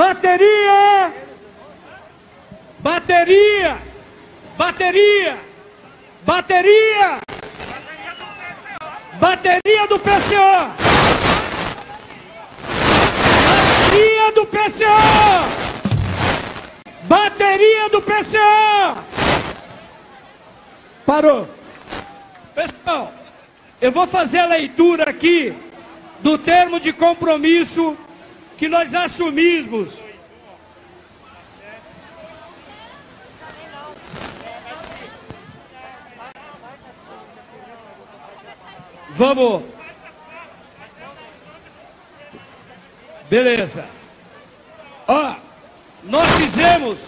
[0.00, 1.12] Bateria!
[2.78, 3.78] Bateria!
[4.56, 5.38] Bateria!
[6.22, 7.20] Bateria!
[9.20, 10.72] Bateria do PCO!
[13.92, 15.00] Bateria do PCO!
[17.02, 19.04] Bateria do PCO!
[21.04, 21.46] Parou.
[22.54, 23.12] Pessoal,
[23.78, 25.52] eu vou fazer a leitura aqui
[26.20, 27.98] do termo de compromisso
[28.60, 29.88] que nós assumimos.
[39.16, 39.62] Vamos.
[43.30, 43.86] Beleza.
[45.08, 45.36] Ó,
[46.04, 46.98] nós fizemos.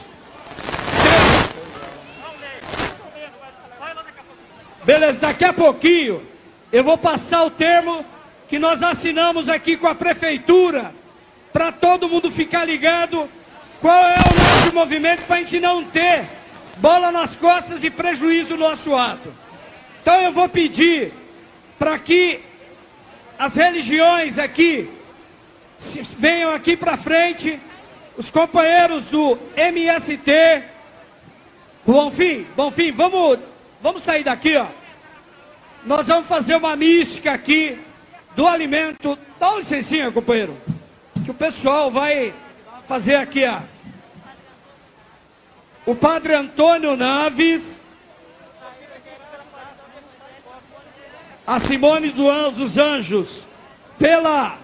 [4.84, 6.26] Beleza, daqui a pouquinho
[6.72, 8.06] eu vou passar o termo
[8.48, 11.01] que nós assinamos aqui com a prefeitura
[11.52, 13.28] para todo mundo ficar ligado
[13.80, 16.24] qual é o nosso movimento para a gente não ter
[16.78, 19.32] bola nas costas e prejuízo no nosso ato.
[20.00, 21.12] Então eu vou pedir
[21.78, 22.40] para que
[23.38, 24.88] as religiões aqui
[26.18, 27.58] venham aqui para frente,
[28.16, 30.62] os companheiros do MST,
[31.84, 33.38] Bonfim, Bonfim, vamos,
[33.80, 34.66] vamos sair daqui, ó.
[35.84, 37.76] Nós vamos fazer uma mística aqui
[38.36, 39.18] do alimento.
[39.40, 40.56] Dá licencinha, companheiro
[41.24, 42.34] que o pessoal vai
[42.88, 43.60] fazer aqui, ó.
[45.84, 47.62] O padre Antônio Naves,
[51.46, 53.44] a Simone dos Anjos,
[53.98, 54.58] pela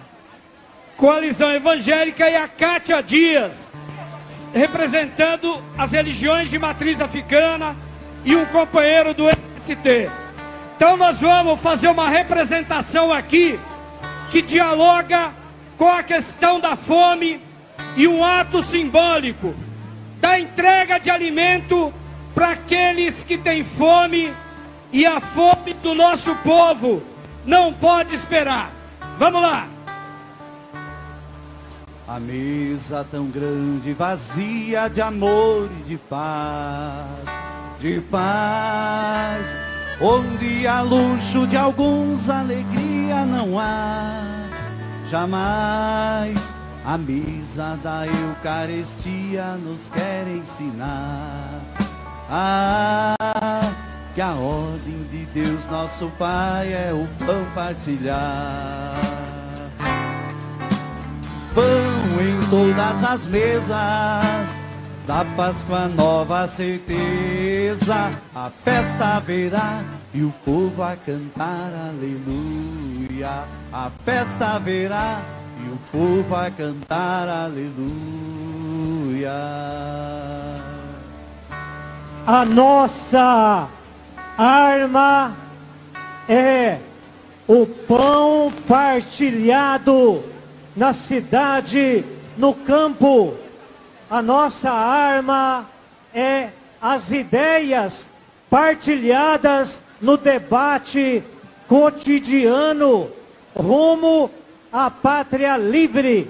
[0.95, 3.51] coalizão evangélica, e a Cátia Dias,
[4.53, 7.75] representando as religiões de matriz africana,
[8.25, 10.09] e um companheiro do MST.
[10.75, 13.59] Então nós vamos fazer uma representação aqui
[14.31, 15.31] que dialoga
[15.79, 17.39] com a questão da fome
[17.95, 19.55] e um ato simbólico
[20.19, 21.93] da entrega de alimento
[22.35, 24.33] para aqueles que têm fome
[24.91, 27.01] e a fome do nosso povo
[27.45, 28.69] não pode esperar.
[29.17, 29.67] Vamos lá.
[32.05, 37.05] A mesa tão grande, vazia de amor e de paz,
[37.79, 39.47] de paz,
[40.01, 44.48] onde há luxo de alguns, alegria não há
[45.09, 46.37] Jamais
[46.85, 51.61] a misa da Eucaristia nos quer ensinar
[52.29, 53.15] ah,
[54.13, 58.93] que a ordem de Deus, nosso Pai, é o pão partilhar.
[61.55, 63.67] Pão em todas as mesas,
[65.07, 69.81] da Páscoa nova certeza, a festa haverá
[70.13, 73.43] e o povo a cantar aleluia.
[73.71, 75.21] A festa haverá
[75.63, 79.31] e o povo a cantar aleluia.
[82.25, 83.67] A nossa
[84.37, 85.35] arma
[86.27, 86.79] é
[87.47, 90.23] o pão partilhado
[90.75, 92.03] na cidade,
[92.37, 93.35] no campo.
[94.09, 95.65] A nossa arma
[96.13, 96.49] é
[96.81, 98.07] as ideias
[98.49, 101.23] partilhadas no debate
[101.67, 103.09] cotidiano
[103.55, 104.31] rumo
[104.71, 106.29] à pátria livre.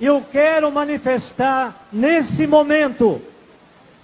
[0.00, 3.20] Eu quero manifestar nesse momento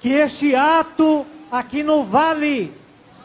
[0.01, 2.73] que este ato aqui no Vale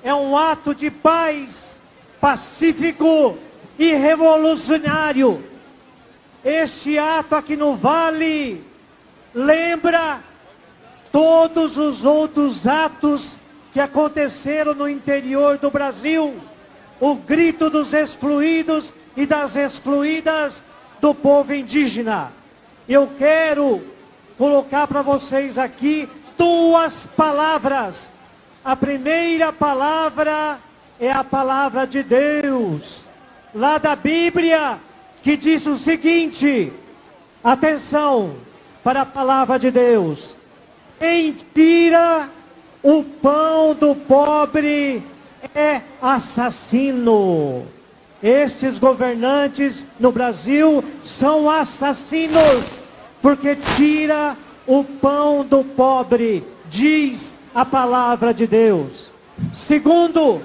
[0.03, 1.79] é um ato de paz,
[2.19, 3.37] pacífico
[3.79, 5.43] e revolucionário.
[6.43, 8.63] Este ato aqui no Vale
[9.33, 10.19] lembra
[11.11, 13.37] todos os outros atos
[13.77, 16.33] que aconteceram no interior do Brasil,
[16.99, 20.63] o grito dos excluídos e das excluídas
[20.99, 22.31] do povo indígena.
[22.89, 23.83] Eu quero
[24.35, 28.09] colocar para vocês aqui duas palavras.
[28.65, 30.57] A primeira palavra
[30.99, 33.05] é a palavra de Deus,
[33.53, 34.79] lá da Bíblia,
[35.21, 36.73] que diz o seguinte:
[37.43, 38.37] atenção
[38.83, 40.33] para a palavra de Deus.
[40.99, 42.36] Mentira
[42.89, 45.03] o pão do pobre
[45.53, 47.65] é assassino.
[48.23, 52.79] Estes governantes no Brasil são assassinos,
[53.21, 59.11] porque tira o pão do pobre, diz a palavra de Deus.
[59.53, 60.41] Segundo,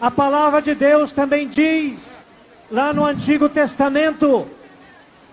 [0.00, 2.12] a palavra de Deus também diz,
[2.70, 4.46] lá no Antigo Testamento,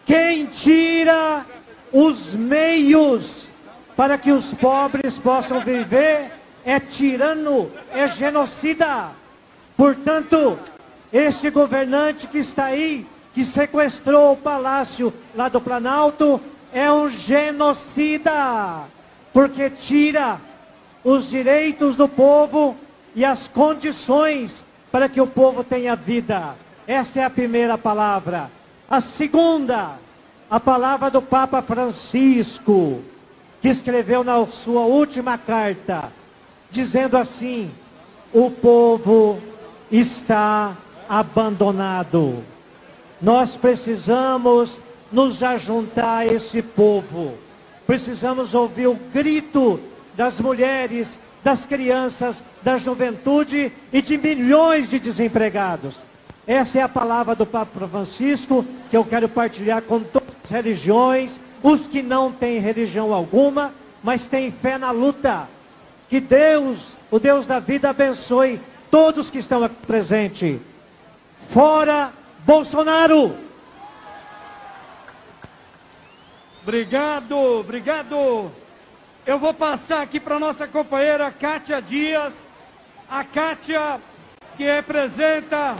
[0.03, 1.45] Quem tira
[1.93, 3.50] os meios
[4.01, 6.31] para que os pobres possam viver
[6.65, 9.11] é tirano, é genocida.
[9.77, 10.57] Portanto,
[11.13, 16.41] este governante que está aí, que sequestrou o palácio lá do Planalto,
[16.73, 18.85] é um genocida,
[19.31, 20.41] porque tira
[21.03, 22.75] os direitos do povo
[23.13, 26.55] e as condições para que o povo tenha vida.
[26.87, 28.49] Essa é a primeira palavra.
[28.89, 29.91] A segunda,
[30.49, 33.10] a palavra do Papa Francisco,
[33.61, 36.11] que escreveu na sua última carta,
[36.71, 37.71] dizendo assim:
[38.33, 39.39] o povo
[39.91, 40.75] está
[41.07, 42.43] abandonado.
[43.21, 44.79] Nós precisamos
[45.11, 47.33] nos ajuntar a esse povo.
[47.85, 49.79] Precisamos ouvir o grito
[50.15, 55.97] das mulheres, das crianças, da juventude e de milhões de desempregados.
[56.47, 61.39] Essa é a palavra do Papa Francisco que eu quero partilhar com todas as religiões,
[61.63, 63.73] os que não têm religião alguma,
[64.03, 65.47] mas têm fé na luta.
[66.09, 68.59] Que Deus, o Deus da vida, abençoe
[68.89, 70.59] todos que estão aqui presentes.
[71.49, 72.11] Fora
[72.45, 73.35] Bolsonaro!
[76.63, 78.51] Obrigado, obrigado.
[79.25, 82.33] Eu vou passar aqui para nossa companheira Kátia Dias.
[83.09, 83.99] A Kátia,
[84.55, 85.75] que representa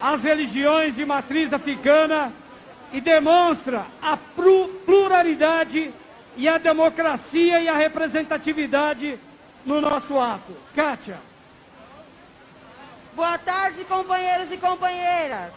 [0.00, 2.32] as religiões de matriz africana
[2.92, 4.16] e demonstra a
[4.84, 5.92] pluralidade
[6.36, 9.18] e a democracia e a representatividade
[9.64, 10.54] no nosso ato.
[10.74, 11.18] Kátia.
[13.14, 15.52] Boa tarde, companheiros e companheiras.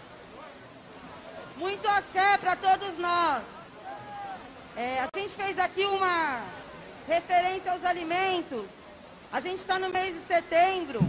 [1.58, 3.44] Muito axé para todos nós.
[4.76, 6.42] É, a gente fez aqui uma
[7.08, 8.66] referência aos alimentos.
[9.32, 11.00] A gente está no mês de setembro,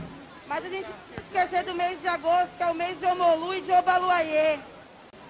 [0.47, 3.55] mas a gente não esquecer do mês de agosto, que é o mês de Omolu
[3.55, 4.59] e de Obaluayê,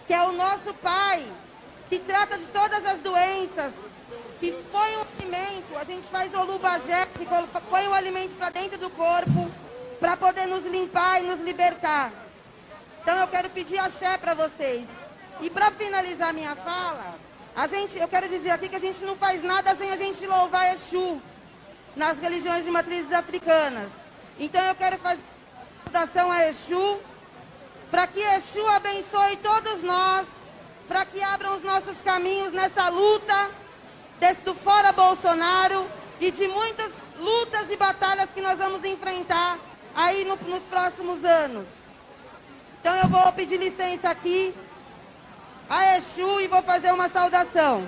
[0.07, 1.27] que é o nosso pai,
[1.89, 3.73] que trata de todas as doenças,
[4.39, 7.27] que põe o alimento, a gente faz olubagé, que
[7.71, 9.51] põe o alimento para dentro do corpo,
[9.99, 12.13] para poder nos limpar e nos libertar.
[13.03, 14.87] Então eu quero pedir axé para vocês.
[15.41, 17.15] E para finalizar minha fala,
[17.55, 20.27] a gente, eu quero dizer aqui que a gente não faz nada sem a gente
[20.27, 21.21] louvar Exu
[21.95, 23.89] nas religiões de matrizes africanas.
[24.39, 25.21] Então eu quero fazer
[25.85, 26.99] saudação a Exu,
[27.91, 30.27] para que Exu abençoe todos nós,
[30.89, 33.51] para que abram os nossos caminhos nessa luta
[34.19, 35.87] desse do fora Bolsonaro
[36.21, 39.59] e de muitas lutas e batalhas que nós vamos enfrentar
[39.95, 41.67] aí no, nos próximos anos.
[42.81, 44.55] Então eu vou pedir licença aqui
[45.69, 47.87] a Exu e vou fazer uma saudação.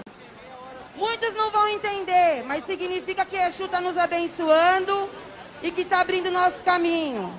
[0.97, 5.09] Muitos não vão entender, mas significa que Exu está nos abençoando
[5.63, 7.33] e que está abrindo nosso caminho.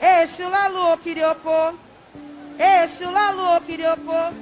[0.00, 1.74] Exu lalu kiriopô,
[2.58, 4.32] Exu lalu kiriopô,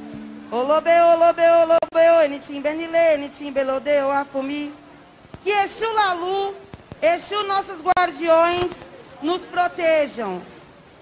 [0.52, 4.72] olobe olobe olobe enitim benile enitim belodeu afumi.
[5.42, 6.54] Que Exu lalu,
[7.00, 8.70] Exu nossos guardiões
[9.22, 10.42] nos protejam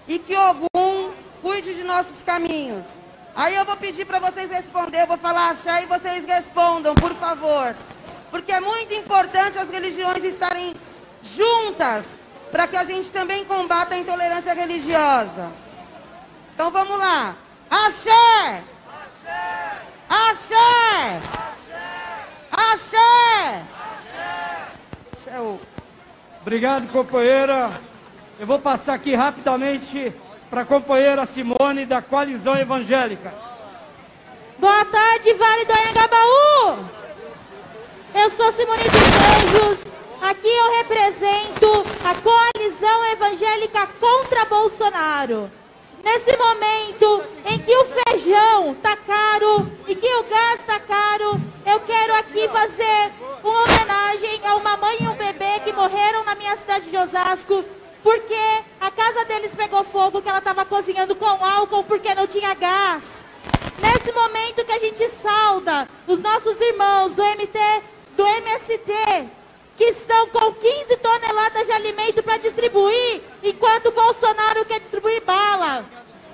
[0.07, 1.11] e que Ogum
[1.41, 2.85] cuide de nossos caminhos.
[3.35, 7.13] Aí eu vou pedir para vocês responder, eu vou falar axé e vocês respondam, por
[7.15, 7.75] favor.
[8.31, 10.73] Porque é muito importante as religiões estarem
[11.21, 12.05] juntas
[12.51, 15.51] para que a gente também combata a intolerância religiosa.
[16.53, 17.35] Então vamos lá.
[17.69, 18.63] Axé!
[18.95, 19.71] Axé!
[20.09, 21.21] Axé!
[22.51, 23.61] Axé!
[26.41, 27.71] Obrigado, companheira.
[28.39, 30.13] Eu vou passar aqui rapidamente
[30.49, 33.33] para a companheira Simone, da Coalizão Evangélica.
[34.57, 36.85] Boa tarde, Vale do Anhangabaú!
[38.13, 39.94] Eu sou Simone dos Anjos.
[40.25, 45.51] Aqui eu represento a Coalizão Evangélica contra Bolsonaro.
[46.03, 51.79] Nesse momento em que o feijão está caro e que o gás está caro, eu
[51.81, 53.11] quero aqui fazer
[53.43, 57.63] uma homenagem a uma mãe e um bebê que morreram na minha cidade de Osasco
[58.01, 62.55] porque a casa deles pegou fogo que ela estava cozinhando com álcool porque não tinha
[62.55, 63.03] gás.
[63.77, 67.59] Nesse momento que a gente salda os nossos irmãos do MT,
[68.17, 69.44] do MST,
[69.77, 75.85] que estão com 15 toneladas de alimento para distribuir, enquanto Bolsonaro quer distribuir bala.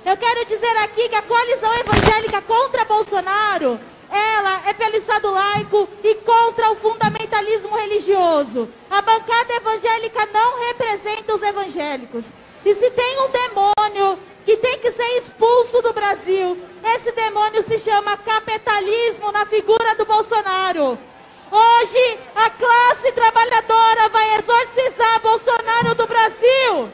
[0.06, 3.80] Eu quero dizer aqui que a coalizão evangélica contra Bolsonaro
[4.12, 8.68] ela é pelo Estado laico e contra o fundamentalismo religioso.
[8.90, 12.26] A bancada evangélica não representa os evangélicos.
[12.66, 16.58] E se tem um demônio que tem que ser expulso do Brasil,
[16.96, 20.98] esse demônio se chama capitalismo na figura do Bolsonaro.
[21.52, 26.90] Hoje, a classe trabalhadora vai exorcizar Bolsonaro do Brasil.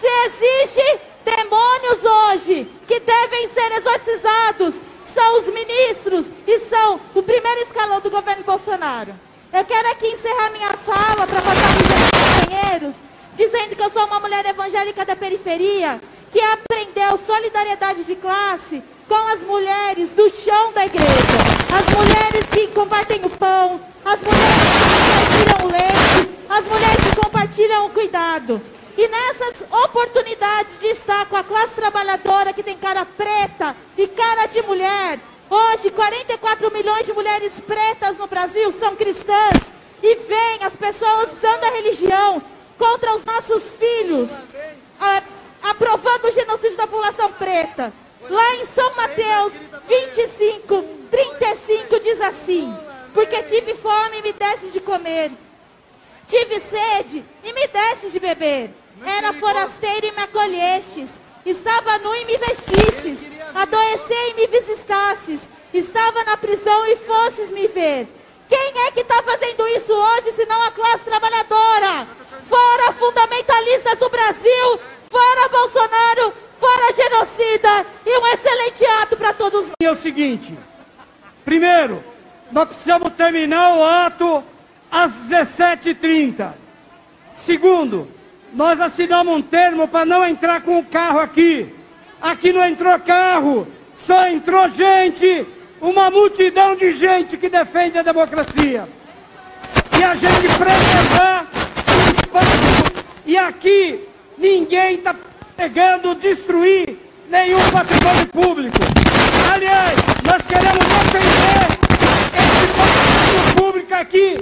[0.00, 4.74] Se existe demônios hoje que devem ser exorcizados,
[5.14, 9.14] são os ministros e são o primeiro escalão do governo Bolsonaro.
[9.52, 12.94] Eu quero aqui encerrar minha fala para passar para os companheiros,
[13.36, 16.00] dizendo que eu sou uma mulher evangélica da periferia,
[16.32, 21.10] que aprendeu solidariedade de classe com as mulheres do chão da igreja.
[21.72, 27.16] As mulheres que compartem o pão, as mulheres que compartilham o leite, as mulheres que
[27.16, 28.62] compartilham o cuidado.
[28.96, 29.54] E nessas
[29.84, 35.18] oportunidades de estar com a classe trabalhadora que tem cara preta e cara de mulher,
[35.48, 39.60] hoje 44 milhões de mulheres pretas no Brasil são cristãs
[40.02, 42.42] e veem as pessoas usando a religião
[42.78, 44.28] contra os nossos filhos,
[45.00, 45.22] a,
[45.62, 47.92] aprovando o genocídio da população preta.
[48.28, 49.52] Lá em São Mateus
[49.88, 55.32] 25, 35 diz assim: Porque tive fome e me desse de comer,
[56.28, 58.70] tive sede e me desse de beber.
[59.04, 61.08] Era forasteiro e me acolhestes.
[61.44, 63.18] Estava nu e me vestistes.
[63.54, 65.40] Adoeci e me visitastes.
[65.72, 68.06] Estava na prisão e fosses me ver.
[68.48, 72.06] Quem é que está fazendo isso hoje, senão a classe trabalhadora?
[72.48, 79.74] Fora fundamentalistas do Brasil, fora Bolsonaro, fora genocida e um excelente ato para todos nós.
[79.80, 80.58] É o seguinte,
[81.44, 82.02] primeiro,
[82.52, 84.44] nós precisamos terminar o ato
[84.90, 86.52] às 17h30.
[87.34, 88.08] Segundo,
[88.52, 91.72] nós assinamos um termo para não entrar com o carro aqui.
[92.20, 93.66] Aqui não entrou carro,
[93.96, 95.46] só entrou gente,
[95.80, 98.86] uma multidão de gente que defende a democracia.
[99.98, 103.04] E a gente preservar o espaço.
[103.24, 104.00] E aqui
[104.36, 105.14] ninguém está
[105.56, 106.98] pegando destruir
[107.30, 108.78] nenhum patrimônio público.
[109.54, 111.79] Aliás, nós queremos defender
[113.60, 114.36] público aqui,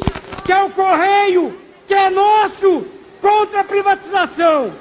[0.44, 2.87] que é o Correio, que é nosso,
[3.20, 4.72] contra a privatização.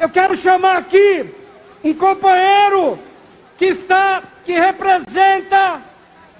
[0.00, 1.32] Eu quero chamar aqui
[1.84, 2.98] um companheiro
[3.56, 5.80] que está, que representa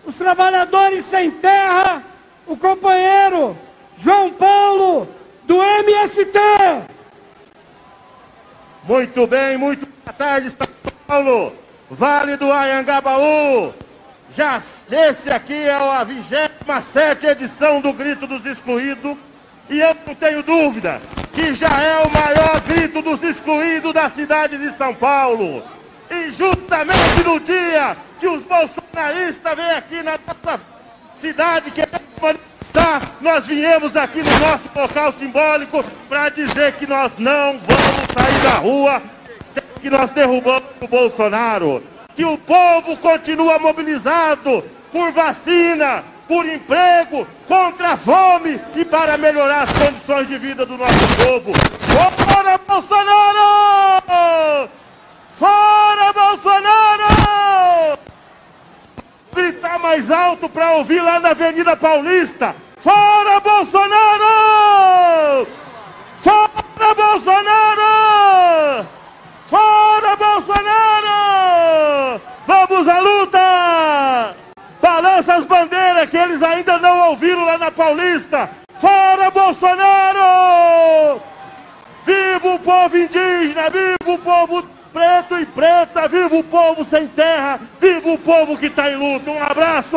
[0.05, 2.02] os trabalhadores sem terra,
[2.45, 3.57] o companheiro
[3.97, 5.09] João Paulo
[5.45, 6.37] do MST.
[8.83, 11.52] Muito bem, muito boa tarde, São Paulo,
[11.88, 13.73] Vale do Ayangabaú.
[14.38, 19.16] Já esse aqui é a 27 edição do Grito dos Excluídos
[19.68, 21.02] e eu não tenho dúvida
[21.35, 25.64] que já é o maior grito dos excluídos da cidade de São Paulo.
[26.09, 30.61] E justamente no dia que os bolsonaristas vêm aqui na nossa
[31.21, 37.59] cidade querendo manifestar, nós viemos aqui no nosso local simbólico para dizer que nós não
[37.59, 39.02] vamos sair da rua,
[39.80, 41.98] que nós derrubamos o Bolsonaro.
[42.19, 49.63] Que o povo continua mobilizado por vacina, por emprego, contra a fome e para melhorar
[49.63, 51.53] as condições de vida do nosso povo.
[51.87, 54.69] Fora Bolsonaro!
[55.37, 57.99] Fora Bolsonaro!
[59.33, 62.53] Gritar mais alto para ouvir lá na Avenida Paulista.
[62.81, 65.47] Fora Bolsonaro!
[66.21, 68.98] Fora Bolsonaro!
[69.49, 70.61] Fora Bolsonaro!
[72.47, 74.37] Vamos à luta!
[74.81, 78.50] Balança as bandeiras que eles ainda não ouviram lá na Paulista.
[78.78, 81.23] Fora Bolsonaro!
[82.05, 84.62] Viva o povo indígena, viva o povo
[84.93, 89.31] preto e preta, viva o povo sem terra, viva o povo que está em luta.
[89.31, 89.97] Um abraço!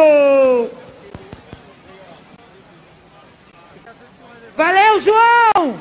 [4.55, 5.79] Valeu, João!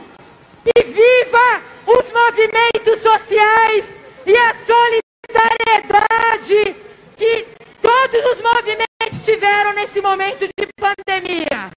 [0.76, 3.84] E viva os movimentos sociais
[4.24, 6.76] e a solidariedade
[7.16, 7.48] que
[7.82, 11.72] todos os movimentos tiveram nesse momento de pandemia.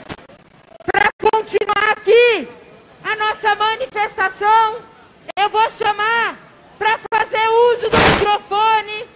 [0.91, 2.47] Para continuar aqui
[3.03, 4.77] a nossa manifestação,
[5.35, 6.37] eu vou chamar
[6.77, 9.07] para fazer uso do microfone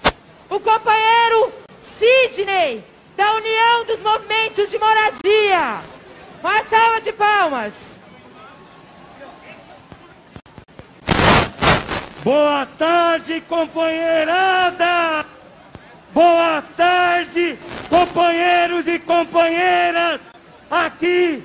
[0.50, 1.54] o companheiro
[2.00, 2.84] Sidney,
[3.16, 5.84] da União dos Movimentos de Moradia.
[6.42, 7.97] Uma salva de palmas.
[12.27, 15.25] Boa tarde, companheirada!
[16.13, 17.57] Boa tarde,
[17.88, 20.19] companheiros e companheiras!
[20.69, 21.41] Aqui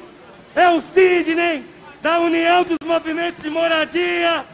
[0.56, 1.64] é o Sidney,
[2.02, 4.44] da União dos Movimentos de Moradia,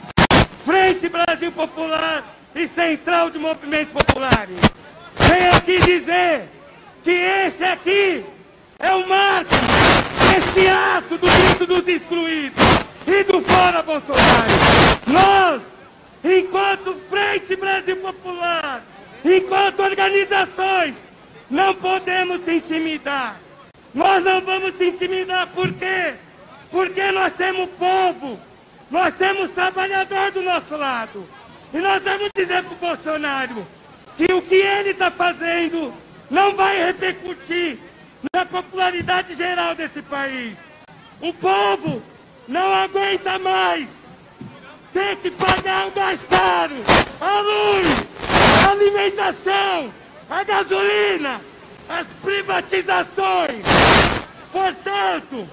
[0.66, 2.22] Frente Brasil Popular
[2.54, 4.58] e Central de Movimentos Populares.
[5.18, 6.42] Venho aqui dizer
[7.02, 8.22] que esse aqui
[8.78, 9.54] é o marco,
[10.36, 12.62] esse ato do grito dos excluídos
[13.06, 14.50] e do fora Bolsonaro.
[15.06, 15.62] Nós,
[16.24, 18.82] enquanto Frente Brasil Popular,
[19.24, 20.94] enquanto organizações,
[21.50, 23.36] não podemos se intimidar.
[23.94, 26.14] Nós não vamos se intimidar, por quê?
[26.70, 28.38] Porque nós temos povo,
[28.90, 31.26] nós temos trabalhador do nosso lado.
[31.72, 33.66] E nós vamos dizer para o Bolsonaro
[34.16, 35.92] que o que ele está fazendo
[36.30, 37.78] não vai repercutir
[38.34, 40.56] na popularidade geral desse país.
[41.20, 42.02] O povo
[42.46, 43.88] não aguenta mais
[45.22, 46.74] que pagar mais caro
[47.20, 47.86] a luz,
[48.64, 49.92] a alimentação,
[50.30, 51.40] a gasolina,
[51.88, 53.64] as privatizações.
[54.52, 55.48] Portanto,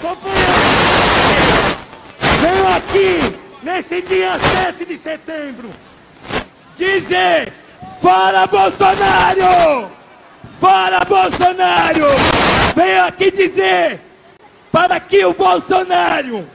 [0.00, 0.52] companheiros,
[2.40, 5.70] venho aqui nesse dia 7 de setembro
[6.76, 7.52] dizer:
[8.00, 9.90] fora Bolsonaro!
[10.60, 12.06] Fora Bolsonaro!
[12.74, 14.00] Venho aqui dizer
[14.70, 16.46] para que o Bolsonaro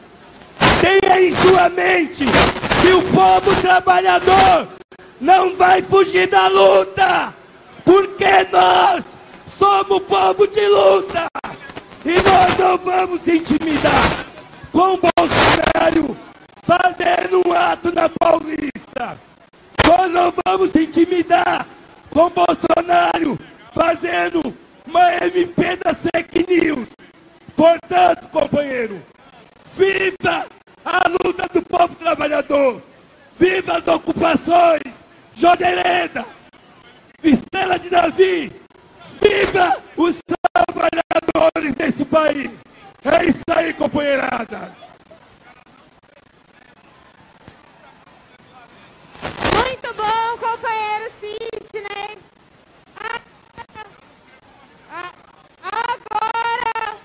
[0.81, 2.25] tenha em sua mente
[2.81, 4.67] que o povo trabalhador
[5.19, 7.33] não vai fugir da luta,
[7.83, 9.03] porque nós
[9.57, 11.27] somos povo de luta
[12.05, 14.25] e nós não vamos intimidar
[14.71, 16.17] com Bolsonaro
[16.63, 19.17] fazendo um ato na Paulista.
[19.85, 21.65] Nós não vamos intimidar
[22.11, 23.39] com Bolsonaro
[23.73, 24.53] fazendo
[24.85, 26.87] uma MP da fake news.
[27.55, 29.01] Portanto, companheiro,
[29.75, 30.45] viva
[30.87, 32.81] a luta do povo trabalhador!
[33.37, 34.81] Viva as ocupações!
[35.35, 36.25] Jorge Hereda!
[37.21, 38.51] Estela de Davi!
[39.21, 40.17] Viva os
[40.53, 42.49] trabalhadores desse país!
[43.03, 44.73] É isso aí, companheirada!
[49.53, 52.17] Muito bom, companheiro Sidney.
[55.61, 56.95] Agora,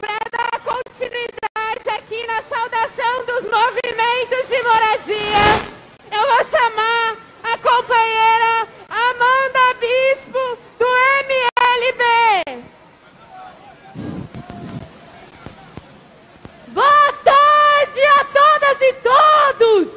[0.00, 1.33] para dar continuidade
[1.90, 5.44] aqui na saudação dos movimentos de moradia,
[6.10, 10.86] eu vou chamar a companheira Amanda Bispo, do
[11.26, 12.62] MLB.
[16.68, 19.88] Boa tarde a todas e todos!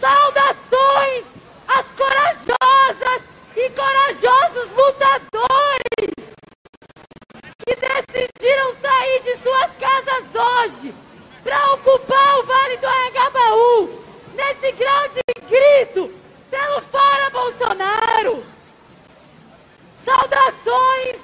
[0.00, 1.24] Saudações
[1.68, 3.22] às corajosas
[3.56, 5.47] e corajosos lutadores
[7.68, 10.94] que decidiram sair de suas casas hoje
[11.44, 14.04] para ocupar o Vale do Anhangabaú
[14.34, 16.14] nesse grande grito
[16.50, 18.42] pelo Fora Bolsonaro.
[20.02, 21.16] Saudações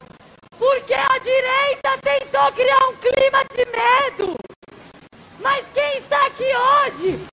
[0.59, 4.35] porque a direita tentou criar um clima de medo.
[5.41, 7.27] Mas quem está aqui hoje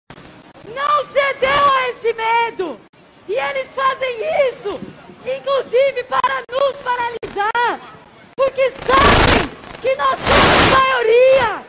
[0.68, 2.80] não cedeu a esse medo.
[3.28, 4.80] E eles fazem isso,
[5.26, 8.01] inclusive para nos paralisar,
[8.52, 9.50] porque sabem
[9.82, 11.64] que nós somos maioria.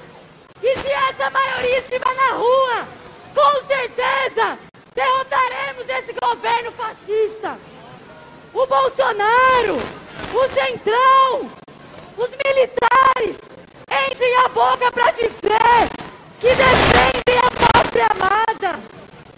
[0.62, 2.88] E se essa maioria estiver na rua,
[3.34, 4.58] com certeza
[4.94, 7.56] derrotaremos esse governo fascista.
[8.52, 9.76] O Bolsonaro,
[10.34, 11.50] o Centrão,
[12.18, 13.36] os militares
[14.10, 15.88] enchem a boca para dizer
[16.40, 18.80] que defendem a pátria amada.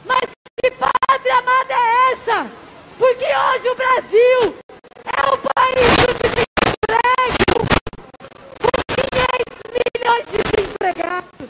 [0.07, 0.31] Mas
[0.63, 2.51] que pátria amada é essa?
[2.99, 4.57] Porque hoje o Brasil
[5.05, 6.34] é o país do
[9.93, 11.49] milhões de desempregados.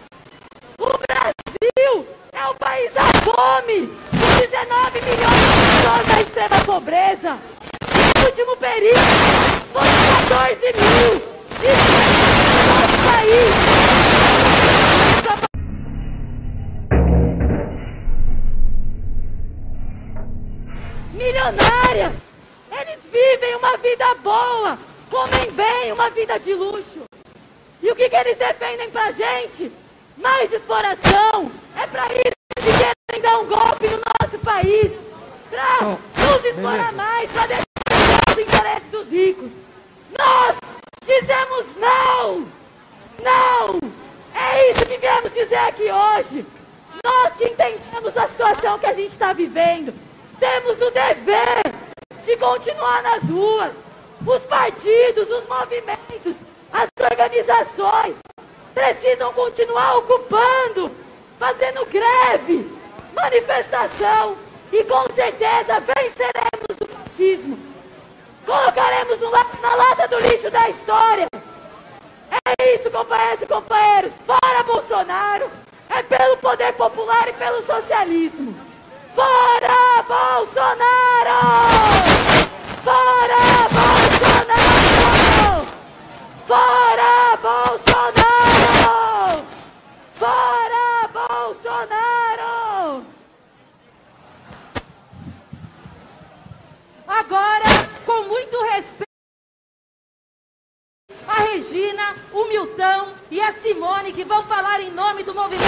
[0.79, 7.39] O Brasil é o país da fome, com 19 milhões de pessoas na extrema pobreza.
[8.19, 9.01] No último período,
[9.73, 9.95] foram
[10.29, 11.35] 14 mil.
[12.55, 13.95] O nosso país.
[21.15, 22.13] milionárias.
[22.71, 24.79] Eles vivem uma vida boa,
[25.11, 27.14] comem bem, uma vida de luxo.
[27.85, 29.71] E o que, que eles defendem pra gente?
[30.17, 31.53] Mais exploração.
[31.77, 34.91] É pra isso que querem dar um golpe no nosso país.
[35.51, 39.51] Pra nos explorar mais, pra defender os interesses dos ricos.
[40.19, 40.57] Nós
[41.05, 42.49] dizemos não!
[43.23, 43.79] Não!
[44.35, 46.47] É isso que viemos dizer aqui hoje.
[47.05, 49.93] Nós que entendemos a situação que a gente está vivendo
[50.41, 51.63] temos o dever
[52.25, 53.73] de continuar nas ruas.
[54.27, 56.35] Os partidos, os movimentos,
[56.75, 58.17] as organizações
[58.75, 60.91] precisam continuar ocupando,
[61.39, 62.69] fazendo greve,
[63.15, 64.37] manifestação
[64.73, 67.59] e com certeza venceremos o fascismo.
[68.45, 71.29] Colocaremos no, na lata do lixo da história.
[72.59, 74.13] É isso, companheiros e companheiros.
[74.27, 75.49] Fora Bolsonaro,
[75.89, 78.55] é pelo poder popular e pelo socialismo.
[79.15, 80.75] Fora Bolsonaro!
[82.83, 84.34] Fora Bolsonaro!
[86.47, 89.47] Fora Bolsonaro!
[90.19, 93.07] Fora Bolsonaro!
[97.09, 97.65] Agora,
[98.05, 99.05] com muito respeito,
[101.27, 105.65] a Regina, o Milton e a Simone que vão falar em nome do movimento.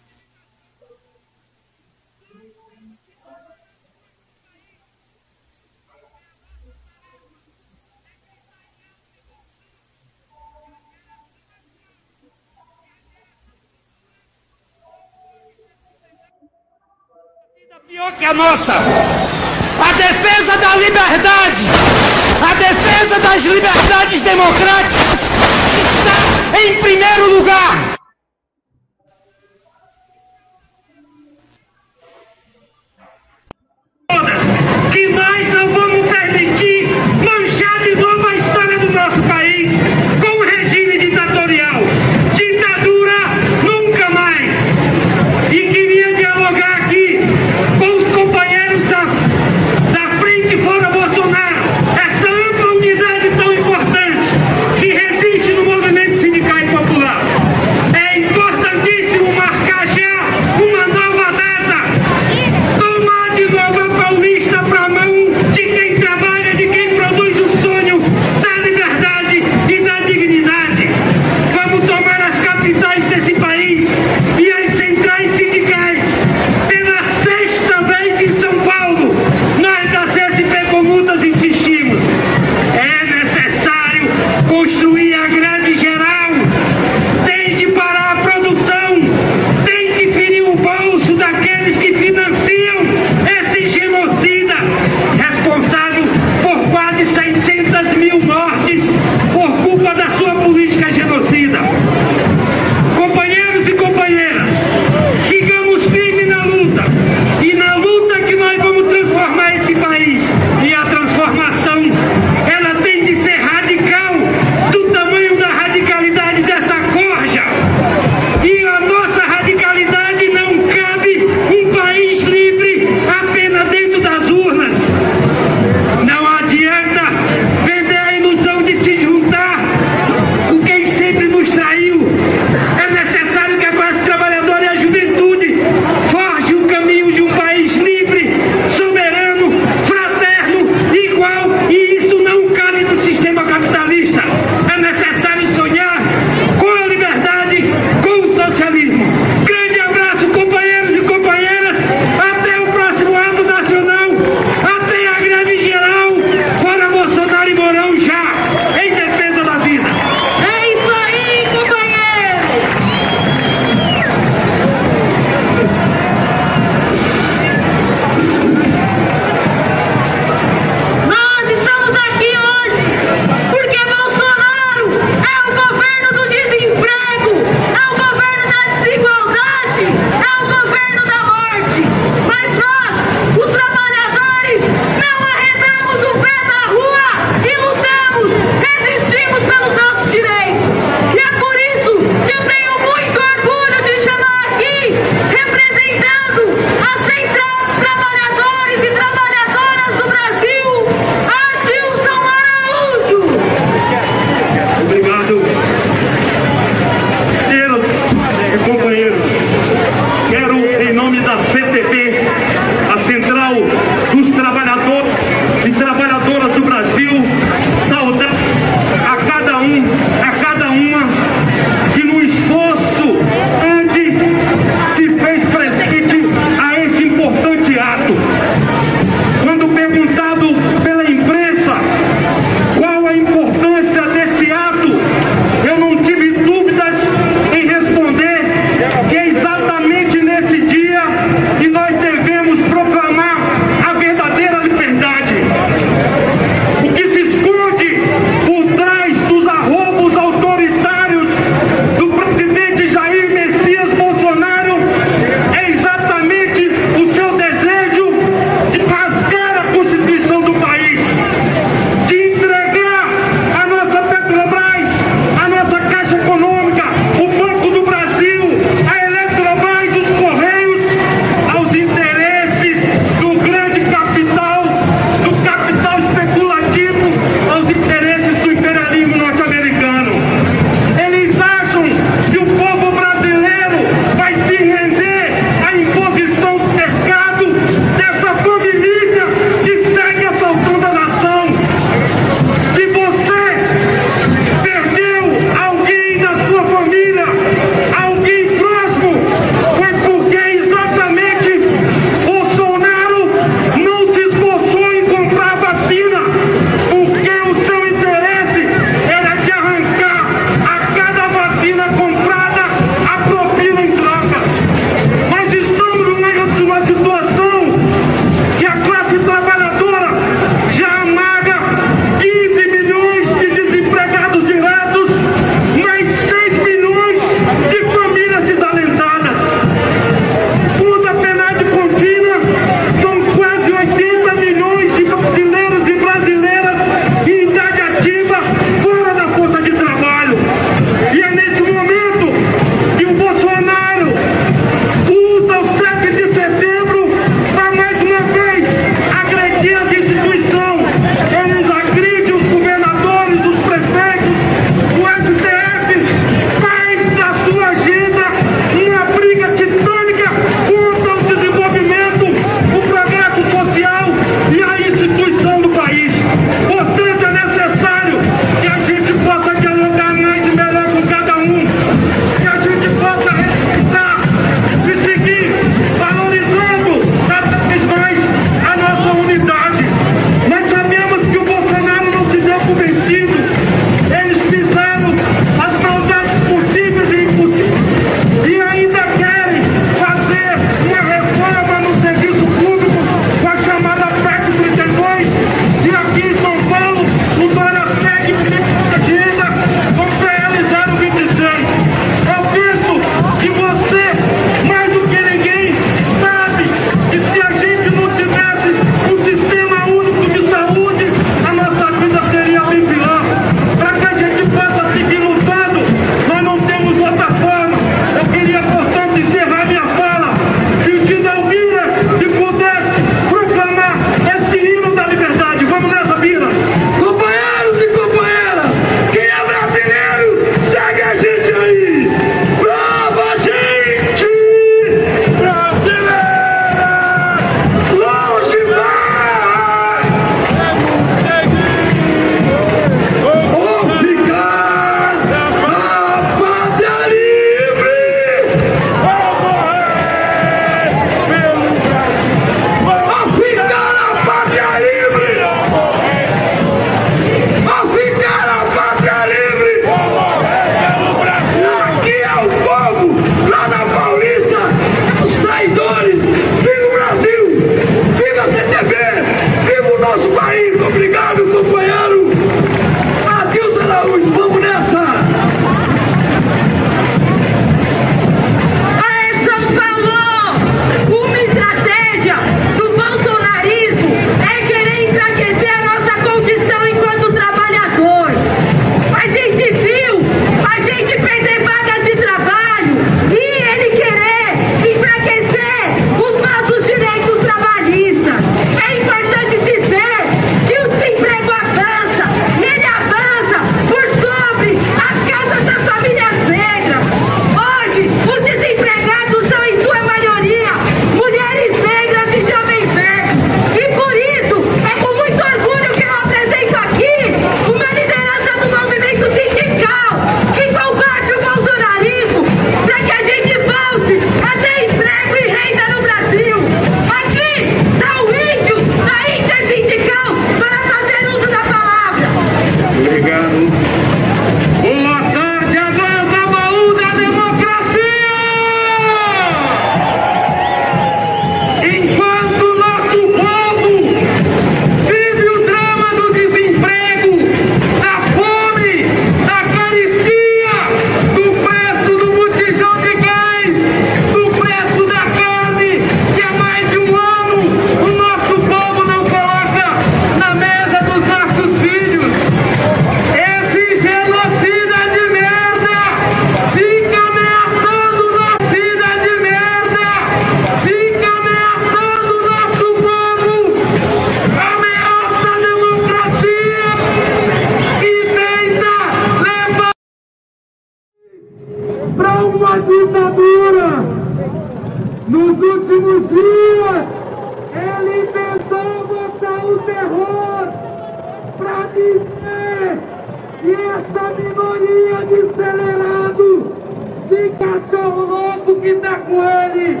[597.90, 600.00] Cachorro louco que está com ele,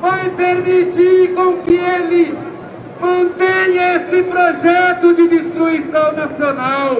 [0.00, 2.38] vai permitir com que ele
[3.00, 6.96] mantenha esse projeto de destruição nacional.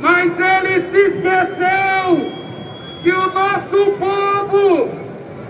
[0.00, 2.32] Mas ele se esqueceu
[3.02, 4.90] que o nosso povo,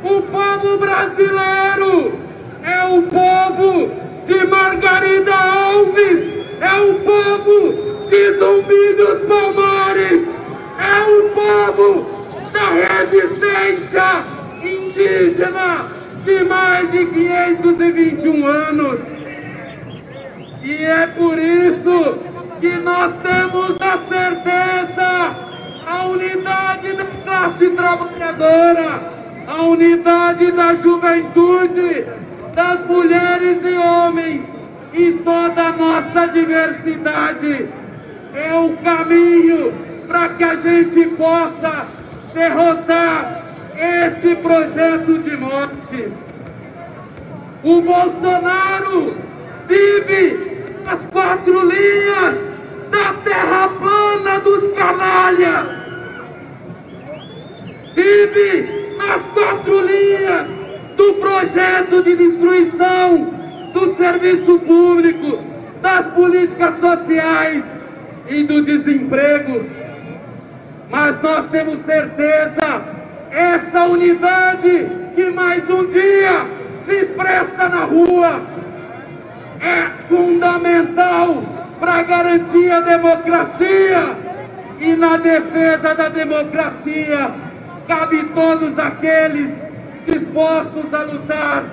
[0.04, 2.12] o povo brasileiro,
[2.62, 3.90] é o povo
[4.24, 6.30] de Margarida Alves,
[6.60, 10.28] é o povo de Zumbi dos Palmares,
[10.78, 12.11] é o povo
[12.52, 14.24] da resistência
[14.62, 15.86] indígena
[16.24, 19.00] de mais de 521 anos.
[20.62, 22.18] E é por isso
[22.60, 25.36] que nós temos a certeza,
[25.84, 29.12] a unidade da classe trabalhadora,
[29.48, 32.06] a unidade da juventude,
[32.54, 34.42] das mulheres e homens
[34.92, 37.68] e toda a nossa diversidade.
[38.34, 39.72] É o caminho
[40.06, 41.86] para que a gente possa
[42.32, 43.44] derrotar
[43.76, 46.12] esse projeto de morte.
[47.62, 49.14] O Bolsonaro
[49.68, 52.34] vive nas quatro linhas
[52.90, 55.68] da terra plana dos canalhas.
[57.94, 60.46] Vive nas quatro linhas
[60.96, 63.34] do projeto de destruição
[63.72, 65.38] do serviço público,
[65.80, 67.64] das políticas sociais
[68.28, 69.81] e do desemprego.
[70.92, 72.82] Mas nós temos certeza,
[73.30, 76.46] essa unidade que mais um dia
[76.84, 78.42] se expressa na rua
[79.58, 81.42] é fundamental
[81.80, 84.16] para garantir a democracia
[84.80, 87.30] e na defesa da democracia
[87.88, 89.50] cabe todos aqueles
[90.06, 91.64] dispostos a lutar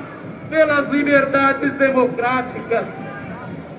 [0.49, 2.86] pelas liberdades democráticas.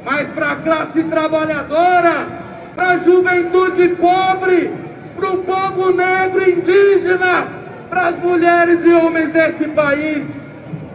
[0.05, 2.27] Mas para a classe trabalhadora,
[2.77, 4.90] para a juventude pobre,
[5.21, 7.47] para o povo negro indígena,
[7.91, 10.25] para as mulheres e homens desse país,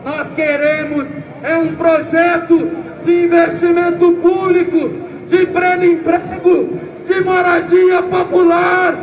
[0.04, 1.06] nós queremos
[1.44, 2.72] é um projeto
[3.06, 4.92] de investimento público,
[5.28, 8.96] de pleno emprego, de moradia popular,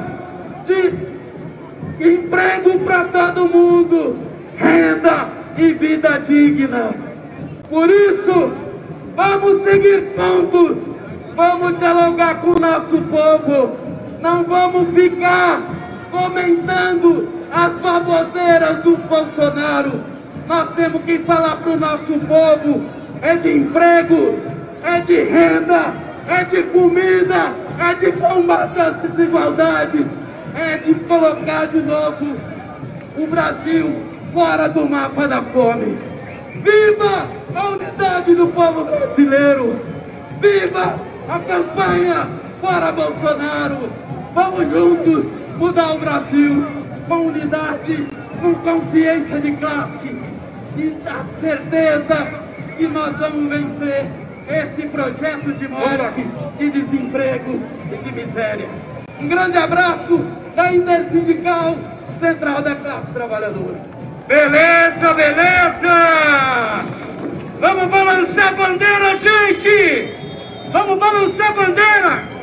[0.67, 4.17] de emprego para todo mundo,
[4.57, 6.91] renda e vida digna.
[7.71, 8.53] Por isso,
[9.15, 10.79] vamos seguir juntos,
[11.37, 13.82] vamos dialogar com o nosso povo,
[14.23, 15.61] não vamos ficar
[16.11, 20.01] comentando as baboseiras do Bolsonaro.
[20.47, 22.85] Nós temos que falar para o nosso povo:
[23.21, 24.39] é de emprego,
[24.85, 25.93] é de renda,
[26.29, 30.07] é de comida, é de combate às desigualdades,
[30.55, 32.37] é de colocar de novo
[33.19, 35.99] o Brasil fora do mapa da fome.
[36.63, 39.77] Viva a unidade do povo brasileiro!
[40.41, 40.95] Viva
[41.29, 42.29] a campanha
[42.61, 44.12] para Bolsonaro!
[44.35, 45.27] Vamos juntos
[45.59, 46.67] mudar o Brasil
[47.07, 48.07] com unidade,
[48.41, 50.17] com consciência de classe
[50.77, 52.27] e a certeza
[52.79, 54.07] que nós vamos vencer
[54.49, 56.27] esse projeto de morte,
[56.59, 57.61] de desemprego
[57.93, 58.69] e de miséria.
[59.21, 60.19] Um grande abraço
[60.57, 61.77] da Intersindical
[62.19, 63.81] Central da Classe Trabalhadora.
[64.27, 66.81] Beleza, beleza!
[67.61, 70.15] Vamos balançar a bandeira, gente!
[70.73, 72.42] Vamos balançar a bandeira!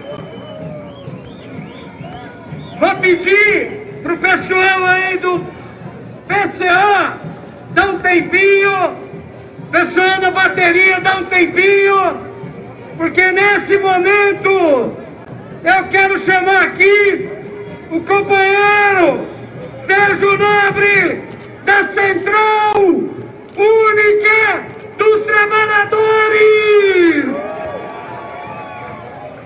[2.80, 5.46] Vou pedir pro pessoal aí do
[6.26, 7.18] PCA
[7.72, 8.96] dar um tempinho,
[9.70, 12.18] pessoal da bateria dar um tempinho,
[12.96, 14.96] porque nesse momento
[15.62, 17.28] eu quero chamar aqui
[17.92, 19.28] o companheiro
[19.86, 21.22] Sérgio Nobre
[21.66, 22.76] da Central
[23.58, 24.64] Única
[24.98, 27.36] dos Trabalhadores.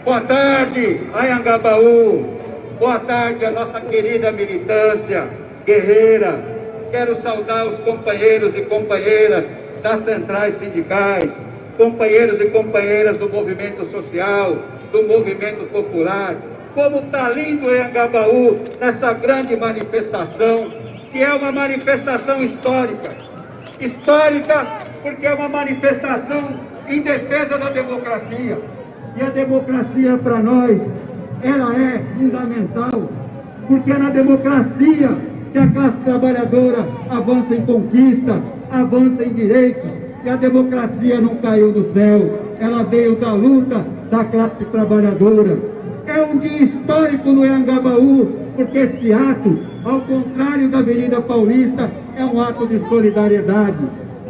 [0.05, 2.42] Boa tarde, Ayangabaú.
[2.83, 5.29] Boa tarde, a nossa querida militância
[5.65, 6.37] guerreira.
[6.91, 9.45] Quero saudar os companheiros e companheiras
[9.81, 11.31] das centrais sindicais,
[11.77, 14.57] companheiros e companheiras do movimento social,
[14.91, 16.35] do movimento popular.
[16.75, 20.69] Como está lindo Anhangabaú nessa grande manifestação,
[21.09, 23.11] que é uma manifestação histórica.
[23.79, 24.67] Histórica
[25.01, 26.59] porque é uma manifestação
[26.89, 28.59] em defesa da democracia.
[29.15, 30.81] E a democracia para nós,
[31.43, 33.09] ela é fundamental,
[33.67, 35.09] porque é na democracia
[35.51, 38.41] que a classe trabalhadora avança em conquista,
[38.71, 39.91] avança em direitos,
[40.23, 45.59] e a democracia não caiu do céu, ela veio da luta da classe trabalhadora.
[46.07, 52.23] É um dia histórico no Anhangabaú, porque esse ato, ao contrário da Avenida Paulista, é
[52.23, 53.79] um ato de solidariedade.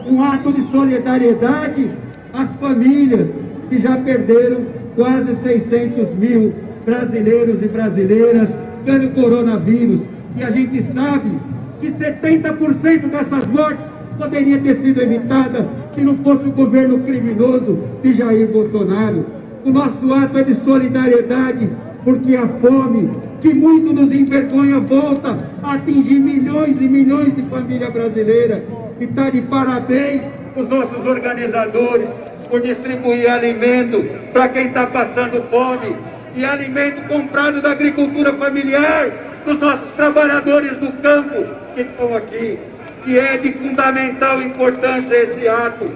[0.10, 1.92] Um ato de solidariedade
[2.34, 3.30] às famílias
[3.70, 4.62] que já perderam
[4.96, 6.54] quase 600 mil
[6.86, 8.50] brasileiros e brasileiras
[8.86, 10.02] pelo coronavírus.
[10.36, 11.32] E a gente sabe
[11.80, 13.86] que 70% dessas mortes
[14.18, 19.26] poderia ter sido evitada se não fosse o governo criminoso de Jair Bolsonaro.
[19.66, 21.70] O nosso ato é de solidariedade,
[22.04, 23.10] porque a fome,
[23.42, 28.62] que muito nos envergonha, volta a atingir milhões e milhões de famílias brasileiras.
[29.00, 30.22] E está de parabéns
[30.56, 32.10] os nossos organizadores
[32.50, 35.96] por distribuir alimento para quem está passando fome
[36.36, 39.10] e alimento comprado da agricultura familiar
[39.46, 42.60] dos nossos trabalhadores do campo que estão aqui.
[43.06, 45.92] E é de fundamental importância esse ato,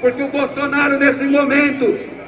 [0.00, 1.84] porque o Bolsonaro, nesse momento,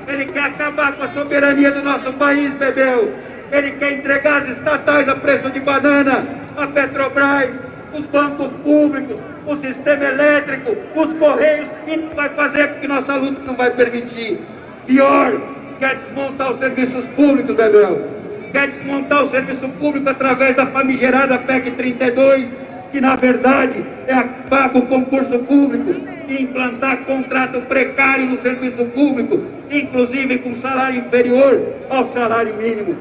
[0.07, 3.13] ele quer acabar com a soberania do nosso país, Bebel.
[3.51, 7.55] Ele quer entregar as estatais a preço de banana, a Petrobras,
[7.95, 13.41] os bancos públicos, o sistema elétrico, os correios, e não vai fazer porque nossa luta
[13.47, 14.39] não vai permitir.
[14.87, 15.33] Pior,
[15.79, 18.09] quer desmontar os serviços públicos, Bebel.
[18.53, 22.47] Quer desmontar o serviço público através da famigerada PEC 32,
[22.91, 25.95] que na verdade é com o concurso público
[26.29, 32.97] e implantar contrato precário no serviço público, inclusive com salário inferior ao salário mínimo.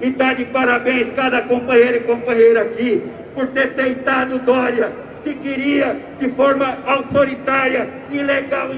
[0.00, 3.02] E está de parabéns cada companheiro e companheira aqui
[3.34, 4.90] por ter peitado Dória,
[5.22, 8.70] que queria, de forma autoritária, ilegal,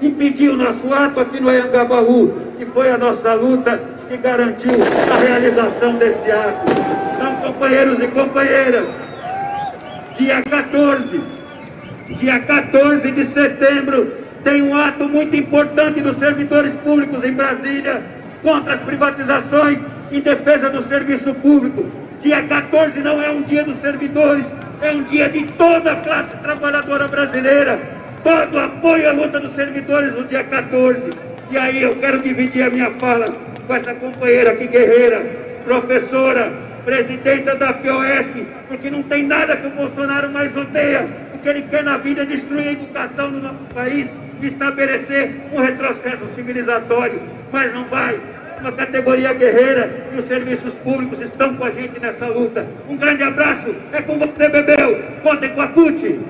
[0.00, 4.72] impedir o nosso ato aqui no Anhangabaú, que foi a nossa luta que garantiu
[5.12, 6.70] a realização desse ato.
[7.14, 8.86] Então, companheiros e companheiras,
[10.18, 11.20] dia 14,
[12.08, 14.12] dia 14 de setembro,
[14.44, 18.02] tem um ato muito importante dos servidores públicos em Brasília
[18.42, 19.78] contra as privatizações
[20.10, 21.84] em defesa do serviço público.
[22.20, 24.44] Dia 14 não é um dia dos servidores,
[24.82, 27.78] é um dia de toda a classe trabalhadora brasileira.
[28.22, 31.02] Todo apoio à luta dos servidores no dia 14.
[31.50, 33.26] E aí eu quero dividir a minha fala
[33.66, 35.20] com essa companheira aqui, guerreira,
[35.64, 36.52] professora,
[36.84, 41.08] presidenta da POSP, porque não tem nada que o Bolsonaro mais odeia.
[41.34, 44.08] O que ele quer na vida é destruir a educação no nosso país,
[44.42, 47.20] estabelecer um retrocesso civilizatório,
[47.52, 48.18] mas não vai
[48.60, 52.66] uma categoria guerreira e os serviços públicos estão com a gente nessa luta.
[52.88, 55.02] Um grande abraço, é com você, Bebel.
[55.22, 56.20] Contem com a CUT.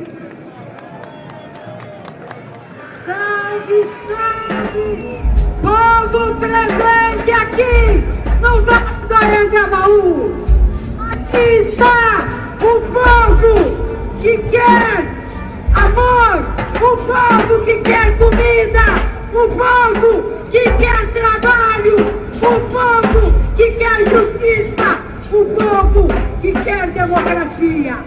[3.05, 5.21] Salve, salve!
[5.61, 8.05] Povo presente aqui
[8.41, 10.47] no Vale do Anhangabaú.
[11.11, 12.29] Aqui está
[12.61, 15.05] o povo que quer
[15.75, 18.85] amor, o povo que quer comida,
[19.33, 24.99] o povo que quer trabalho, o povo que quer justiça,
[25.31, 26.09] o povo
[26.43, 27.99] que quer democracia.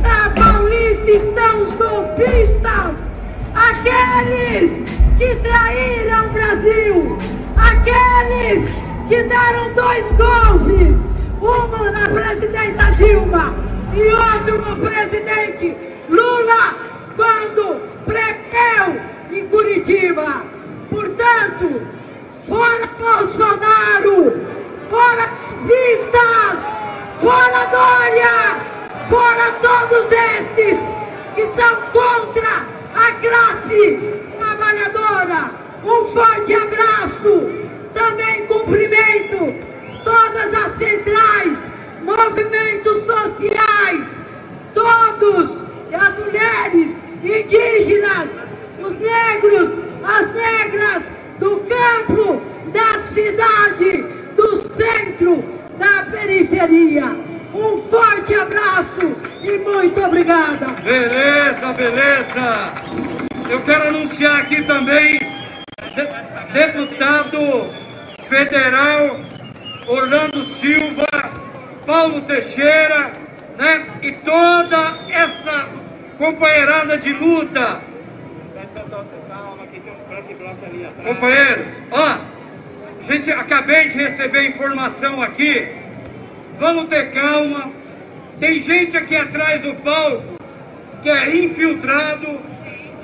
[0.00, 3.10] Na Paulista estão os golpistas,
[3.54, 4.88] aqueles
[5.18, 7.18] que traíram o Brasil,
[7.56, 8.72] aqueles
[9.08, 10.96] que deram dois golpes,
[11.40, 13.52] uma na presidenta Dilma
[13.92, 15.76] e outro no presidente
[16.08, 16.76] Lula,
[17.16, 19.00] quando pregeu
[19.32, 20.59] em Curitiba.
[20.90, 21.86] Portanto,
[22.46, 24.46] fora Bolsonaro,
[24.90, 25.30] fora
[25.64, 26.64] Vistas,
[27.20, 28.60] fora Dória,
[29.08, 30.78] fora todos estes
[31.34, 35.52] que são contra a classe trabalhadora.
[35.84, 37.60] Um forte abraço.
[37.94, 39.54] Também cumprimento
[40.04, 41.64] todas as centrais,
[42.02, 44.06] movimentos sociais,
[44.74, 45.62] todos,
[45.92, 48.30] as mulheres, indígenas,
[48.78, 52.42] os negros, as negras do campo,
[52.72, 54.02] da cidade,
[54.36, 55.44] do centro,
[55.78, 57.04] da periferia.
[57.54, 60.66] Um forte abraço e muito obrigada.
[60.82, 62.72] Beleza, beleza.
[63.48, 67.66] Eu quero anunciar aqui também, de, deputado
[68.28, 69.18] federal
[69.88, 71.08] Orlando Silva,
[71.84, 73.12] Paulo Teixeira,
[73.58, 73.86] né?
[74.00, 75.68] E toda essa
[76.16, 77.89] companheirada de luta
[81.04, 82.18] Companheiros, ó,
[83.06, 85.68] gente, acabei de receber informação aqui.
[86.58, 87.70] Vamos ter calma.
[88.38, 90.40] Tem gente aqui atrás do palco
[91.02, 92.40] que é infiltrado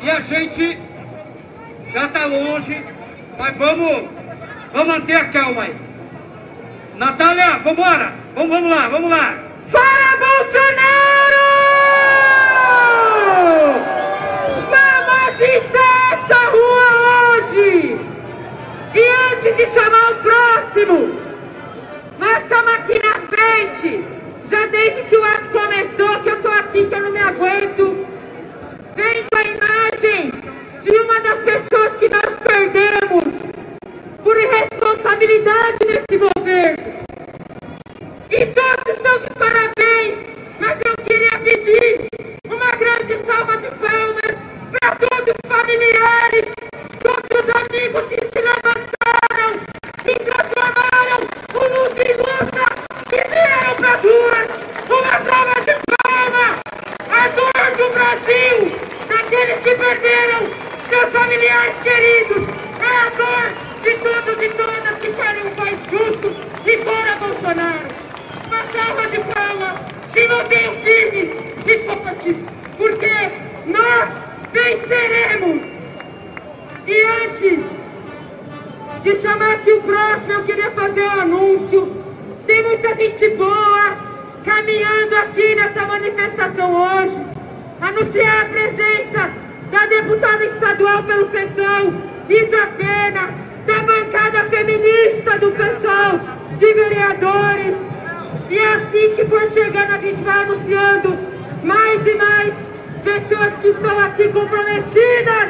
[0.02, 0.78] e a gente
[1.92, 2.84] já está longe,
[3.38, 4.08] mas vamos,
[4.72, 5.74] vamos manter a calma aí.
[6.96, 8.12] Natália, vamos embora.
[8.34, 9.38] Vamos, vamos lá, vamos lá.
[9.68, 11.46] Fora Bolsonaro!
[14.70, 17.96] Vamos agitar essa rua hoje,
[19.32, 21.20] antes de chamar o próximo,
[22.18, 24.04] nós estamos aqui na frente,
[24.50, 28.06] já desde que o ato começou, que eu estou aqui, que eu não me aguento,
[28.94, 30.30] vendo a imagem
[30.82, 33.24] de uma das pessoas que nós perdemos
[34.22, 36.96] por irresponsabilidade nesse governo.
[38.30, 40.26] E todos estão de parabéns,
[40.58, 42.06] mas eu queria pedir
[42.48, 44.25] uma grande salva de palmas
[47.36, 49.60] meus amigos que se levantaram
[50.04, 51.20] e transformaram
[51.54, 52.64] o luto em luta
[53.12, 54.48] e vieram para as ruas.
[54.88, 56.60] Uma salva de palma!
[57.10, 58.56] A dor do Brasil,
[59.08, 60.50] daqueles que perderam
[60.88, 62.48] seus familiares queridos,
[62.80, 63.52] é a dor
[63.82, 66.34] de todos e todas que querem um país justo
[66.66, 67.86] e fora Bolsonaro.
[68.46, 69.74] Uma salva de palma,
[70.12, 71.30] se mantenham firmes
[71.66, 72.36] e fortes,
[72.76, 73.10] porque
[73.66, 74.25] nós
[74.56, 75.62] venceremos.
[76.86, 77.64] E antes
[79.02, 82.04] de chamar aqui o próximo, eu queria fazer um anúncio.
[82.46, 83.96] Tem muita gente boa
[84.44, 87.18] caminhando aqui nessa manifestação hoje.
[87.80, 89.30] Anunciar a presença
[89.70, 91.92] da deputada estadual pelo PSOL,
[92.28, 93.34] Isa Pena,
[93.66, 96.20] da bancada feminista do PSOL,
[96.56, 97.76] de vereadores.
[98.48, 101.18] E é assim que for chegando, a gente vai anunciando
[101.62, 102.54] mais e mais
[103.06, 105.48] pessoas que estão aqui comprometidas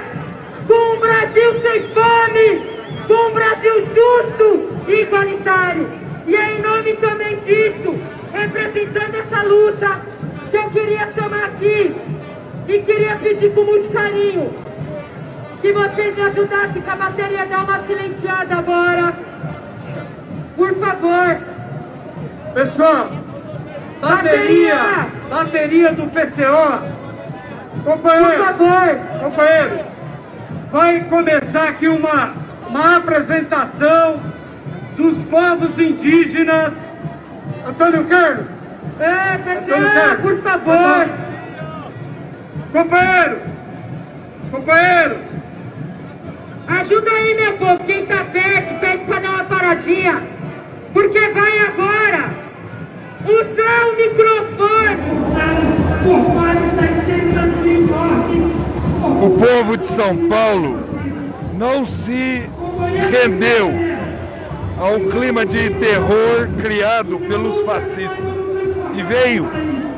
[0.67, 2.67] com um Brasil sem fome,
[3.07, 5.89] com um Brasil justo e igualitário.
[6.27, 7.99] E é em nome também disso,
[8.31, 10.03] representando essa luta,
[10.51, 11.97] que eu queria chamar aqui
[12.69, 14.53] e queria pedir com muito carinho
[15.63, 19.15] que vocês me ajudassem com a bateria a dar uma silenciada agora.
[20.55, 21.39] Por favor.
[22.53, 23.11] Pessoal,
[24.01, 27.06] bateria, bateria do PCO.
[27.85, 28.99] Companheiro, Por favor.
[29.21, 29.81] companheiros,
[30.71, 32.33] vai começar aqui uma,
[32.69, 34.21] uma apresentação
[34.97, 36.75] dos povos indígenas.
[37.67, 38.47] Antônio Carlos.
[38.99, 39.39] É,
[39.69, 41.09] Carlos, por favor.
[42.73, 43.39] Companheiros,
[44.51, 45.19] companheiros,
[46.69, 50.21] Ajuda aí, meu povo, quem tá perto, pede pra dar uma paradinha.
[50.93, 52.31] Porque vai agora
[53.33, 54.97] usar o microfone.
[56.03, 56.67] Por quase
[57.07, 58.67] 600 mil mortes.
[59.23, 60.79] O povo de São Paulo
[61.55, 62.49] não se
[63.11, 63.71] rendeu
[64.79, 68.37] ao clima de terror criado pelos fascistas
[68.95, 69.49] e veio,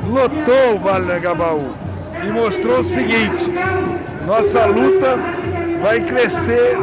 [0.09, 1.73] lotou o Vale do Agabaú
[2.25, 3.45] e mostrou o seguinte:
[4.25, 5.17] nossa luta
[5.81, 6.77] vai crescer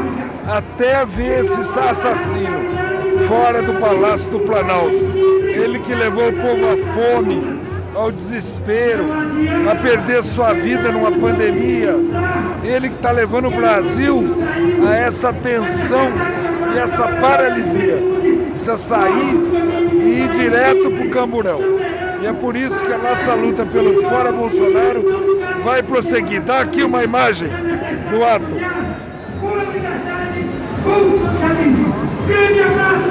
[0.46, 2.66] até ver esse assassino
[3.26, 5.45] fora do Palácio do Planalto.
[5.56, 7.60] Ele que levou o povo à fome,
[7.94, 9.06] ao desespero,
[9.70, 11.94] a perder sua vida numa pandemia.
[12.62, 14.24] Ele que está levando o Brasil
[14.86, 16.10] a essa tensão
[16.74, 17.98] e essa paralisia.
[18.50, 19.34] Precisa sair
[19.92, 21.60] e ir direto para o camburão.
[22.20, 26.42] E é por isso que a nossa luta pelo fora Bolsonaro vai prosseguir.
[26.42, 27.48] Dá aqui uma imagem
[28.10, 28.54] do ato.
[32.26, 33.05] Grande abraço,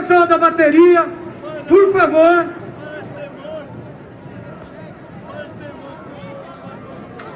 [0.00, 1.06] pessoal da bateria,
[1.68, 2.46] por favor.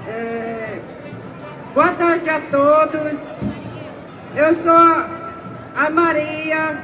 [0.08, 0.78] É,
[1.74, 3.18] boa tarde a todos.
[4.34, 4.72] Eu sou
[5.76, 6.78] a Maria,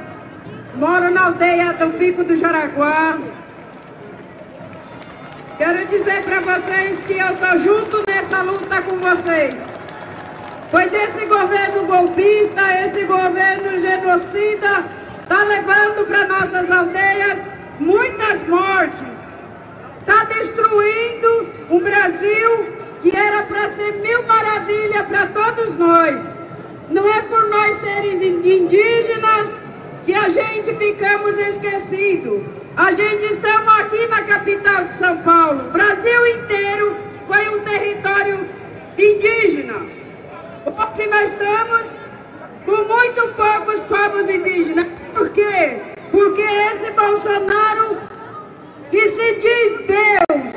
[0.75, 3.17] moro na aldeia do Pico do Jaraguá.
[5.57, 9.55] Quero dizer para vocês que eu estou junto nessa luta com vocês.
[10.69, 15.00] Foi desse governo golpista, esse governo genocida,
[15.31, 17.37] está levando para nossas aldeias
[17.79, 19.07] muitas mortes.
[20.01, 26.19] Está destruindo um Brasil que era para ser mil maravilhas para todos nós.
[26.89, 29.47] Não é por nós seres indígenas
[30.05, 32.41] que a gente ficamos esquecidos.
[32.75, 35.71] A gente estamos aqui na capital de São Paulo.
[35.71, 36.97] Brasil inteiro
[37.27, 38.49] foi um território
[38.97, 39.75] indígena.
[40.65, 41.83] Porque nós estamos
[42.65, 45.00] com muito poucos povos indígenas.
[45.13, 45.81] Por quê?
[46.11, 47.97] Porque esse Bolsonaro
[48.89, 50.53] que se diz Deus,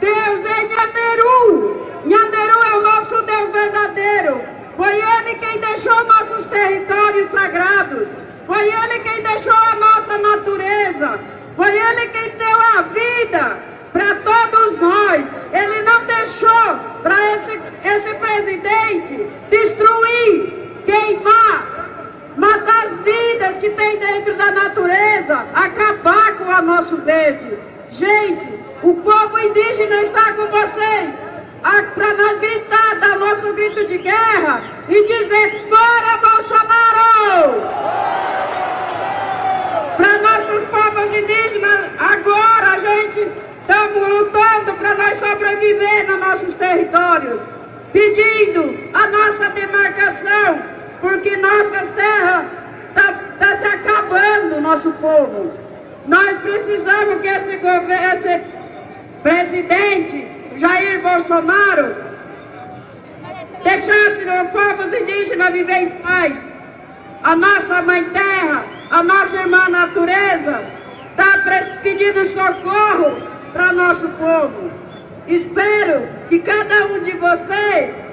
[0.00, 1.86] Deus é Nhameru.
[2.04, 4.40] Nhameru é o nosso Deus verdadeiro.
[4.76, 8.08] Foi ele quem deixou nossos territórios sagrados.
[8.46, 11.20] Foi ele quem deixou a nossa natureza.
[11.56, 13.58] Foi ele quem deu a vida
[13.92, 15.24] para todos nós.
[15.52, 21.87] Ele não deixou para esse, esse presidente destruir, queimar,
[22.38, 27.58] matar as vidas que tem dentro da natureza, acabar com o nosso verde.
[27.90, 28.48] Gente,
[28.82, 31.10] o povo indígena está com vocês
[31.94, 37.60] para nós gritar, dar nosso grito de guerra e dizer fora Bolsonaro!
[39.96, 43.28] Para nossos povos indígenas, agora a gente
[43.60, 47.40] estamos lutando para nós sobreviver nos nossos territórios,
[47.92, 52.44] pedindo a nossa demarcação, porque nossas terras
[52.88, 55.52] estão tá, tá se acabando, nosso povo.
[56.06, 58.44] Nós precisamos que esse, esse
[59.22, 61.94] presidente Jair Bolsonaro
[63.62, 66.40] deixasse os povos indígenas viver em paz.
[67.22, 70.62] A nossa mãe terra, a nossa irmã natureza,
[71.10, 71.42] está
[71.82, 73.20] pedindo socorro
[73.52, 74.70] para nosso povo.
[75.26, 78.07] Espero que cada um de vocês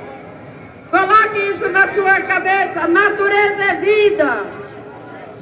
[0.95, 2.87] coloque isso na sua cabeça.
[2.87, 4.43] Natureza é vida.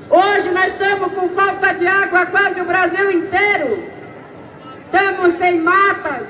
[0.09, 3.83] Hoje nós estamos com falta de água quase o Brasil inteiro.
[4.85, 6.27] Estamos sem matas.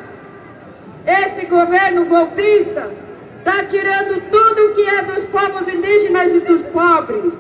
[1.06, 2.92] Esse governo golpista
[3.40, 7.34] está tirando tudo que é dos povos indígenas e dos pobres.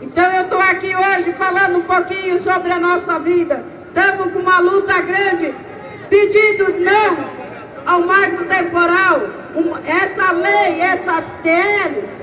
[0.00, 3.64] Então eu estou aqui hoje falando um pouquinho sobre a nossa vida.
[3.86, 5.54] Estamos com uma luta grande,
[6.08, 7.16] pedindo não
[7.86, 9.41] ao marco temporal.
[9.84, 12.22] Essa lei, essa TL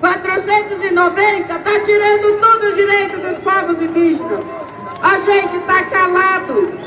[0.00, 4.44] 490 está tirando todo o direito dos povos indígenas.
[5.02, 6.78] A gente está calado.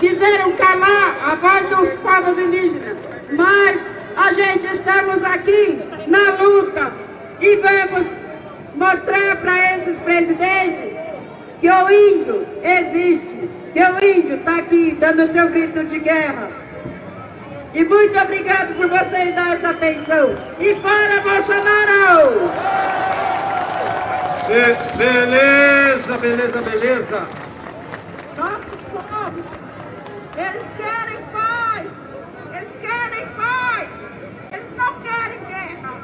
[0.00, 2.96] Quiseram calar a voz dos povos indígenas.
[3.30, 3.80] Mas
[4.16, 6.92] a gente estamos aqui na luta
[7.40, 8.06] e vamos
[8.74, 10.92] mostrar para esses presidentes
[11.60, 16.61] que o índio existe, que o índio está aqui dando seu grito de guerra.
[17.74, 20.34] E muito obrigado por vocês dar essa atenção.
[20.60, 22.50] E fora Bolsonaro!
[24.46, 27.26] Be beleza, beleza, beleza.
[28.36, 29.42] Nosso povo,
[30.36, 31.86] eles querem paz.
[32.54, 33.88] Eles querem paz.
[34.52, 35.94] Eles não querem guerra.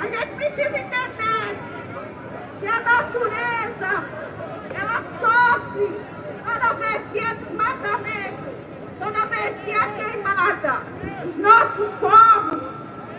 [0.00, 1.56] A gente precisa entender
[2.58, 4.04] que a natureza,
[4.74, 6.00] ela sofre
[6.44, 8.50] toda vez que é desmatamento,
[9.00, 10.82] toda vez que é queimada.
[11.24, 12.62] Os nossos povos,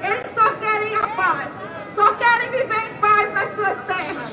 [0.01, 1.49] eles só querem a paz,
[1.95, 4.31] só querem viver em paz nas suas terras.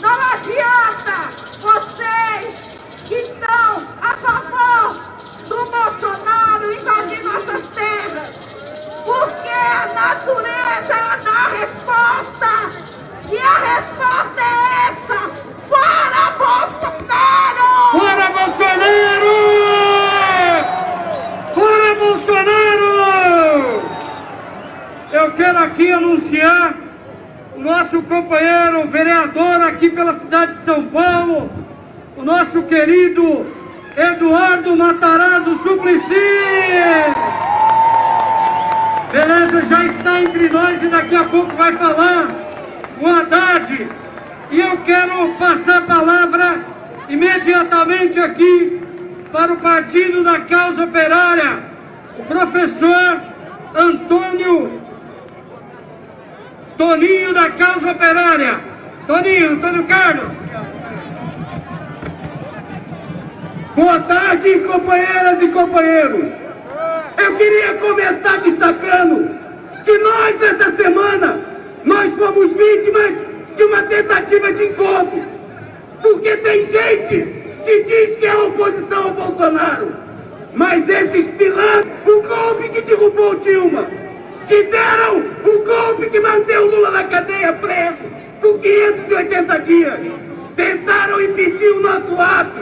[0.00, 1.30] Não adianta
[1.60, 2.54] vocês
[3.04, 4.94] que estão a favor
[5.48, 8.36] do Bolsonaro invadir nossas terras,
[9.04, 12.46] porque a natureza ela dá a resposta.
[13.28, 15.30] E a resposta é essa!
[15.68, 17.90] Fora Bolsonaro!
[17.90, 19.65] Fora Bolsonaro!
[22.26, 23.82] Bolsonaro!
[25.12, 26.74] Eu quero aqui anunciar
[27.56, 31.48] o nosso companheiro vereador aqui pela cidade de São Paulo,
[32.16, 33.46] o nosso querido
[33.96, 36.14] Eduardo Matarazzo Suplicy!
[39.12, 42.28] Beleza, já está entre nós e daqui a pouco vai falar
[43.00, 43.88] o Haddad.
[44.50, 46.60] E eu quero passar a palavra
[47.08, 48.82] imediatamente aqui
[49.30, 51.75] para o Partido da Causa Operária,
[52.24, 53.20] professor
[53.74, 54.86] Antônio
[56.76, 58.60] Toninho da Causa Operária.
[59.06, 60.28] Toninho, Antônio Carlos.
[63.74, 66.32] Boa tarde, companheiras e companheiros.
[67.18, 69.38] Eu queria começar destacando
[69.84, 71.40] que nós, nessa semana,
[71.84, 73.14] nós fomos vítimas
[73.56, 75.22] de uma tentativa de encontro.
[76.02, 80.05] Porque tem gente que diz que é oposição ao Bolsonaro.
[80.56, 83.86] Mas esses pilantras, o golpe que derrubou Dilma,
[84.48, 87.98] que deram o golpe que manteve o Lula na cadeia preso
[88.40, 90.00] por 580 dias,
[90.56, 92.58] tentaram impedir o nosso ato.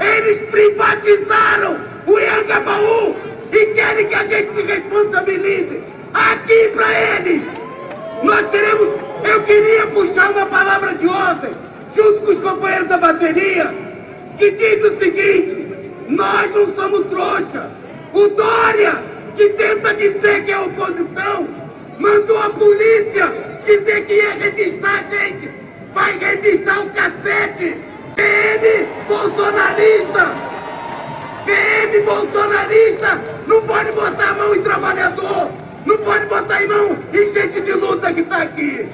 [0.00, 3.16] Eles privatizaram o Iangabaú
[3.50, 5.82] e querem que a gente se responsabilize
[6.14, 7.42] aqui para eles.
[8.22, 8.94] Nós queremos,
[9.24, 11.50] eu queria puxar uma palavra de ontem,
[11.96, 13.74] junto com os companheiros da bateria,
[14.38, 15.73] que diz o seguinte,
[16.08, 17.70] nós não somos trouxa.
[18.12, 19.02] O Dória,
[19.36, 21.48] que tenta dizer que é oposição,
[21.98, 23.32] mandou a polícia
[23.64, 25.50] dizer que ia registrar a gente.
[25.92, 27.76] Vai registrar o cacete.
[28.16, 30.32] PM bolsonarista.
[31.44, 35.50] PM bolsonarista não pode botar a mão em trabalhador.
[35.84, 38.88] Não pode botar em mão em gente de luta que está aqui.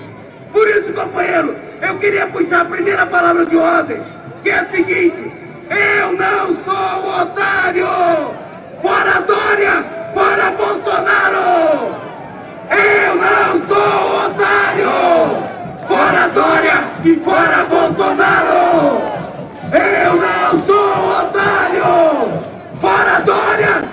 [0.52, 4.02] Por isso, companheiro, eu queria puxar a primeira palavra de ordem,
[4.42, 5.39] que é a seguinte:
[5.70, 7.86] eu não sou otário!
[8.82, 9.84] Fora Dória!
[10.12, 11.94] Fora Bolsonaro!
[12.70, 14.90] Eu não sou otário!
[15.86, 19.02] Fora Dória e fora Bolsonaro!
[19.72, 22.42] Eu não sou otário!
[22.80, 23.90] Fora Dória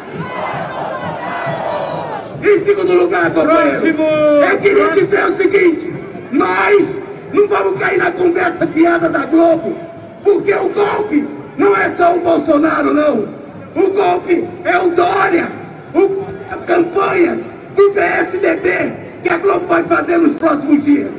[2.44, 5.94] em segundo lugar, companheiro, eu queria dizer o seguinte:
[6.32, 6.88] nós
[7.34, 9.76] não vamos cair na conversa fiada da Globo,
[10.24, 13.28] porque o golpe não é só o Bolsonaro, não.
[13.76, 15.48] O golpe é o Dória,
[15.94, 17.40] o, a campanha
[17.76, 18.94] do PSDB
[19.24, 21.10] que a Globo vai fazer nos próximos dias.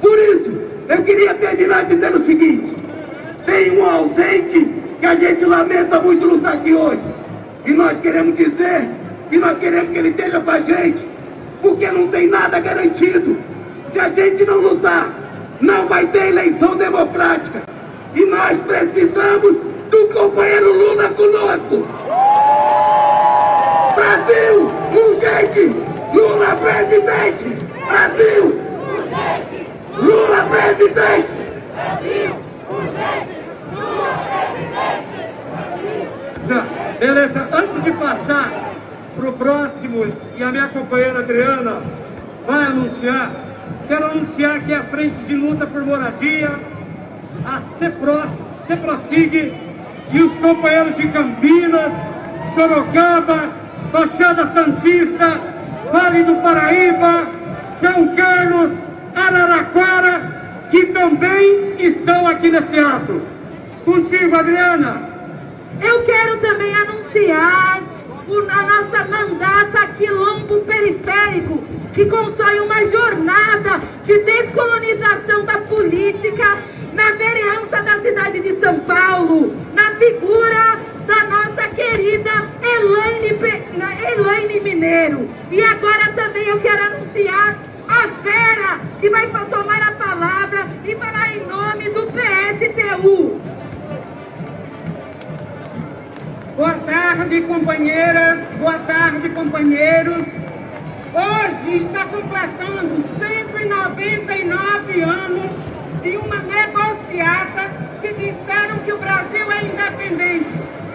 [0.00, 2.74] Por isso, eu queria terminar dizendo o seguinte:
[3.46, 4.68] Tem um ausente
[5.00, 7.14] que a gente lamenta muito não estar aqui hoje.
[7.64, 8.88] E nós queremos dizer
[9.30, 11.06] que nós queremos que ele esteja com a gente,
[11.62, 13.38] porque não tem nada garantido.
[13.92, 15.08] Se a gente não lutar,
[15.60, 17.62] não vai ter eleição democrática.
[18.14, 21.86] E nós precisamos do companheiro Lula conosco.
[23.94, 25.76] Brasil, urgente!
[26.12, 27.58] Lula presidente!
[27.86, 28.60] Brasil!
[29.96, 31.32] Lula presidente!
[31.74, 32.44] Brasil!
[36.98, 38.50] Beleza, antes de passar
[39.16, 40.06] para o próximo,
[40.38, 41.82] e a minha companheira Adriana
[42.46, 43.30] vai anunciar,
[43.88, 46.52] quero anunciar que a Frente de Luta por Moradia,
[47.44, 48.30] a CEPROS,
[48.66, 49.63] CEPROSIG
[50.14, 51.92] e os companheiros de Campinas,
[52.54, 53.50] Sorocaba,
[53.92, 55.40] Baixada Santista,
[55.92, 57.26] Vale do Paraíba,
[57.80, 58.70] São Carlos,
[59.14, 63.20] Araraquara, que também estão aqui nesse ato.
[63.84, 65.02] Contigo, Adriana.
[65.82, 67.82] Eu quero também anunciar
[68.26, 76.58] a nossa mandata Quilombo Periférico, que constrói uma jornada de descolonização da política
[76.94, 82.30] na vereança da cidade de São Paulo, na figura da nossa querida
[82.62, 83.38] Elaine,
[84.16, 85.28] Elaine Mineiro.
[85.50, 91.36] E agora também eu quero anunciar a Vera, que vai tomar a palavra e falar
[91.36, 93.40] em nome do PSTU.
[96.56, 100.24] Boa tarde, companheiras, boa tarde, companheiros.
[101.12, 105.50] Hoje está completando 199 anos
[106.00, 110.46] de uma negociata que disseram que o Brasil é independente.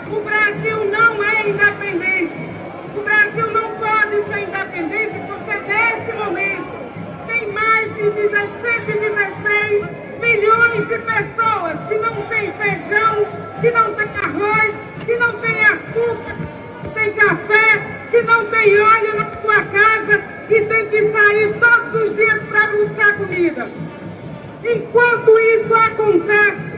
[0.10, 2.50] O Brasil não é independente.
[2.96, 6.72] O Brasil não pode ser independente porque nesse momento
[7.28, 9.90] tem mais de 116
[10.22, 13.26] milhões de pessoas que não têm feijão,
[13.60, 16.36] que não têm arroz, que não tem açúcar,
[16.94, 17.82] tem café,
[18.20, 22.68] que não tem óleo na sua casa e tem que sair todos os dias para
[22.68, 23.68] buscar comida.
[24.62, 26.70] Enquanto isso acontece,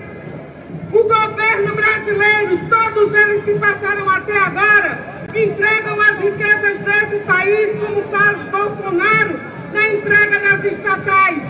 [0.91, 8.03] o governo brasileiro, todos eles que passaram até agora, entregam as riquezas desse país, como
[8.03, 9.39] faz Bolsonaro
[9.73, 11.41] na entrega das estatais.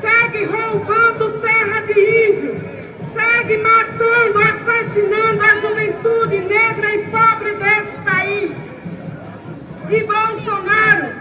[0.00, 2.60] Segue roubando terra de índio,
[3.12, 8.67] segue matando, assassinando a juventude negra e pobre desse país.
[9.90, 11.14] E Bolsonaro,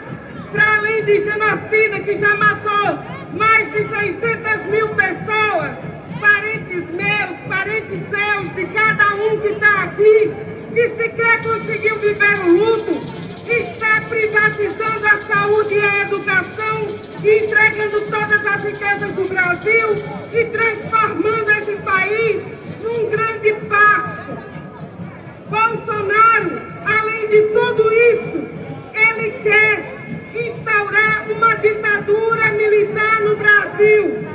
[0.51, 2.99] para além de genocida que já matou
[3.31, 5.71] mais de 600 mil pessoas,
[6.19, 10.33] parentes meus, parentes seus, de cada um que está aqui,
[10.73, 13.01] que sequer conseguiu viver o luto,
[13.47, 16.87] está privatizando a saúde e a educação
[17.23, 19.87] e entregando todas as riquezas do Brasil
[20.33, 22.41] e transformando esse país
[22.83, 24.37] num grande pasto.
[25.49, 28.56] Bolsonaro, além de tudo isso,
[29.37, 29.83] quer
[30.33, 34.25] instaurar uma ditadura militar no Brasil.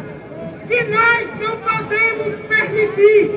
[0.71, 3.31] E nós não podemos permitir,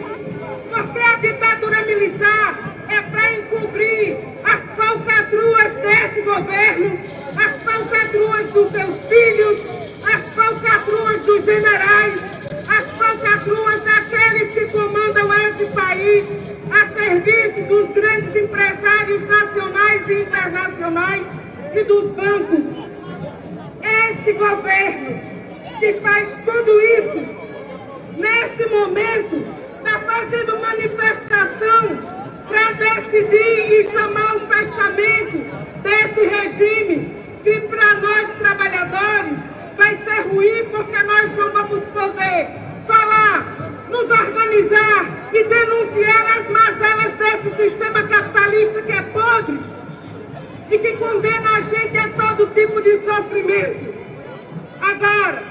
[0.69, 6.99] porque a ditadura militar é para encobrir as falcatruas desse governo,
[7.35, 9.63] as falcatruas dos seus filhos,
[10.05, 12.23] as falcatruas dos generais,
[12.67, 16.25] as falcatruas daqueles que comandam esse país
[16.71, 21.44] a serviço dos grandes empresários nacionais e internacionais
[21.77, 22.63] e dos bancos.
[23.81, 25.19] Esse governo
[25.79, 27.27] que faz tudo isso,
[28.17, 29.45] nesse momento,
[29.77, 31.99] está fazendo manifestação
[32.47, 35.37] para decidir e chamar o fechamento
[35.83, 39.37] desse regime, que para nós trabalhadores
[39.77, 42.47] vai ser ruim porque nós não vamos poder
[42.87, 49.74] falar, nos organizar e denunciar as mazelas desse sistema capitalista que é podre
[50.69, 53.93] e que condena a gente a todo tipo de sofrimento.
[54.81, 55.43] Agora,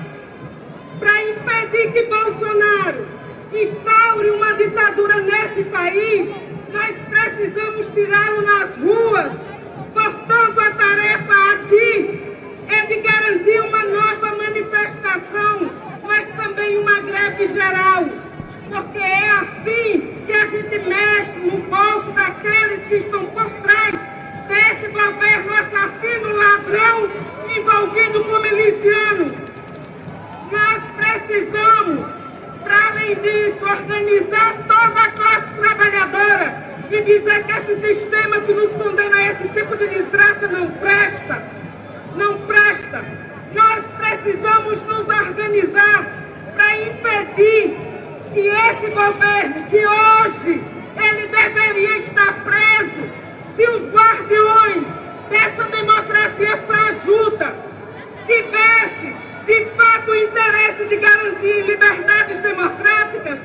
[0.98, 3.06] para impedir que Bolsonaro
[3.52, 6.34] instaure uma ditadura nesse país,
[6.72, 9.32] nós precisamos tirá-lo nas ruas.
[9.92, 12.22] Portanto, a tarefa aqui
[12.68, 15.70] é de garantir uma nova manifestação,
[16.02, 18.04] mas também uma greve geral.
[18.68, 24.13] Porque é assim que a gente mexe no bolso daqueles que estão por trás
[24.48, 27.10] desse governo assassino, ladrão,
[27.56, 29.32] envolvido com milicianos.
[30.50, 32.06] Nós precisamos,
[32.62, 38.72] para além disso, organizar toda a classe trabalhadora e dizer que esse sistema que nos
[38.74, 41.42] condena a esse tipo de desgraça não presta.
[42.16, 43.04] Não presta.
[43.52, 46.06] Nós precisamos nos organizar
[46.54, 47.76] para impedir
[48.32, 50.62] que esse governo, que hoje
[50.96, 53.23] ele deveria estar preso,
[53.56, 54.84] se os guardiões
[55.30, 57.54] dessa democracia fajuta
[58.26, 59.14] tivesse
[59.46, 63.38] de fato o interesse de garantir liberdades democráticas,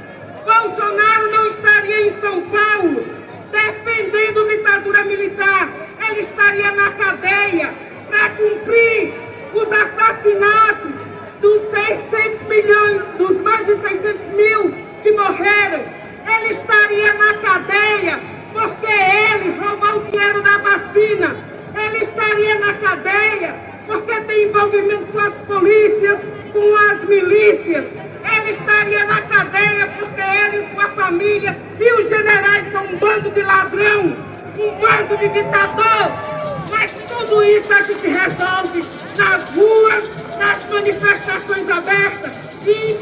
[0.45, 3.05] Bolsonaro não estaria em São Paulo
[3.51, 5.69] defendendo ditadura militar.
[6.09, 7.73] Ele estaria na cadeia
[8.09, 9.13] para cumprir
[9.53, 10.93] os assassinatos
[11.41, 14.73] dos 600 milhões, dos mais de 600 mil
[15.03, 15.83] que morreram.
[16.25, 21.37] Ele estaria na cadeia porque ele roubou o dinheiro da vacina.
[21.75, 23.55] Ele estaria na cadeia
[23.87, 26.19] porque tem envolvimento com as polícias,
[26.53, 27.85] com as milícias.
[27.85, 33.31] Ele estaria na cadeia porque ele e sua família e os generais são um bando
[33.31, 34.15] de ladrão,
[34.57, 36.11] um bando de ditador.
[36.69, 38.83] Mas tudo isso a gente resolve
[39.17, 42.97] nas ruas, nas manifestações abertas e,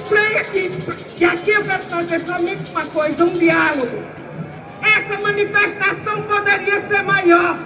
[0.54, 4.17] e, e aqui eu quero fazer somente uma coisa, um diálogo.
[4.82, 7.58] Essa manifestação poderia ser maior,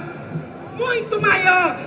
[0.77, 1.77] muito maior,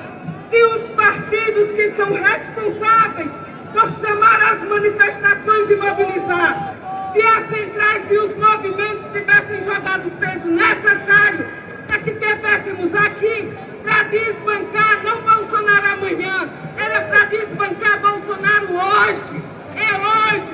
[0.51, 3.31] se os partidos que são responsáveis
[3.73, 6.75] por chamar as manifestações e mobilizar,
[7.13, 11.47] se as centrais e os movimentos tivessem jogado o peso necessário
[11.87, 13.53] para que tivéssemos aqui
[13.83, 19.43] para desbancar não Bolsonaro amanhã, era para desbancar Bolsonaro hoje.
[19.77, 20.51] É hoje,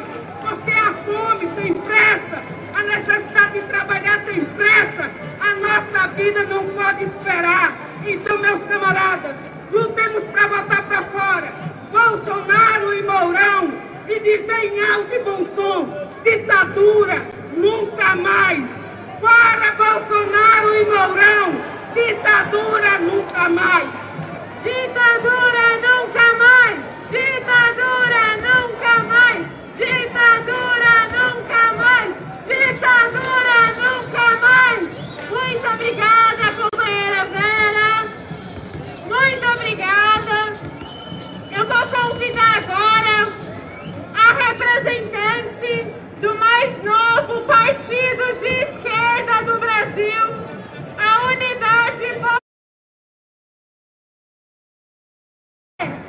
[1.05, 2.43] fome tem pressa,
[2.75, 5.11] a necessidade de trabalhar tem pressa,
[5.41, 7.77] a nossa vida não pode esperar.
[8.07, 9.37] Então, meus camaradas,
[9.71, 11.53] lutemos para botar para fora
[11.93, 13.73] Bolsonaro e Mourão
[14.09, 17.23] e dizer em alto e bom som: ditadura
[17.57, 18.65] nunca mais.
[19.21, 21.61] Fora Bolsonaro e Mourão,
[21.95, 24.11] ditadura nunca mais.
[24.63, 26.79] Ditadura nunca mais!
[27.11, 29.60] Ditadura nunca mais!
[29.81, 32.15] Ditadura nunca mais!
[32.47, 34.83] Ditadura nunca mais!
[35.31, 37.91] Muito obrigada, companheira Vera!
[39.07, 40.37] Muito obrigada!
[41.57, 43.33] Eu vou convidar agora
[44.15, 45.91] a representante
[46.21, 50.27] do mais novo partido de esquerda do Brasil,
[50.99, 52.21] a Unidade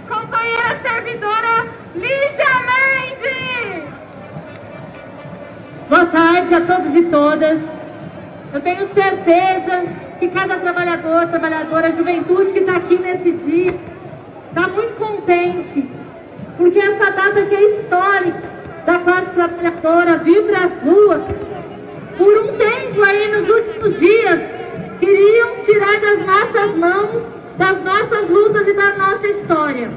[0.09, 2.90] Companheira servidora Lígia Mendes!
[5.91, 7.59] Boa tarde a todos e todas.
[8.53, 9.83] Eu tenho certeza
[10.21, 13.75] que cada trabalhador, trabalhadora, juventude que está aqui nesse dia
[14.47, 15.85] está muito contente,
[16.57, 18.41] porque essa data que é histórica
[18.85, 21.23] da classe trabalhadora vir para as ruas,
[22.17, 24.39] por um tempo aí nos últimos dias,
[24.97, 27.21] queriam tirar das nossas mãos,
[27.57, 29.89] das nossas lutas e da nossa história.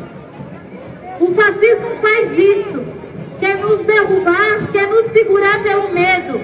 [1.20, 2.82] O fascismo faz isso,
[3.44, 6.40] quer nos derrubar, quer nos segurar pelo medo,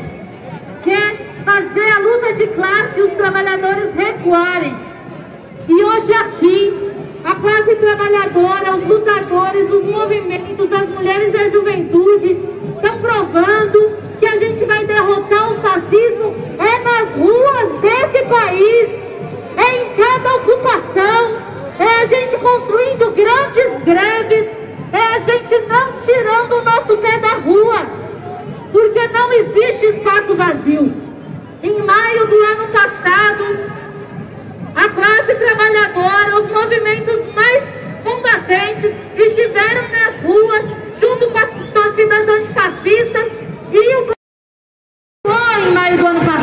[0.85, 1.17] quer
[1.47, 4.77] fazer a luta de classe e os trabalhadores recuarem.
[5.67, 6.93] E hoje aqui,
[7.25, 12.39] a classe trabalhadora, os lutadores, os movimentos, as mulheres e a juventude
[12.75, 18.91] estão provando que a gente vai derrotar o fascismo é nas ruas desse país,
[19.57, 21.39] é em cada ocupação,
[21.79, 24.60] é a gente construindo grandes greves,
[24.93, 27.87] é a gente não tirando o nosso pé da rua,
[28.73, 30.93] porque não existe espaço vazio.
[31.63, 33.71] Em maio do ano passado,
[34.75, 37.63] a classe trabalhadora, os movimentos mais
[38.03, 40.65] combatentes estiveram nas ruas
[41.01, 43.33] junto com as torcidas antifascistas
[43.73, 44.11] e o
[45.61, 46.40] em maio do ano passado.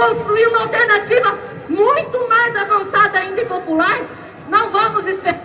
[0.00, 4.00] construir uma alternativa muito mais avançada ainda e popular,
[4.48, 5.42] não vamos esperar.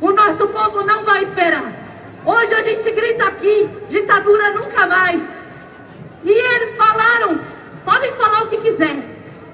[0.00, 1.70] O nosso povo não vai esperar.
[2.24, 5.20] Hoje a gente grita aqui, ditadura nunca mais.
[6.24, 7.38] E eles falaram,
[7.84, 8.96] podem falar o que quiser,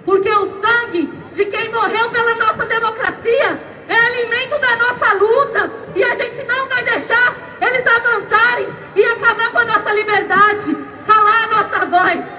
[0.04, 6.04] porque o sangue de quem morreu pela nossa democracia é alimento da nossa luta e
[6.04, 10.76] a gente não vai deixar eles avançarem e acabar com a nossa liberdade,
[11.06, 12.35] calar a nossa voz.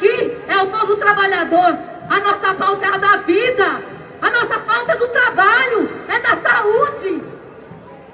[0.00, 1.78] Aqui é o povo trabalhador,
[2.08, 3.82] a nossa pauta é a da vida,
[4.22, 7.22] a nossa falta do trabalho, é da saúde.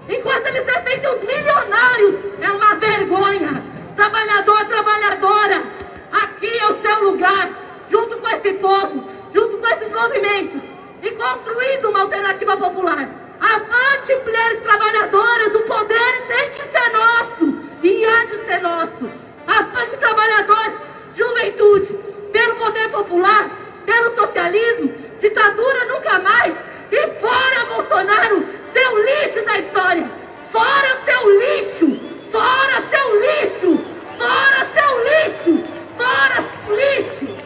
[0.08, 3.62] Enquanto eles defendem os milionários, é uma vergonha.
[3.94, 5.62] Trabalhador, trabalhadora,
[6.10, 7.50] aqui é o seu lugar,
[7.88, 10.62] junto com esse povo, junto com esses movimentos,
[11.02, 13.08] e construindo uma alternativa popular.
[13.40, 19.08] Avante, mulheres trabalhadoras, o poder tem que ser nosso, e há de ser nosso.
[19.46, 20.85] Avante, trabalhadores,
[21.16, 21.92] juventude,
[22.32, 23.50] pelo poder popular,
[23.84, 26.54] pelo socialismo, ditadura nunca mais,
[26.90, 30.10] e fora Bolsonaro, seu lixo da história,
[30.52, 33.84] fora seu lixo, fora seu lixo,
[34.18, 35.64] fora seu lixo,
[35.96, 37.36] fora seu lixo.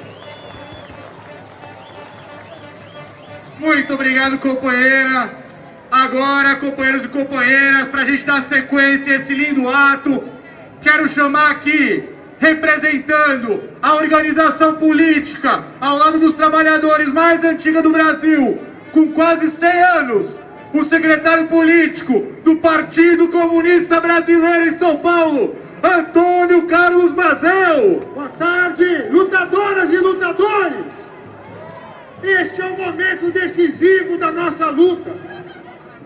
[3.58, 5.38] Muito obrigado, companheira.
[5.90, 10.22] Agora, companheiros e companheiras, para a gente dar sequência a esse lindo ato,
[10.80, 12.08] quero chamar aqui,
[12.40, 18.58] representando a organização política ao lado dos trabalhadores mais antiga do Brasil,
[18.90, 20.38] com quase 100 anos,
[20.72, 28.08] o secretário político do Partido Comunista Brasileiro em São Paulo, Antônio Carlos Mazel.
[28.14, 30.86] Boa tarde, lutadoras e lutadores.
[32.22, 35.14] Este é o momento decisivo da nossa luta.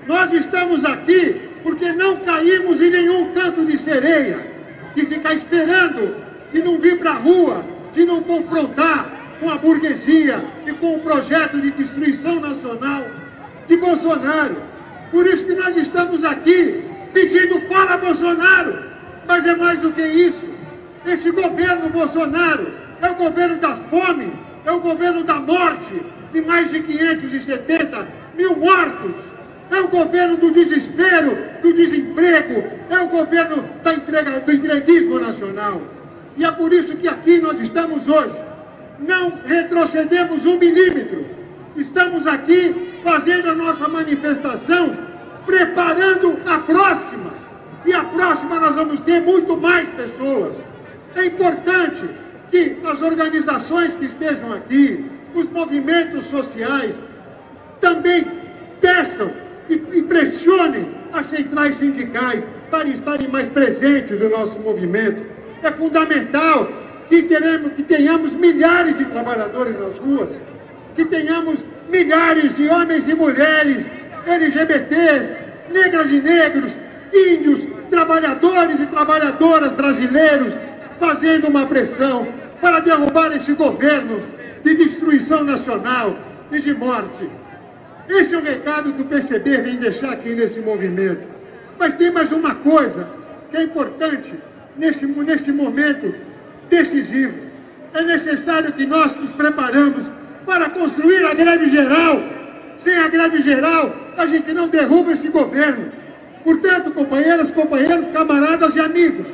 [0.06, 4.52] Nós estamos aqui porque não caímos em nenhum canto de sereia,
[4.94, 6.23] de ficar esperando,
[6.54, 9.10] de não vir para a rua, de não confrontar
[9.40, 13.04] com a burguesia e com o projeto de destruição nacional
[13.66, 14.56] de Bolsonaro.
[15.10, 18.84] Por isso que nós estamos aqui pedindo fala Bolsonaro,
[19.26, 20.48] mas é mais do que isso.
[21.04, 22.68] Esse governo Bolsonaro
[23.02, 24.32] é o governo das fome,
[24.64, 26.02] é o governo da morte
[26.32, 28.06] de mais de 570
[28.36, 29.16] mil mortos.
[29.72, 35.93] É o governo do desespero, do desemprego, é o governo da entrega, do entreguismo nacional.
[36.36, 38.34] E é por isso que aqui nós estamos hoje.
[38.98, 41.26] Não retrocedemos um milímetro.
[41.76, 44.96] Estamos aqui fazendo a nossa manifestação,
[45.46, 47.34] preparando a próxima.
[47.84, 50.54] E a próxima nós vamos ter muito mais pessoas.
[51.14, 52.02] É importante
[52.50, 55.04] que as organizações que estejam aqui,
[55.34, 56.94] os movimentos sociais,
[57.80, 58.26] também
[58.80, 59.30] peçam
[59.68, 65.33] e, e pressionem as centrais sindicais para estarem mais presentes no nosso movimento.
[65.64, 66.70] É fundamental
[67.08, 70.28] que, teremos, que tenhamos milhares de trabalhadores nas ruas,
[70.94, 71.58] que tenhamos
[71.88, 73.86] milhares de homens e mulheres,
[74.26, 75.30] LGBTs,
[75.72, 76.70] negras e negros,
[77.14, 80.52] índios, trabalhadores e trabalhadoras brasileiros,
[81.00, 82.28] fazendo uma pressão
[82.60, 84.22] para derrubar esse governo
[84.62, 86.14] de destruição nacional
[86.52, 87.26] e de morte.
[88.06, 91.22] Esse é o recado que o PCB vem deixar aqui nesse movimento.
[91.78, 93.08] Mas tem mais uma coisa
[93.50, 94.34] que é importante
[94.76, 96.14] nesse, nesse momento
[96.68, 97.38] decisivo.
[97.92, 100.04] É necessário que nós nos preparamos
[100.44, 102.22] para construir a greve geral.
[102.80, 105.92] Sem a greve geral, a gente não derruba esse governo.
[106.42, 109.26] Portanto, companheiras, companheiros, camaradas e amigos,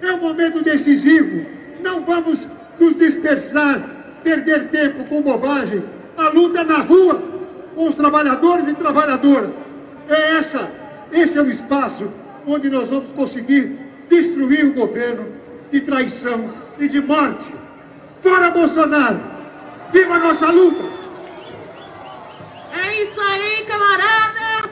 [0.00, 1.46] é um momento decisivo.
[1.82, 2.46] Não vamos
[2.78, 3.82] nos dispersar,
[4.22, 5.82] perder tempo com bobagem.
[6.16, 7.22] A luta é na rua,
[7.74, 9.50] com os trabalhadores e trabalhadoras.
[10.08, 10.70] É essa,
[11.12, 12.08] esse é o espaço
[12.46, 15.26] onde nós vamos conseguir destruir o governo
[15.70, 17.54] de traição e de morte.
[18.22, 19.20] Fora Bolsonaro!
[19.92, 20.84] Viva a nossa luta!
[22.72, 24.70] É isso aí, camarada!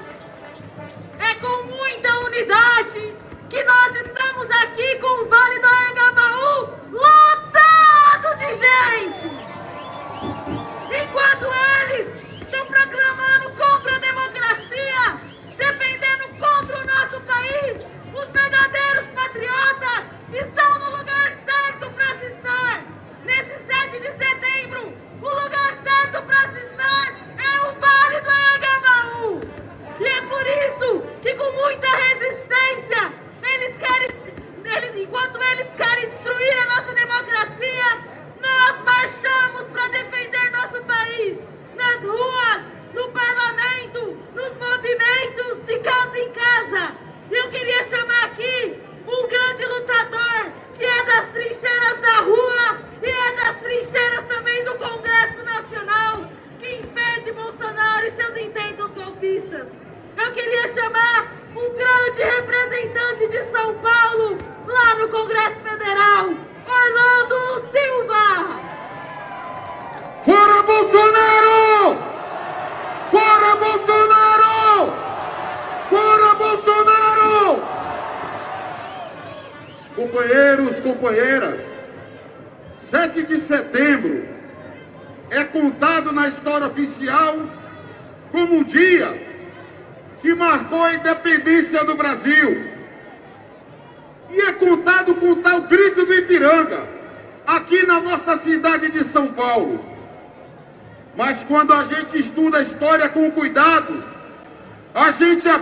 [1.18, 3.14] É com muita unidade
[3.48, 9.30] que nós estamos aqui com o Vale do Anhangabaú lotado de gente!
[11.02, 11.46] Enquanto
[11.90, 12.08] eles
[12.42, 15.16] estão proclamando contra a democracia,
[15.56, 17.78] defendendo contra o nosso país,
[18.14, 22.84] os verdadeiros patriotas estão no lugar certo para se estar.
[23.24, 24.94] Nesse 7 de setembro,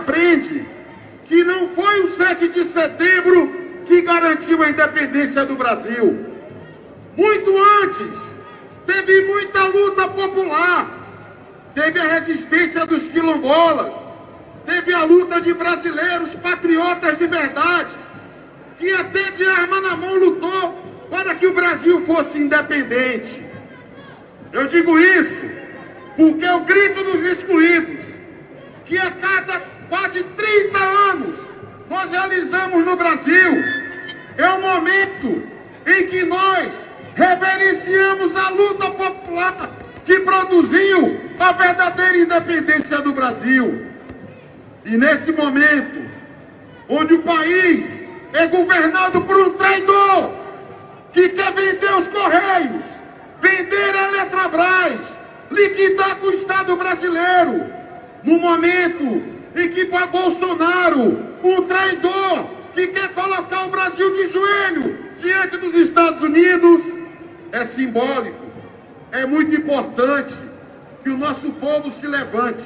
[0.01, 0.65] aprende
[1.27, 6.25] que não foi o 7 de setembro que garantiu a independência do Brasil.
[7.15, 8.19] Muito antes,
[8.85, 10.89] teve muita luta popular,
[11.75, 13.93] teve a resistência dos quilombolas,
[14.65, 17.95] teve a luta de brasileiros patriotas de verdade,
[18.79, 23.45] que até de arma na mão lutou para que o Brasil fosse independente.
[24.51, 25.41] Eu digo isso
[26.17, 28.05] porque o grito dos excluídos,
[28.85, 29.61] que a cada
[29.91, 31.37] quase 30 anos
[31.89, 32.13] nós
[32.79, 33.63] no Brasil,
[34.37, 35.43] é o momento
[35.85, 36.71] em que nós
[37.15, 39.71] reverenciamos a luta popular
[40.05, 43.87] que produziu a verdadeira independência do Brasil.
[44.85, 46.09] E nesse momento,
[46.89, 48.03] onde o país
[48.33, 50.33] é governado por um traidor
[51.13, 52.85] que quer vender os Correios,
[53.41, 54.99] vender a Eletrobras,
[55.51, 57.65] liquidar com o Estado brasileiro,
[58.23, 59.21] no momento
[59.55, 62.45] em que para Bolsonaro, um traidor
[62.81, 66.81] que quer colocar o Brasil de joelho diante dos Estados Unidos,
[67.51, 68.43] é simbólico,
[69.11, 70.33] é muito importante
[71.03, 72.63] que o nosso povo se levante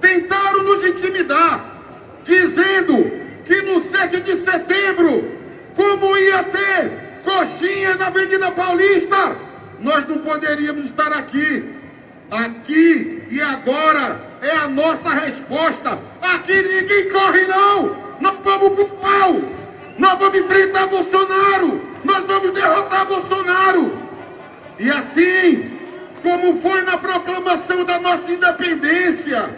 [0.00, 1.64] tentaram nos intimidar,
[2.24, 3.10] dizendo
[3.44, 5.32] que no 7 de setembro,
[5.74, 6.90] como ia ter
[7.24, 9.36] coxinha na Avenida Paulista,
[9.80, 11.74] nós não poderíamos estar aqui.
[12.30, 15.98] Aqui e agora é a nossa resposta.
[16.20, 18.07] Aqui ninguém corre, não.
[18.20, 19.40] Nós vamos pro pau.
[19.98, 21.80] Nós vamos enfrentar Bolsonaro.
[22.04, 23.92] Nós vamos derrotar Bolsonaro.
[24.78, 25.78] E assim,
[26.22, 29.50] como foi na proclamação da nossa independência,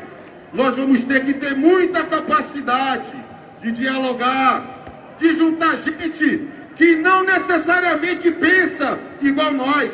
[0.52, 3.12] nós vamos ter que ter muita capacidade
[3.60, 9.92] de dialogar, de juntar gente que não necessariamente pensa igual nós,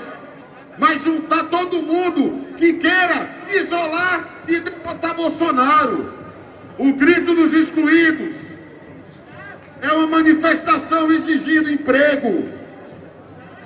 [0.79, 6.15] mas juntar todo mundo que queira isolar e derrotar Bolsonaro.
[6.79, 8.46] O grito dos excluídos
[9.83, 12.49] é uma manifestação exigindo emprego,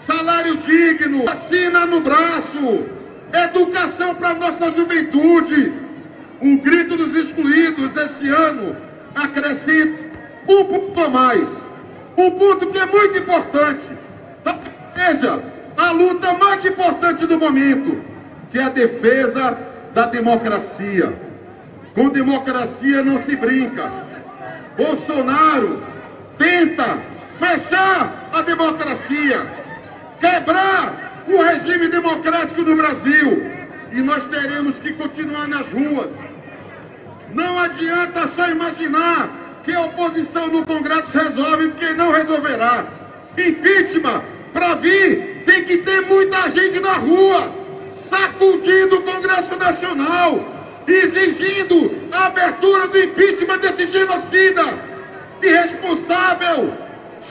[0.07, 2.85] salário digno, vacina no braço,
[3.32, 5.91] educação para nossa juventude
[6.41, 8.74] o grito dos excluídos esse ano
[9.15, 10.11] acrescenta
[10.49, 11.49] um ponto a mais.
[12.16, 13.91] Um ponto que é muito importante.
[14.95, 15.43] Veja,
[15.77, 18.03] a luta mais importante do momento,
[18.51, 19.57] que é a defesa
[19.93, 21.12] da democracia.
[21.95, 23.93] Com democracia não se brinca.
[24.77, 25.82] Bolsonaro
[26.41, 26.99] tenta
[27.39, 29.47] fechar a democracia,
[30.19, 33.61] quebrar o regime democrático do Brasil.
[33.93, 36.11] E nós teremos que continuar nas ruas
[37.35, 42.87] não adianta só imaginar que a oposição no Congresso resolve, porque não resolverá.
[43.37, 44.23] Impeachment,
[44.53, 47.55] para vir, tem que ter muita gente na rua,
[48.09, 50.45] sacudindo o Congresso Nacional,
[50.89, 54.70] exigindo a abertura do impeachment desse genocida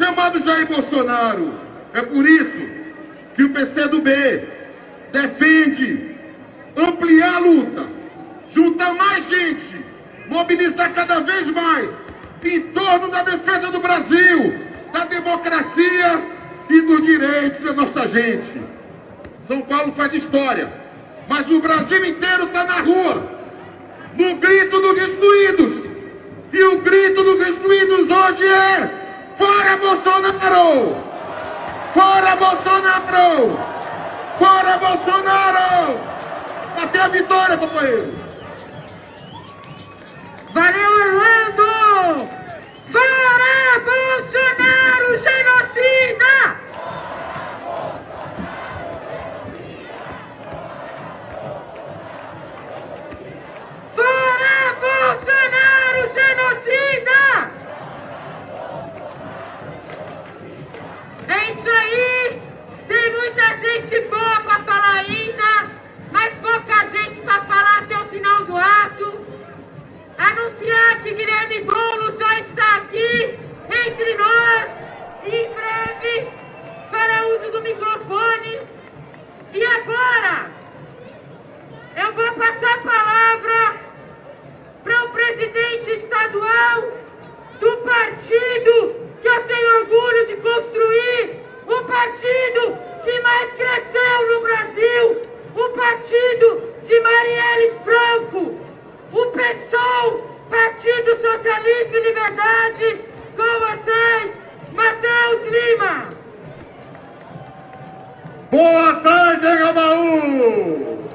[0.10, 1.54] chamado Jair Bolsonaro.
[1.94, 2.62] É por isso
[3.36, 4.10] que o PCdoB
[5.12, 6.16] defende
[6.76, 7.88] ampliar a luta,
[8.50, 9.90] juntar mais gente
[10.28, 11.90] mobilizar cada vez mais
[12.44, 14.60] em torno da defesa do Brasil,
[14.94, 16.22] da democracia
[16.70, 18.62] e dos direitos da nossa gente.
[19.48, 20.72] São Paulo faz história,
[21.28, 23.32] mas o Brasil inteiro está na rua,
[24.16, 25.90] no grito dos excluídos.
[26.54, 28.99] E o grito dos excluídos hoje é:
[29.40, 31.02] Fora Bolsonaro!
[31.94, 33.58] Fora Bolsonaro!
[34.38, 35.98] Fora Bolsonaro!
[36.76, 38.16] Até a vitória, companheiros!
[40.52, 42.30] Valeu, Orlando!
[42.92, 46.36] Fora Bolsonaro, genocida!
[53.96, 57.59] Fora Bolsonaro, genocida!
[61.30, 62.42] É isso aí!
[62.88, 65.72] Tem muita gente boa para falar ainda,
[66.12, 69.28] mas pouca gente para falar até o final do ato.
[70.18, 73.38] Anunciar que Guilherme Boulos já está aqui
[73.70, 74.70] entre nós
[75.24, 76.32] e em breve
[76.90, 78.62] fará uso do microfone.
[79.54, 80.50] E agora
[81.96, 83.82] eu vou passar a palavra
[84.84, 86.92] para o presidente estadual
[87.60, 95.22] do partido que eu tenho orgulho de construir, o partido que mais cresceu no Brasil,
[95.56, 98.60] o partido de Marielle Franco,
[99.12, 103.00] o PSOL, Partido Socialismo e Liberdade,
[103.36, 104.32] com vocês,
[104.74, 106.10] Matheus Lima.
[108.52, 111.08] Boa tarde, Agabaú!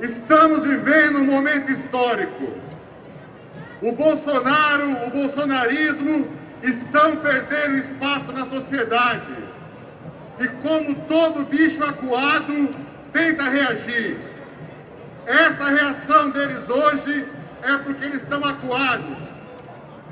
[0.00, 2.67] Estamos vivendo um momento histórico.
[3.80, 6.26] O Bolsonaro, o bolsonarismo
[6.62, 9.32] estão perdendo espaço na sociedade.
[10.40, 12.70] E como todo bicho acuado,
[13.12, 14.16] tenta reagir.
[15.26, 17.24] Essa reação deles hoje
[17.62, 19.18] é porque eles estão acuados.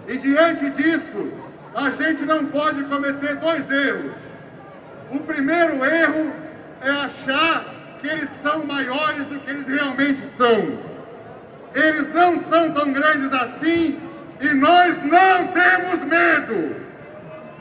[0.07, 1.33] E diante disso,
[1.75, 4.15] a gente não pode cometer dois erros.
[5.11, 6.33] O primeiro erro
[6.83, 7.65] é achar
[8.01, 10.86] que eles são maiores do que eles realmente são.
[11.77, 13.99] Eles não são tão grandes assim
[14.41, 16.75] e nós não temos medo.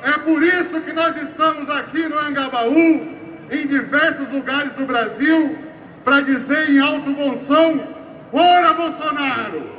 [0.01, 3.13] É por isso que nós estamos aqui no Angabaú,
[3.51, 5.57] em diversos lugares do Brasil,
[6.05, 7.83] para dizer em alto bom som:
[8.31, 9.69] fora Bolsonaro!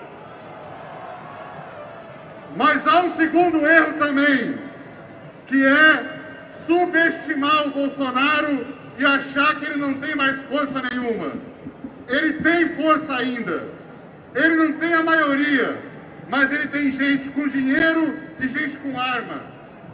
[2.59, 4.59] Mas há um segundo erro também,
[5.47, 6.05] que é
[6.67, 8.67] subestimar o Bolsonaro
[8.99, 11.33] e achar que ele não tem mais força nenhuma.
[12.07, 13.76] Ele tem força ainda.
[14.37, 15.79] Ele não tem a maioria,
[16.29, 19.41] mas ele tem gente com dinheiro e gente com arma.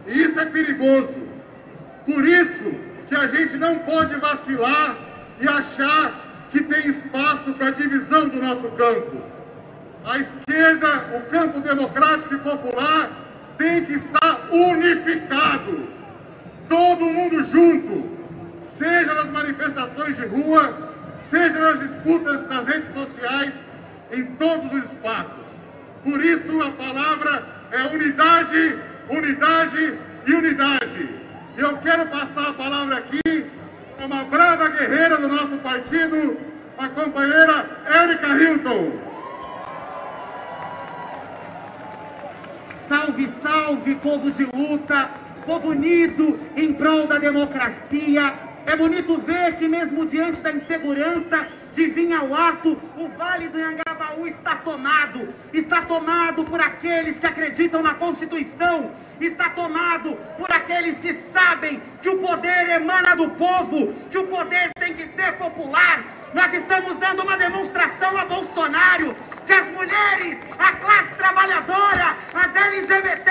[0.06, 1.14] E isso é perigoso.
[2.04, 2.74] Por isso
[3.08, 4.96] que a gente não pode vacilar
[5.40, 9.22] e achar que tem espaço para divisão do nosso campo.
[10.04, 13.10] A esquerda, o campo democrático e popular,
[13.56, 15.88] tem que estar unificado.
[16.68, 18.10] Todo mundo junto,
[18.76, 20.90] seja nas manifestações de rua,
[21.30, 23.52] seja nas disputas nas redes sociais,
[24.12, 25.46] em todos os espaços.
[26.04, 28.78] Por isso a palavra é unidade,
[29.08, 31.08] unidade e unidade.
[31.56, 33.46] E eu quero passar a palavra aqui
[33.96, 36.36] para uma brava guerreira do nosso partido,
[36.78, 38.92] a companheira Érica Hilton.
[42.88, 45.10] Salve, salve, povo de luta,
[45.46, 48.51] povo unido em prol da democracia.
[48.64, 53.58] É bonito ver que, mesmo diante da insegurança de vir ao ato, o Vale do
[53.58, 55.28] Anhangabaú está tomado.
[55.52, 58.92] Está tomado por aqueles que acreditam na Constituição.
[59.20, 64.70] Está tomado por aqueles que sabem que o poder emana do povo, que o poder
[64.78, 66.04] tem que ser popular.
[66.32, 69.14] Nós estamos dando uma demonstração a Bolsonaro
[69.46, 73.30] que as mulheres, a classe trabalhadora, as LGBT,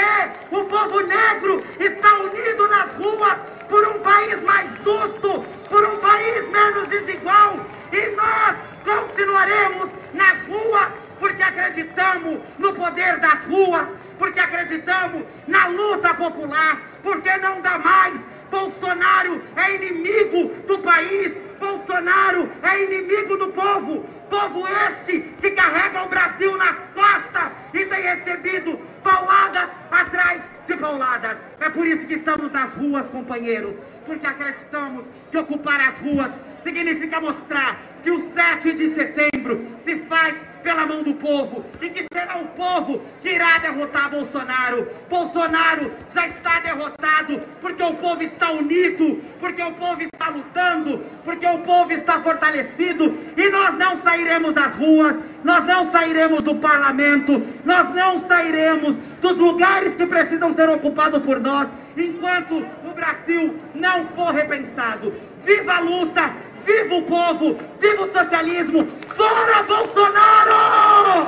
[0.51, 3.37] o povo negro está unido nas ruas
[3.69, 7.65] por um país mais justo, por um país menos desigual.
[7.91, 10.89] E nós continuaremos nas ruas
[11.19, 18.19] porque acreditamos no poder das ruas, porque acreditamos na luta popular, porque não dá mais.
[18.49, 21.31] Bolsonaro é inimigo do país,
[21.61, 24.03] Bolsonaro é inimigo do povo.
[24.29, 31.37] Povo este que carrega o Brasil nas costas e tem recebido pauladas atrás de pauladas.
[31.59, 33.75] É por isso que estamos nas ruas, companheiros,
[34.05, 36.31] porque acreditamos que ocupar as ruas
[36.63, 42.05] significa mostrar que o 7 de setembro se faz pela mão do povo e que
[42.11, 44.87] será o povo que irá derrotar Bolsonaro.
[45.09, 51.45] Bolsonaro já está derrotado porque o povo está unido, porque o povo está lutando, porque
[51.45, 57.41] o povo está fortalecido e nós não sairemos das ruas, nós não sairemos do parlamento,
[57.65, 61.67] nós não sairemos dos lugares que precisam ser ocupados por nós
[61.97, 65.13] enquanto o Brasil não for repensado.
[65.43, 66.50] Viva a luta!
[66.65, 67.57] Viva o povo!
[67.79, 68.87] Viva o socialismo!
[69.15, 71.27] Fora Bolsonaro!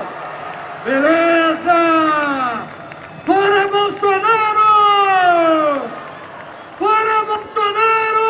[0.86, 2.68] Beleza!
[3.26, 4.70] Fora Bolsonaro!
[6.78, 8.24] Fora Bolsonaro!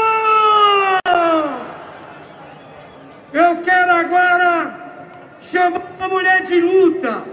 [3.34, 4.84] Eu quero agora
[5.42, 7.24] chamar a mulher de luta,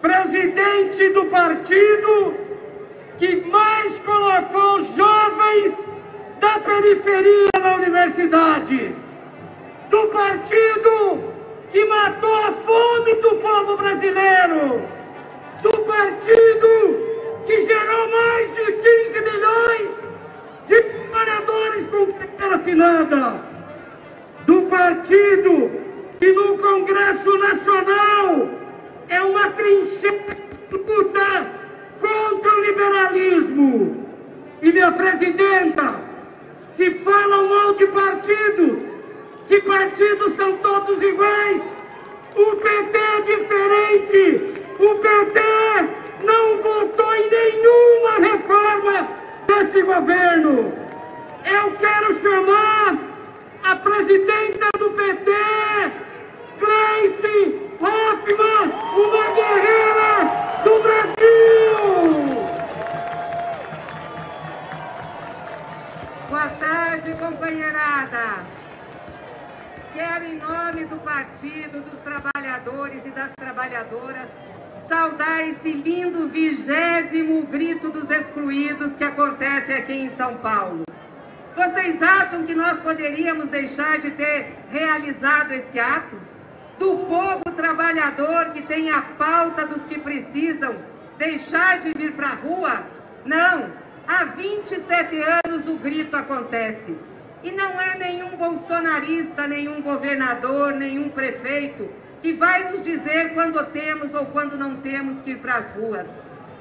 [0.00, 2.34] presidente do partido
[3.18, 5.91] que mais colocou jovens
[6.42, 8.96] da periferia na universidade,
[9.88, 11.22] do partido
[11.70, 14.82] que matou a fome do povo brasileiro,
[15.62, 19.90] do partido que gerou mais de 15 milhões
[20.66, 23.40] de trabalhadores com carteira assinada,
[24.44, 25.70] do partido
[26.18, 28.48] que no Congresso Nacional
[29.08, 30.36] é uma trincheira
[30.68, 31.46] de luta
[32.00, 34.06] contra o liberalismo.
[34.60, 36.11] E minha presidenta,
[36.76, 38.82] se falam mal de partidos,
[39.48, 41.62] que partidos são todos iguais,
[42.34, 44.62] o PT é diferente.
[44.78, 45.40] O PT
[46.24, 49.08] não votou em nenhuma reforma
[49.46, 50.72] desse governo.
[51.44, 52.98] Eu quero chamar
[53.64, 55.30] a presidenta do PT,
[56.58, 62.41] Gleice Hoffmann, uma guerreira do Brasil!
[66.32, 68.46] Boa tarde, companheirada.
[69.92, 74.28] Quero, em nome do Partido dos Trabalhadores e das Trabalhadoras,
[74.88, 80.86] saudar esse lindo vigésimo grito dos excluídos que acontece aqui em São Paulo.
[81.54, 86.16] Vocês acham que nós poderíamos deixar de ter realizado esse ato?
[86.78, 90.76] Do povo trabalhador que tem a pauta dos que precisam
[91.18, 92.84] deixar de vir para a rua?
[93.26, 93.81] Não!
[94.06, 96.96] Há 27 anos o grito acontece.
[97.42, 104.14] E não é nenhum bolsonarista, nenhum governador, nenhum prefeito que vai nos dizer quando temos
[104.14, 106.06] ou quando não temos que ir para as ruas.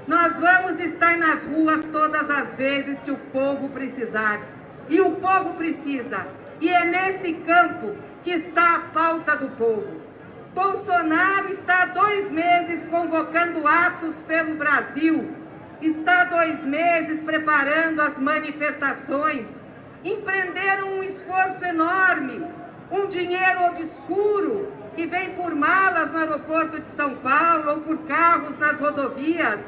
[0.07, 4.41] Nós vamos estar nas ruas todas as vezes que o povo precisar.
[4.89, 6.27] E o povo precisa.
[6.59, 10.01] E é nesse campo que está a pauta do povo.
[10.53, 15.40] Bolsonaro está há dois meses convocando atos pelo Brasil.
[15.81, 19.47] Está dois meses preparando as manifestações.
[20.03, 22.45] Empreenderam um esforço enorme,
[22.91, 28.57] um dinheiro obscuro que vem por malas no aeroporto de São Paulo ou por carros
[28.59, 29.59] nas rodovias.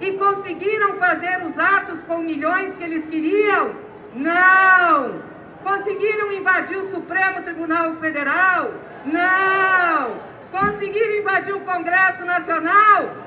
[0.00, 3.74] E conseguiram fazer os atos com milhões que eles queriam?
[4.14, 5.22] Não!
[5.62, 8.72] Conseguiram invadir o Supremo Tribunal Federal?
[9.04, 10.16] Não!
[10.50, 13.23] Conseguiram invadir o Congresso Nacional?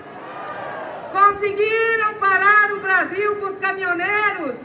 [1.12, 4.60] Conseguiram parar o Brasil com os caminhoneiros?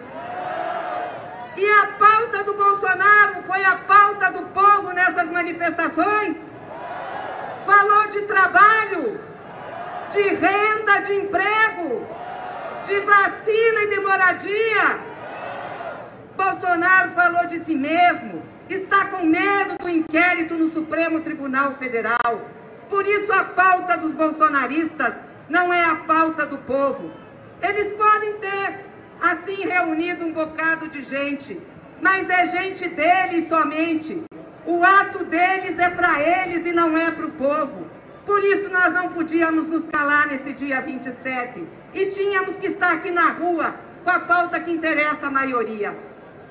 [1.56, 6.36] E a pauta do Bolsonaro foi a pauta do povo nessas manifestações?
[7.66, 9.20] Falou de trabalho,
[10.10, 12.06] de renda, de emprego,
[12.86, 14.98] de vacina e de moradia.
[16.36, 22.40] Bolsonaro falou de si mesmo, está com medo do inquérito no Supremo Tribunal Federal.
[22.89, 25.14] Por isso a pauta dos bolsonaristas
[25.48, 27.10] não é a pauta do povo.
[27.60, 28.86] Eles podem ter,
[29.20, 31.60] assim, reunido um bocado de gente,
[32.01, 34.23] mas é gente deles somente.
[34.66, 37.86] O ato deles é para eles e não é para o povo.
[38.24, 43.10] Por isso nós não podíamos nos calar nesse dia 27 e tínhamos que estar aqui
[43.10, 43.74] na rua
[44.05, 45.97] com a pauta que interessa a maioria.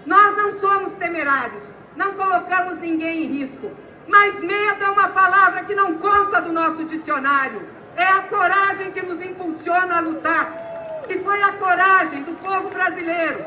[0.05, 1.63] Nós não somos temerários,
[1.95, 3.71] não colocamos ninguém em risco.
[4.07, 7.61] Mas medo é uma palavra que não consta do nosso dicionário.
[7.95, 11.03] É a coragem que nos impulsiona a lutar.
[11.09, 13.45] E foi a coragem do povo brasileiro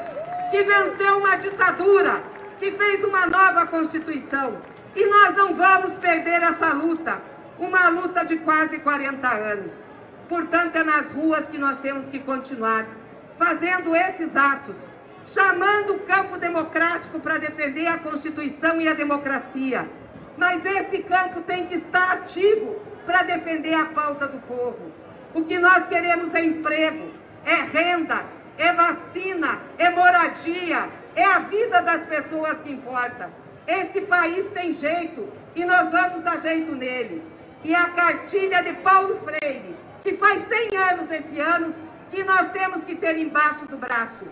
[0.50, 2.22] que venceu uma ditadura,
[2.58, 4.58] que fez uma nova Constituição.
[4.94, 7.20] E nós não vamos perder essa luta,
[7.58, 9.72] uma luta de quase 40 anos.
[10.28, 12.86] Portanto, é nas ruas que nós temos que continuar
[13.36, 14.76] fazendo esses atos
[15.26, 19.88] chamando o campo democrático para defender a Constituição e a democracia.
[20.36, 22.76] Mas esse campo tem que estar ativo
[23.06, 24.92] para defender a pauta do povo.
[25.34, 27.10] O que nós queremos é emprego,
[27.44, 28.24] é renda,
[28.56, 33.30] é vacina, é moradia, é a vida das pessoas que importa.
[33.66, 37.22] Esse país tem jeito e nós vamos dar jeito nele.
[37.64, 41.74] E a cartilha de Paulo Freire, que faz 100 anos esse ano,
[42.10, 44.26] que nós temos que ter embaixo do braço.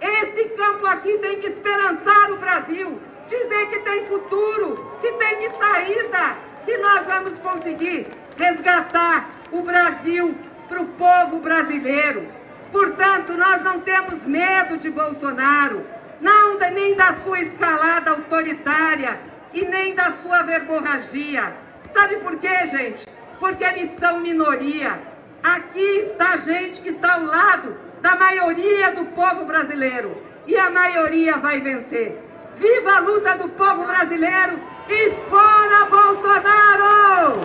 [0.00, 6.36] Esse campo aqui tem que esperançar o Brasil, dizer que tem futuro, que tem saída,
[6.64, 10.34] que nós vamos conseguir resgatar o Brasil
[10.68, 12.26] para o povo brasileiro.
[12.72, 15.86] Portanto, nós não temos medo de Bolsonaro,
[16.20, 19.18] não nem da sua escalada autoritária
[19.52, 21.52] e nem da sua verborragia.
[21.92, 23.06] Sabe por quê, gente?
[23.38, 24.98] Porque eles são minoria.
[25.42, 30.20] Aqui está gente que está ao lado da maioria do povo brasileiro.
[30.46, 32.20] E a maioria vai vencer.
[32.56, 34.58] Viva a luta do povo brasileiro
[34.88, 37.40] e fora Bolsonaro!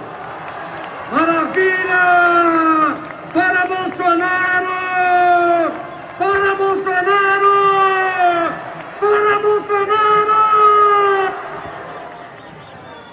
[1.12, 2.98] Maravilha!
[3.34, 5.72] Para Bolsonaro!
[6.18, 8.54] Para Bolsonaro!
[9.00, 11.34] Para Bolsonaro!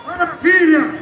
[0.07, 0.95] Maravilha!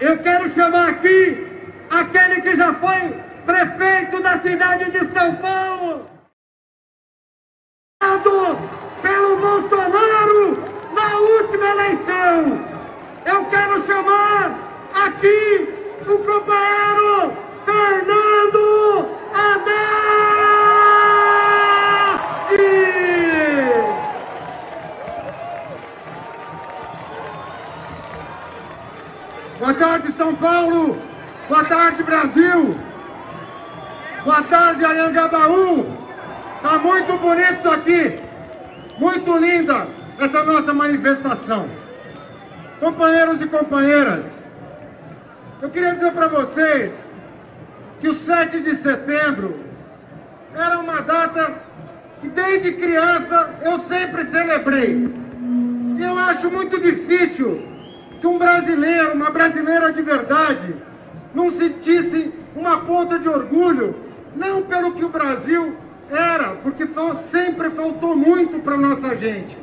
[0.00, 1.46] Eu quero chamar aqui
[1.90, 6.08] aquele que já foi prefeito da cidade de São Paulo,
[9.02, 12.60] pelo Bolsonaro na última eleição.
[13.24, 14.58] eu quero chamar
[14.94, 15.68] aqui
[16.06, 17.32] o companheiro
[17.64, 19.72] Fernando Haddad!
[29.58, 30.98] Boa tarde, São Paulo!
[31.48, 32.76] Boa tarde, Brasil!
[34.24, 35.86] Boa tarde, Anhangabaú!
[36.62, 38.20] Tá muito bonito isso aqui!
[38.98, 41.68] Muito linda essa nossa manifestação.
[42.78, 44.42] Companheiros e companheiras,
[45.60, 47.08] eu queria dizer para vocês
[48.00, 49.60] que o 7 de setembro
[50.54, 51.52] era uma data
[52.20, 55.12] que desde criança eu sempre celebrei.
[55.98, 57.62] E eu acho muito difícil
[58.20, 60.74] que um brasileiro, uma brasileira de verdade,
[61.34, 63.94] não sentisse uma ponta de orgulho,
[64.36, 65.76] não pelo que o Brasil
[66.10, 66.86] era, porque
[67.30, 69.56] sempre faltou muito para nossa gente,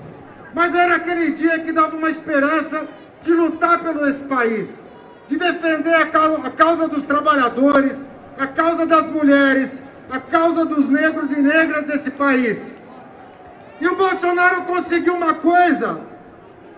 [0.54, 2.88] mas era aquele dia que dava uma esperança
[3.22, 4.84] de lutar pelo esse país,
[5.28, 8.06] de defender a causa, a causa dos trabalhadores,
[8.38, 12.78] a causa das mulheres, a causa dos negros e negras desse país.
[13.80, 16.02] E o Bolsonaro conseguiu uma coisa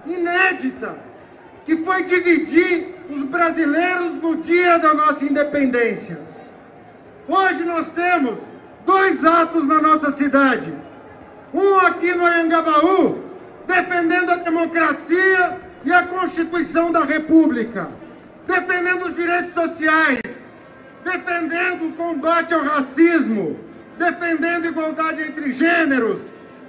[0.06, 0.96] inédita,
[1.66, 6.20] que foi dividir os brasileiros no dia da nossa independência.
[7.28, 8.40] Hoje nós temos
[8.86, 10.74] dois atos na nossa cidade.
[11.54, 13.31] Um aqui no Anhangabaú,
[13.72, 17.88] defendendo a democracia e a Constituição da República,
[18.46, 20.20] defendendo os direitos sociais,
[21.06, 23.58] defendendo o combate ao racismo,
[23.98, 26.20] defendendo igualdade entre gêneros,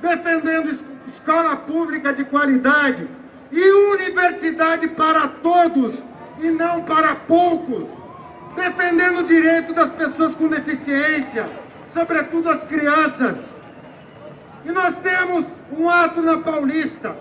[0.00, 3.08] defendendo escola pública de qualidade
[3.50, 6.00] e universidade para todos
[6.38, 7.88] e não para poucos,
[8.54, 11.46] defendendo o direito das pessoas com deficiência,
[11.92, 13.51] sobretudo as crianças.
[14.64, 15.44] E nós temos
[15.76, 17.16] um ato na Paulista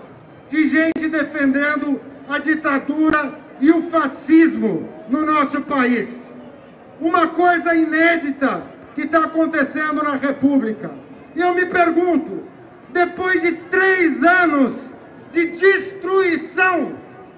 [0.49, 1.99] de gente defendendo
[2.29, 6.09] a ditadura e o fascismo no nosso país.
[6.99, 8.61] Uma coisa inédita
[8.93, 10.91] que está acontecendo na República.
[11.35, 12.43] E eu me pergunto,
[12.89, 14.73] depois de três anos
[15.31, 16.93] de destruição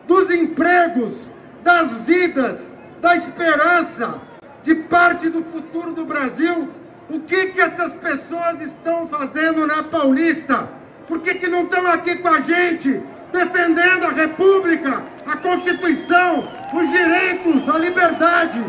[0.08, 1.16] dos empregos,
[1.64, 2.60] das vidas,
[3.02, 4.22] da esperança,
[4.64, 6.70] de parte do futuro do Brasil,
[7.14, 10.68] o que, que essas pessoas estão fazendo na Paulista?
[11.08, 16.90] Por que, que não estão aqui com a gente, defendendo a República, a Constituição, os
[16.90, 18.64] direitos, a liberdade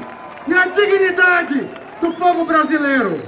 [0.47, 1.71] e a dignidade
[2.03, 3.23] do povo brasileiro?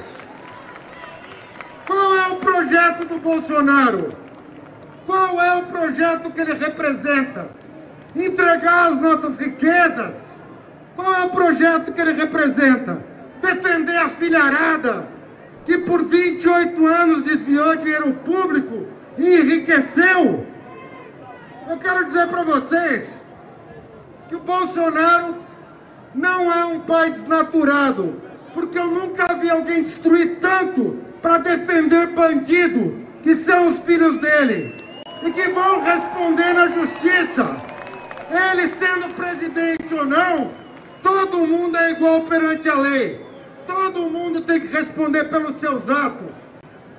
[1.87, 4.13] Qual é o projeto do Bolsonaro?
[5.07, 7.49] Qual é o projeto que ele representa?
[8.15, 10.13] Entregar as nossas riquezas?
[10.95, 13.16] Qual é o projeto que ele representa?
[13.41, 15.09] Defender a filharada
[15.65, 18.87] que por 28 anos desviou dinheiro público
[19.19, 20.47] e enriqueceu?
[21.69, 23.09] Eu quero dizer para vocês
[24.29, 25.35] que o Bolsonaro
[26.15, 28.23] não é um pai desnaturado,
[28.55, 34.75] porque eu nunca vi alguém destruir tanto para defender bandido, que são os filhos dele,
[35.25, 37.57] e que vão responder na justiça.
[38.31, 40.53] Ele sendo presidente ou não,
[41.03, 43.26] todo mundo é igual perante a lei.
[43.67, 46.31] Todo mundo tem que responder pelos seus atos.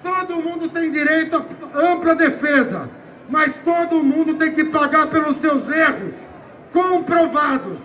[0.03, 2.89] Todo mundo tem direito a ampla defesa.
[3.29, 6.13] Mas todo mundo tem que pagar pelos seus erros
[6.71, 7.77] comprovados.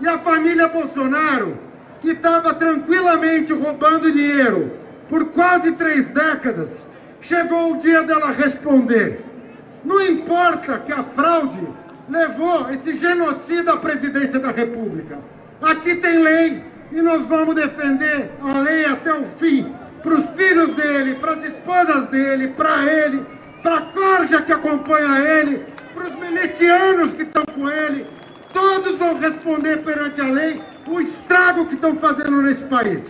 [0.00, 1.56] E a família Bolsonaro,
[2.00, 4.72] que estava tranquilamente roubando dinheiro,
[5.08, 6.68] por quase três décadas,
[7.20, 9.24] chegou o dia dela responder.
[9.84, 11.60] Não importa que a fraude
[12.08, 15.18] levou esse genocida à presidência da República.
[15.60, 19.72] Aqui tem lei e nós vamos defender a lei até o fim.
[20.02, 23.24] Para os filhos dele, para as esposas dele, para ele,
[23.62, 25.64] para a corja que acompanha ele,
[25.94, 28.06] para os milicianos que estão com ele.
[28.52, 33.04] Todos vão responder perante a lei o estrago que estão fazendo nesse país.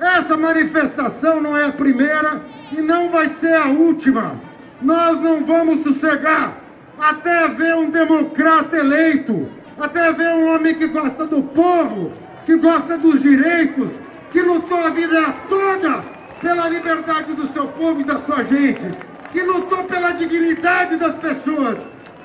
[0.00, 4.40] Essa manifestação não é a primeira e não vai ser a última.
[4.82, 6.58] Nós não vamos sossegar
[6.98, 9.48] até ver um democrata eleito,
[9.78, 12.12] até ver um homem que gosta do povo,
[12.48, 13.90] que gosta dos direitos,
[14.32, 16.02] que lutou a vida toda
[16.40, 18.86] pela liberdade do seu povo e da sua gente,
[19.30, 21.76] que lutou pela dignidade das pessoas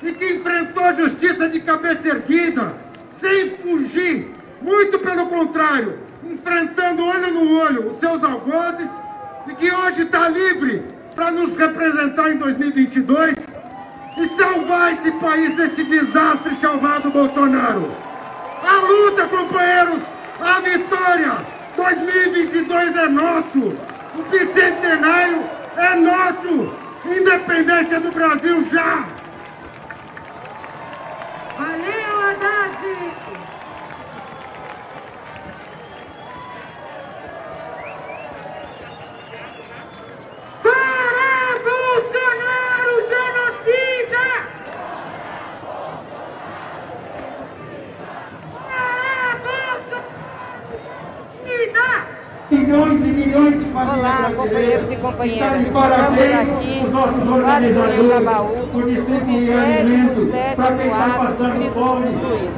[0.02, 2.72] e que enfrentou a justiça de cabeça erguida,
[3.20, 8.88] sem fugir, muito pelo contrário, enfrentando olho no olho os seus algozes
[9.46, 10.84] e que hoje está livre
[11.14, 13.34] para nos representar em 2022
[14.16, 17.92] e salvar esse país desse desastre chamado Bolsonaro.
[18.66, 21.46] A luta, companheiros, a vitória
[21.76, 23.76] 2022 é nosso,
[24.16, 25.44] o bicentenário
[25.76, 26.72] é nosso,
[27.04, 29.04] independência do Brasil já!
[31.58, 32.04] Valeu!
[32.24, 32.74] Haddad!
[41.64, 44.26] Bolsonaro genocida!
[48.52, 51.88] Fora Bolsonaro genocida!
[52.54, 55.62] Milhões e milhões de famílias Olá, companheiros e de companheiras.
[55.62, 56.80] Estamos aqui
[57.24, 57.80] no Vale do
[58.70, 62.54] por no distribuir alimentos 27º para quem está ato do Grito dos Excluídos.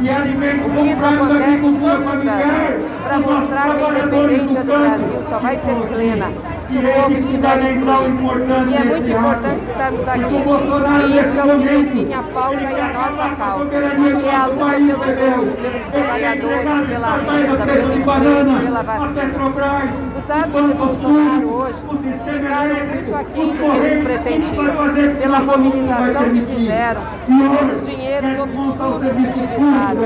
[0.66, 5.58] O grito acontece todos os anos para mostrar que a independência do Brasil só vai
[5.58, 6.32] ser plena
[6.68, 8.70] se o E povo é estiver incluído.
[8.70, 12.80] E é muito importante estarmos aqui, porque isso é o que define a pauta e
[12.80, 15.32] a nossa causa, que é a luta pelo entendeu?
[15.32, 20.06] povo, pelos trabalhadores, pela renda, pelo emprego, pela vacina.
[20.16, 21.78] Os atos de Bolsonaro hoje
[22.24, 29.22] ficaram muito aquém do que eles pretendiam, pela mobilização que fizeram, pelos dinheiros obscuros que
[29.22, 30.02] utilizaram.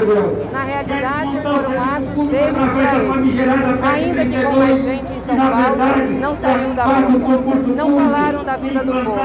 [0.53, 3.85] Na realidade, foram atos deles para eles.
[3.95, 6.37] Ainda que com mais gente em São Paulo, não
[6.75, 9.21] da rua, não falaram da vida do povo.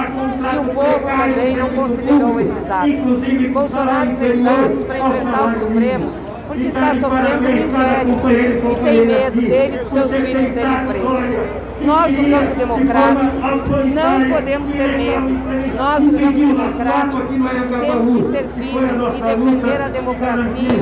[0.54, 3.52] E o povo também não considerou esses atos.
[3.54, 8.32] Bolsonaro fez atos para enfrentar o Supremo porque está sofrendo um inquérito
[8.72, 11.66] e tem medo dele e dos seus filhos serem presos.
[11.86, 13.36] Nós, do campo democrático,
[13.94, 15.30] não podemos ter medo.
[15.78, 17.22] Nós, do campo democrático,
[17.82, 20.80] temos que ser firmes e defender a democracia.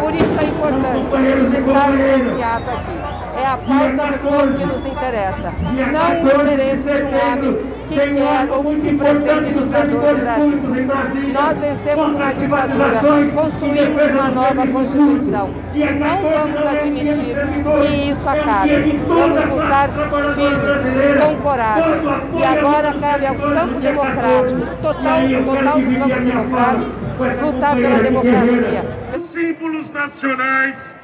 [0.00, 1.18] Por isso a importância
[1.50, 3.17] de estarmos nesse ato aqui.
[3.38, 5.52] É a pauta do povo que nos interessa,
[5.92, 11.32] não o interesse de um homem que quer ou que se pretende ditador do Brasil.
[11.32, 13.00] Nós vencemos uma ditadura,
[13.32, 17.36] construímos uma nova Constituição e não vamos admitir
[17.80, 19.00] que isso acabe.
[19.06, 19.88] Vamos lutar
[20.34, 22.02] firmes, com coragem.
[22.38, 26.92] E agora cabe ao campo democrático, total, total do campo democrático,
[27.40, 28.84] lutar pela democracia.
[29.32, 30.97] Símbolos nacionais,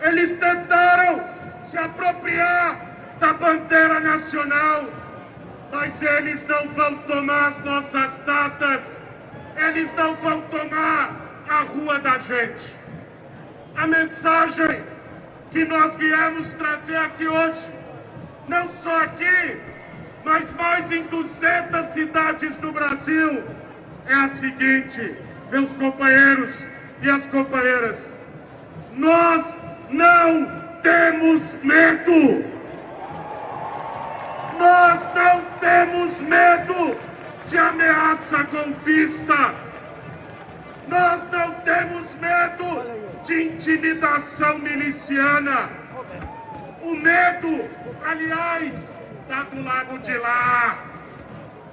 [0.00, 1.24] eles tentaram
[1.64, 2.80] se apropriar
[3.18, 4.84] da bandeira nacional,
[5.72, 8.82] mas eles não vão tomar as nossas datas,
[9.56, 11.16] eles não vão tomar
[11.48, 12.76] a rua da gente.
[13.76, 14.82] A mensagem
[15.50, 17.70] que nós viemos trazer aqui hoje,
[18.46, 19.60] não só aqui,
[20.24, 23.42] mas mais em 200 cidades do Brasil,
[24.06, 25.16] é a seguinte,
[25.50, 26.54] meus companheiros
[27.02, 27.98] e as companheiras,
[28.96, 30.46] nós não
[30.82, 32.44] temos medo.
[34.58, 36.96] Nós não temos medo
[37.46, 39.54] de ameaça golpista.
[40.88, 45.68] Nós não temos medo de intimidação miliciana.
[46.82, 47.68] O medo,
[48.04, 48.72] aliás,
[49.22, 50.78] está do lado de lá.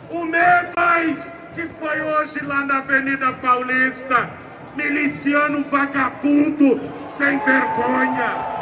[0.10, 4.30] O medo, mas, que foi hoje lá na Avenida Paulista,
[4.76, 6.80] miliciano vagabundo,
[7.18, 8.56] sem vergonha.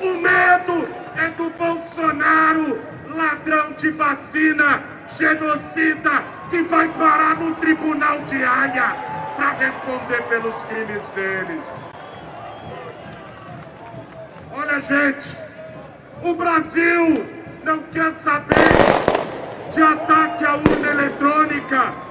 [0.00, 2.80] O medo é do Bolsonaro,
[3.14, 4.82] ladrão de vacina,
[5.18, 8.96] genocida, que vai parar no tribunal de Haia
[9.36, 11.64] para responder pelos crimes deles.
[14.52, 15.36] Olha, gente,
[16.22, 17.26] o Brasil
[17.64, 19.20] não quer saber
[19.72, 22.09] de ataque à urna eletrônica.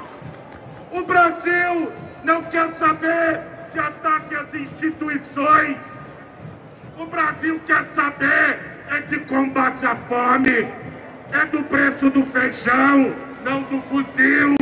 [0.91, 1.91] O Brasil
[2.24, 3.41] não quer saber
[3.72, 5.78] de ataque às instituições.
[6.98, 8.60] O Brasil quer saber
[8.90, 10.68] é de combate à fome,
[11.32, 13.14] é do preço do feijão,
[13.45, 14.56] não do fuzil,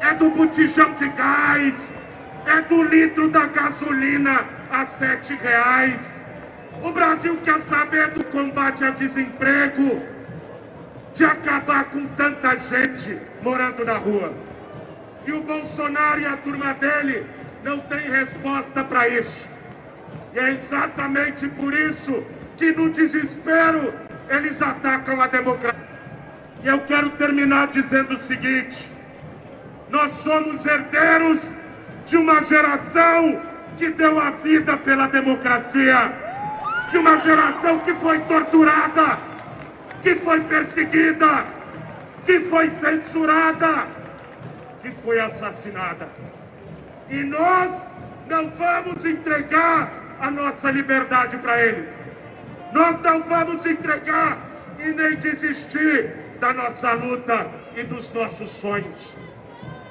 [0.00, 1.74] é do botijão de gás,
[2.46, 4.40] é do litro da gasolina
[4.70, 6.00] a sete reais.
[6.82, 10.00] O Brasil quer saber do combate ao desemprego,
[11.14, 14.47] de acabar com tanta gente morando na rua.
[15.26, 17.26] E o Bolsonaro e a turma dele
[17.62, 19.48] não têm resposta para isso.
[20.34, 22.22] E é exatamente por isso
[22.56, 23.92] que no desespero
[24.28, 25.88] eles atacam a democracia.
[26.62, 28.88] E eu quero terminar dizendo o seguinte:
[29.90, 31.40] nós somos herdeiros
[32.06, 33.40] de uma geração
[33.76, 36.12] que deu a vida pela democracia,
[36.88, 39.18] de uma geração que foi torturada,
[40.02, 41.44] que foi perseguida,
[42.24, 43.86] que foi censurada,
[44.90, 46.08] que foi assassinada.
[47.10, 47.70] E nós
[48.28, 49.90] não vamos entregar
[50.20, 51.88] a nossa liberdade para eles.
[52.72, 54.38] Nós não vamos entregar
[54.78, 57.46] e nem desistir da nossa luta
[57.76, 59.14] e dos nossos sonhos.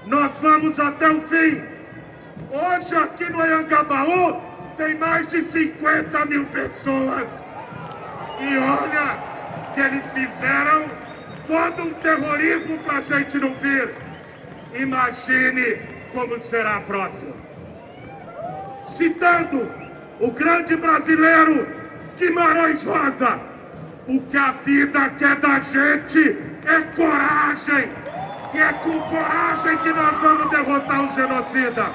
[0.06, 1.64] Nós vamos até o fim.
[2.52, 4.42] Hoje aqui no Anhangabaú
[4.78, 7.28] tem mais de 50 mil pessoas.
[8.40, 9.18] E olha
[9.74, 10.86] que eles fizeram
[11.48, 14.07] todo um terrorismo para a gente não vir.
[14.74, 15.78] Imagine
[16.14, 17.34] como será a próxima.
[18.96, 19.70] Citando
[20.20, 21.68] o grande brasileiro
[22.18, 23.40] Guimarães Rosa,
[24.08, 27.90] o que a vida quer da gente é coragem.
[28.54, 31.92] E é com coragem que nós vamos derrotar o genocida.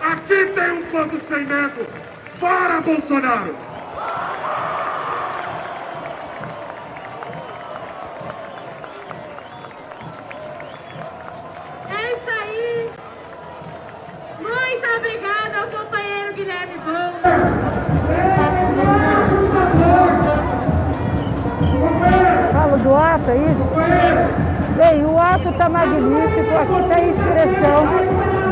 [0.00, 1.86] Aqui tem um povo sem medo.
[2.38, 3.54] Fora Bolsonaro!
[12.50, 12.90] Aí.
[14.40, 17.12] Muito obrigada ao companheiro Guilherme Bom.
[22.52, 23.70] Falo do ato, é isso?
[24.76, 26.56] Bem, o ato está magnífico.
[26.56, 27.86] Aqui está a expressão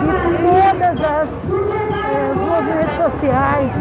[0.02, 0.12] de
[0.42, 3.72] todas as eh, os movimentos sociais,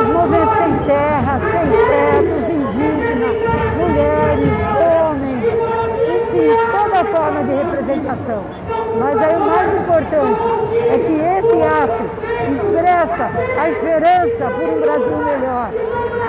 [0.00, 3.36] os movimentos sem terra, sem teto, os indígenas,
[3.76, 5.71] mulheres, homens,
[6.32, 8.42] enfim, toda forma de representação.
[8.98, 10.46] Mas aí o mais importante
[10.88, 12.04] é que esse ato
[12.52, 13.30] expressa
[13.60, 15.70] a esperança por um Brasil melhor,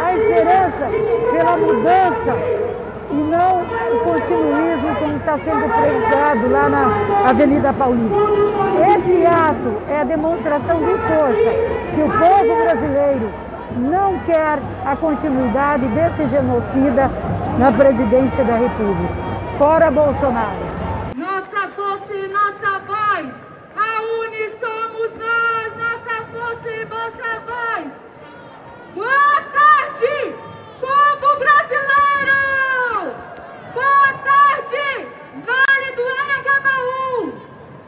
[0.04, 0.90] a esperança
[1.32, 2.36] pela mudança
[3.12, 8.20] e não o continuismo como está sendo pregado lá na Avenida Paulista.
[8.96, 11.50] Esse ato é a demonstração de força
[11.94, 13.30] que o povo brasileiro
[13.78, 17.10] não quer a continuidade desse genocida
[17.58, 19.33] na presidência da República.
[19.58, 20.66] Fora Bolsonaro.
[21.16, 23.28] Nossa força e nossa voz,
[23.78, 27.88] a UNE somos nós, nossa força e nossa voz.
[28.96, 30.36] Boa tarde,
[30.82, 33.14] povo brasileiro!
[33.74, 35.08] Boa tarde,
[35.46, 37.34] Vale do Anhangabaú!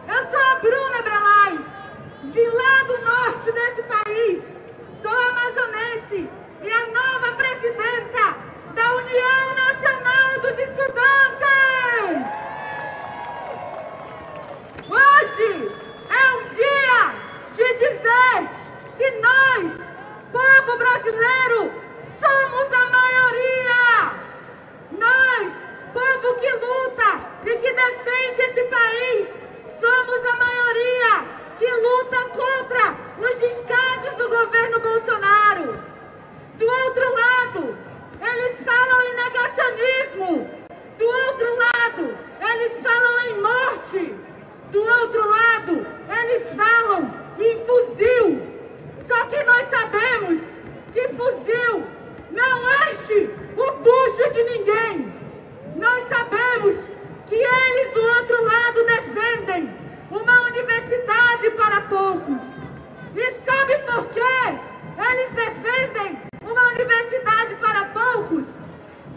[0.08, 1.62] Eu sou a Bruna Brelais,
[2.32, 4.44] vim lá do norte desse país,
[5.02, 6.30] sou amazonense
[6.62, 8.45] e a nova presidenta
[8.76, 11.46] da União Nacional dos Estudantes!
[14.90, 15.72] Hoje
[16.10, 17.14] é um dia
[17.54, 18.50] de dizer
[18.98, 19.64] que nós,
[20.32, 21.72] povo brasileiro,
[22.20, 24.12] somos a maioria.
[24.92, 25.54] Nós,
[25.94, 27.10] povo que luta
[27.46, 29.28] e que defende esse país,
[29.80, 31.26] somos a maioria
[31.58, 35.80] que luta contra os descasos do governo Bolsonaro.
[36.58, 37.78] Do outro lado,
[38.26, 40.50] eles falam em negacionismo.
[40.98, 44.16] Do outro lado, eles falam em morte.
[44.72, 48.42] Do outro lado, eles falam em fuzil.
[49.08, 50.42] Só que nós sabemos
[50.94, 51.84] que fuzil
[52.32, 55.14] não enche o bucho de ninguém.
[55.76, 56.78] Nós sabemos
[57.28, 59.70] que eles do outro lado defendem
[60.10, 62.42] uma universidade para poucos.
[63.16, 64.60] E sabe por quê?
[64.98, 68.46] Eles defendem uma universidade para poucos?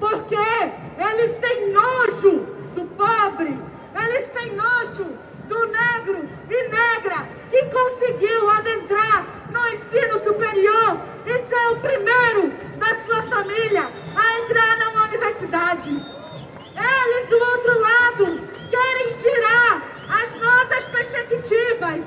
[0.01, 3.59] Porque eles têm nojo do pobre,
[3.95, 5.07] eles têm nojo
[5.49, 12.95] do negro e negra que conseguiu adentrar no ensino superior e ser o primeiro da
[13.05, 15.91] sua família a entrar numa universidade.
[15.91, 18.41] Eles do outro lado
[18.71, 22.01] querem tirar as nossas perspectivas,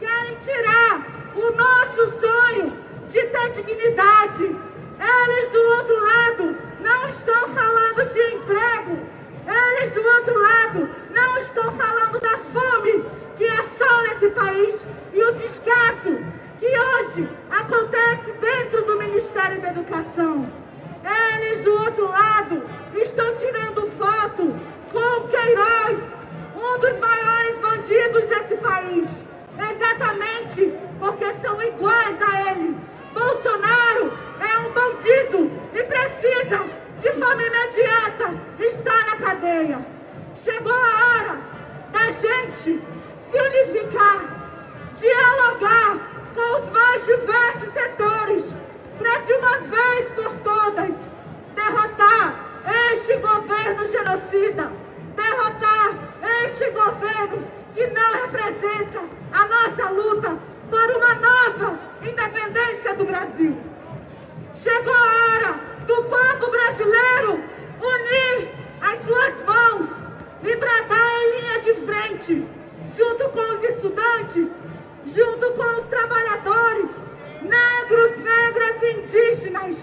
[0.00, 2.84] querem tirar o nosso sonho
[3.14, 4.56] de ter dignidade.
[4.98, 8.98] Eles do outro lado não estão falando de emprego.
[9.46, 13.04] Eles do outro lado não estão falando da fome
[13.36, 14.74] que assola esse país
[15.12, 16.18] e o descaso
[16.58, 20.50] que hoje acontece dentro do Ministério da Educação.
[21.04, 22.64] Eles do outro lado
[22.96, 24.56] estão tirando foto
[24.90, 25.98] com Queiroz,
[26.56, 29.08] um dos maiores bandidos desse país.
[29.56, 32.93] Exatamente porque são iguais a ele.
[33.14, 36.64] Bolsonaro é um bandido e precisa
[37.00, 39.78] de forma imediata estar na cadeia.
[40.42, 41.38] Chegou a hora
[41.92, 42.82] da gente
[43.30, 44.20] se unificar,
[44.98, 45.98] dialogar
[46.34, 48.44] com os mais diversos setores,
[48.98, 50.90] para de uma vez por todas
[51.54, 52.34] derrotar
[52.92, 54.72] este governo genocida,
[55.14, 55.94] derrotar
[56.42, 59.00] este governo que não representa
[59.32, 60.36] a nossa luta
[60.68, 63.56] por uma nova independência do Brasil.
[64.54, 67.42] Chegou a hora do povo brasileiro
[67.80, 68.48] unir
[68.80, 69.88] as suas mãos
[70.42, 72.48] e bradar em linha de frente,
[72.96, 74.48] junto com os estudantes,
[75.06, 76.90] junto com os trabalhadores,
[77.42, 79.76] negros, negras e indígenas,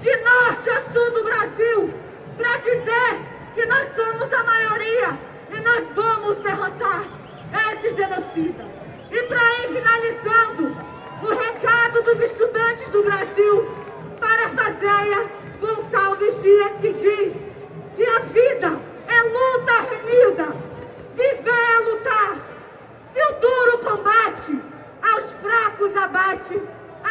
[0.00, 1.94] de norte a sul do Brasil,
[2.36, 3.20] para dizer
[3.54, 5.18] que nós somos a maioria
[5.50, 7.04] e nós vamos derrotar
[7.72, 8.64] esse genocida.
[9.10, 10.76] E para ir finalizando,
[11.22, 13.68] o recado dos estudantes do Brasil
[14.20, 15.26] para Fazéia
[15.60, 17.32] Gonçalves Dias, que diz
[17.96, 20.46] que a vida é luta renhida.
[21.14, 22.36] viver é lutar.
[23.12, 24.60] Se o duro combate,
[25.02, 26.62] aos fracos abate,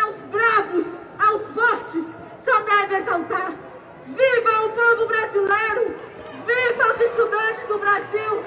[0.01, 0.85] aos bravos,
[1.19, 2.03] aos fortes,
[2.43, 3.53] só deve exaltar.
[4.07, 5.95] Viva o povo brasileiro!
[6.45, 8.43] Viva os estudantes do Brasil!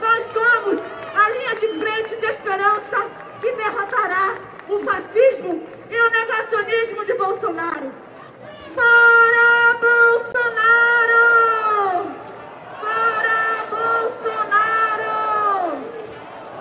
[0.00, 0.80] Nós somos
[1.14, 3.10] a linha de frente de esperança
[3.40, 4.36] que derrotará
[4.68, 7.90] o fascismo e o negacionismo de Bolsonaro.
[8.74, 11.26] Fora Bolsonaro!
[12.78, 15.16] Fora Bolsonaro!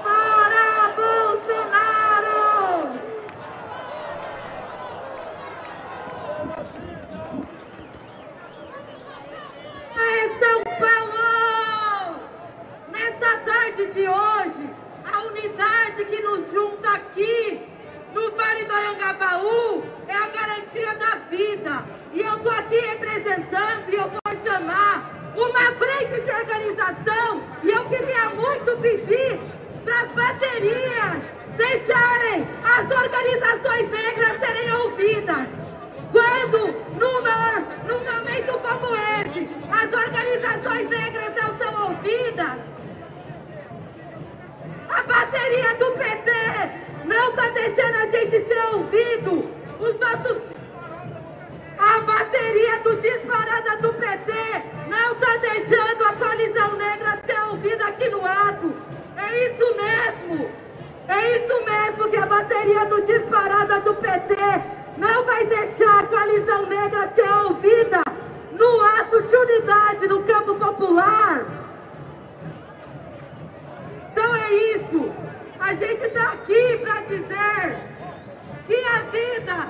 [0.04, 2.40] Fora Bolsonaro!
[10.00, 12.16] Em São Paulo!
[12.90, 14.70] Nessa tarde de hoje,
[15.12, 17.67] a unidade que nos junta aqui
[18.68, 21.84] no Vale do Anhangabaú é a garantia da vida.
[22.14, 27.86] E eu estou aqui representando e eu vou chamar uma frente de organização e eu
[27.86, 29.40] queria muito pedir
[29.84, 31.22] para as baterias
[31.56, 35.48] deixarem as organizações negras serem ouvidas.
[36.12, 42.60] Quando, numa, num momento como esse, as organizações negras não são ouvidas,
[44.90, 46.32] a bateria do PT
[47.06, 49.52] não está deixando a gente ser ouvido.
[49.80, 50.42] Os nossos.
[51.78, 54.34] A bateria do disparada do PT
[54.88, 58.74] não está deixando a coalizão negra ser ouvida aqui no ato.
[59.18, 60.50] É isso mesmo.
[61.08, 64.36] É isso mesmo que a bateria do disparada do PT
[64.98, 68.02] não vai deixar a coalizão negra ser ouvida
[68.52, 71.67] no ato de unidade no campo popular.
[74.18, 75.14] Então é isso.
[75.60, 77.78] A gente está aqui para dizer
[78.66, 79.68] que a vida,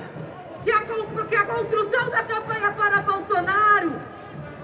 [0.64, 3.92] que a, que a construção da campanha para Bolsonaro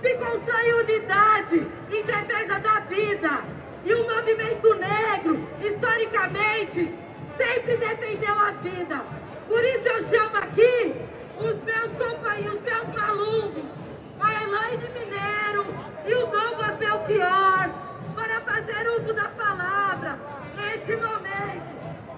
[0.01, 3.43] se constrói unidade, em defesa da vida.
[3.85, 6.95] E o movimento negro, historicamente,
[7.37, 9.03] sempre defendeu a vida.
[9.47, 10.95] Por isso eu chamo aqui
[11.39, 13.65] os meus companheiros, os meus malucos,
[14.19, 15.67] a Elaine Mineiro
[16.07, 17.85] e o Douglas Belchior,
[18.27, 20.19] para fazer uso da palavra
[20.57, 21.63] neste momento.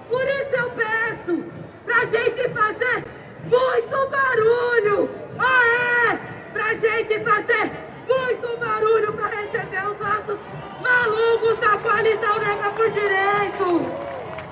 [0.08, 1.44] Por isso eu peço
[1.84, 3.04] para a gente fazer
[3.42, 5.10] muito barulho.
[5.36, 6.18] Ah, é?
[6.52, 7.72] Para a gente fazer
[8.06, 10.38] muito barulho para receber os nossos
[10.80, 13.90] malucos da coalizão negra por direito.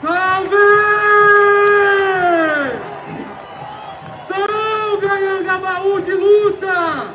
[0.01, 0.57] Salve!
[4.27, 7.15] Salve Anhangabaú de luta!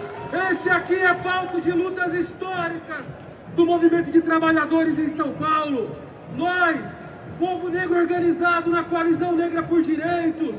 [0.51, 3.18] Esse aqui é pauta de lutas históricas
[3.59, 5.93] do movimento de trabalhadores em São Paulo.
[6.37, 6.79] Nós,
[7.37, 10.55] povo negro organizado na coalizão negra por direitos,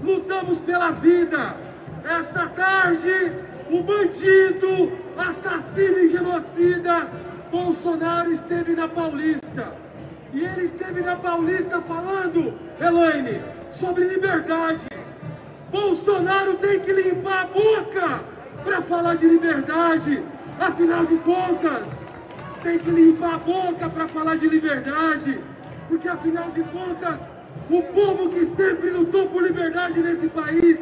[0.00, 1.56] lutamos pela vida.
[2.04, 3.32] Esta tarde,
[3.68, 7.08] o bandido, assassino e genocida
[7.50, 9.72] Bolsonaro esteve na Paulista.
[10.32, 13.40] E ele esteve na Paulista falando, Elaine,
[13.72, 14.86] sobre liberdade.
[15.72, 18.20] Bolsonaro tem que limpar a boca
[18.62, 20.22] para falar de liberdade.
[20.60, 22.03] Afinal de contas,
[22.64, 25.38] tem que limpar a boca para falar de liberdade.
[25.88, 27.18] Porque afinal de contas,
[27.70, 30.78] o povo que sempre lutou por liberdade nesse país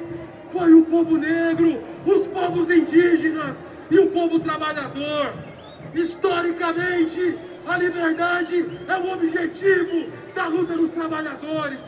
[0.53, 3.57] foi o povo negro, os povos indígenas
[3.91, 5.35] e o povo trabalhador.
[5.93, 7.37] Historicamente,
[7.67, 11.81] a liberdade é o objetivo da luta dos trabalhadores.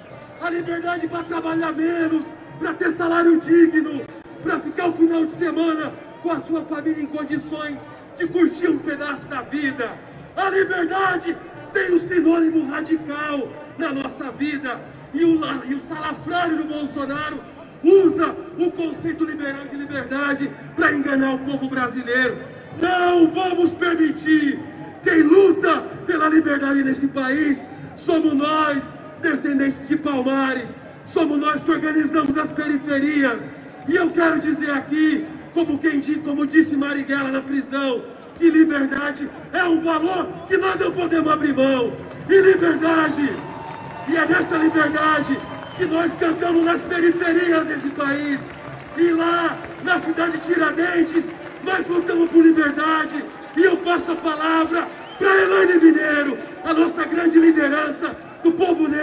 [0.43, 2.25] A liberdade para trabalhar menos,
[2.59, 4.03] para ter salário digno,
[4.43, 5.93] para ficar o final de semana
[6.23, 7.79] com a sua família em condições
[8.17, 9.91] de curtir um pedaço da vida.
[10.37, 11.37] A liberdade
[11.73, 14.81] tem um sinônimo radical na nossa vida.
[15.13, 17.39] E o, e o salafrário do Bolsonaro
[17.83, 22.39] usa o conceito liberal de liberdade para enganar o povo brasileiro.
[22.81, 24.59] Não vamos permitir.
[25.03, 27.63] Quem luta pela liberdade nesse país
[27.97, 28.83] somos nós,
[29.21, 30.71] descendentes de Palmares.
[31.07, 33.39] Somos nós que organizamos as periferias.
[33.87, 38.03] E eu quero dizer aqui, como quem di- como disse Marighella na prisão,
[38.39, 41.93] que liberdade é um valor que nós não podemos abrir mão.
[42.29, 43.33] E liberdade,
[44.09, 45.39] e é nessa liberdade
[45.77, 48.41] que nós cantamos nas periferias desse país.
[48.97, 51.25] E lá, na cidade de Tiradentes,
[51.65, 53.25] nós lutamos por liberdade.
[53.57, 58.17] E eu passo a palavra para Elaine Mineiro, a nossa grande liderança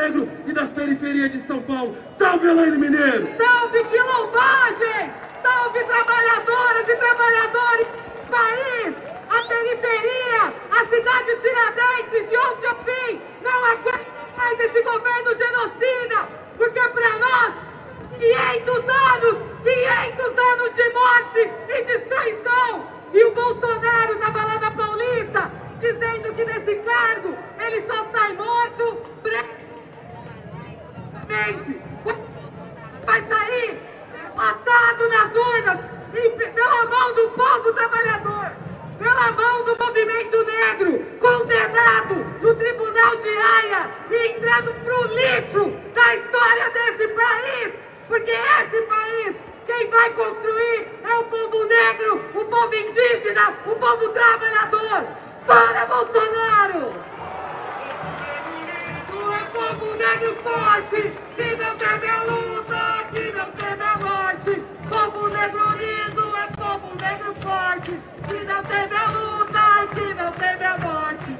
[0.02, 1.96] negro e das periferias de São Paulo.
[2.18, 3.30] Salve, Elaine Mineiro!
[3.38, 5.12] Salve quilombagem!
[5.44, 8.96] Salve trabalhadoras e trabalhadores do país!
[9.30, 15.30] A periferia, a cidade de Tiradentes e onde eu vim, não aguenta mais esse governo
[15.38, 17.54] genocida, porque para nós,
[18.18, 26.34] 500 anos, 500 anos de morte e destruição, e o Bolsonaro na Balada Paulista dizendo
[26.36, 29.02] que nesse cargo ele só sai morto,
[31.32, 31.82] brevemente.
[33.06, 33.80] Vai sair
[34.36, 35.80] matado nas urnas
[36.12, 38.52] pela mão do povo trabalhador,
[39.00, 46.16] pela mão do movimento negro, condenado no tribunal de Haia e entrando pro lixo da
[46.16, 47.74] história desse país,
[48.08, 49.36] porque esse país
[49.66, 55.08] quem vai construir é o povo negro, o povo indígena, o povo trabalhador.
[55.48, 57.11] Para Bolsonaro!
[59.54, 64.64] Povo negro forte, que não teme a luta, que não teme a morte.
[64.90, 67.92] Povo negro unido é povo negro forte,
[68.28, 71.38] que não teme a luta, que não teme a morte.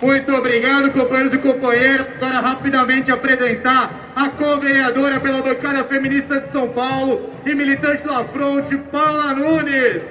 [0.00, 2.06] Muito obrigado, companheiros e companheiras.
[2.16, 8.76] Agora, rapidamente, apresentar a co-vereadora pela bancada feminista de São Paulo e militante do Afronte,
[8.90, 10.02] Paula Nunes.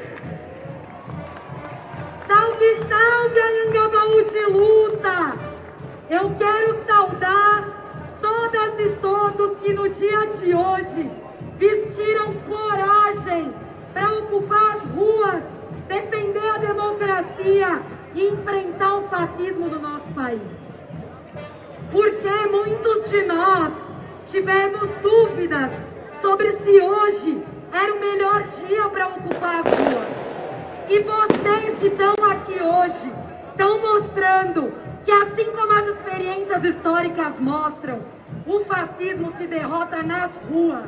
[2.27, 5.37] Salve, salve, Anhangabaú de luta!
[6.09, 11.11] Eu quero saudar todas e todos que no dia de hoje
[11.57, 13.53] vestiram coragem
[13.93, 15.43] para ocupar as ruas,
[15.87, 17.81] defender a democracia
[18.15, 20.41] e enfrentar o fascismo do nosso país.
[21.91, 23.71] Porque muitos de nós
[24.25, 25.69] tivemos dúvidas
[26.21, 30.34] sobre se hoje era o melhor dia para ocupar as ruas.
[30.87, 33.11] E vocês que estão aqui hoje
[33.49, 34.71] estão mostrando
[35.03, 38.01] que, assim como as experiências históricas mostram,
[38.45, 40.85] o fascismo se derrota nas ruas.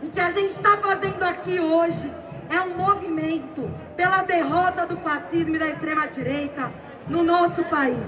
[0.00, 2.12] O que a gente está fazendo aqui hoje
[2.48, 6.70] é um movimento pela derrota do fascismo e da extrema-direita
[7.08, 8.06] no nosso país.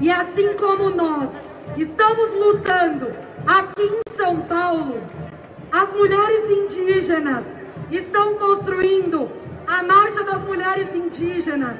[0.00, 1.28] E assim como nós
[1.76, 3.12] estamos lutando
[3.46, 5.02] aqui em São Paulo,
[5.70, 7.44] as mulheres indígenas
[7.90, 9.39] estão construindo
[9.70, 11.76] a Marcha das Mulheres Indígenas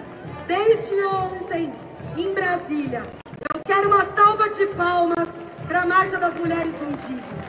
[0.47, 1.73] desde ontem
[2.17, 3.03] em Brasília.
[3.53, 5.29] Eu quero uma salva de palmas
[5.67, 7.45] para a Marcha das Mulheres Indígenas.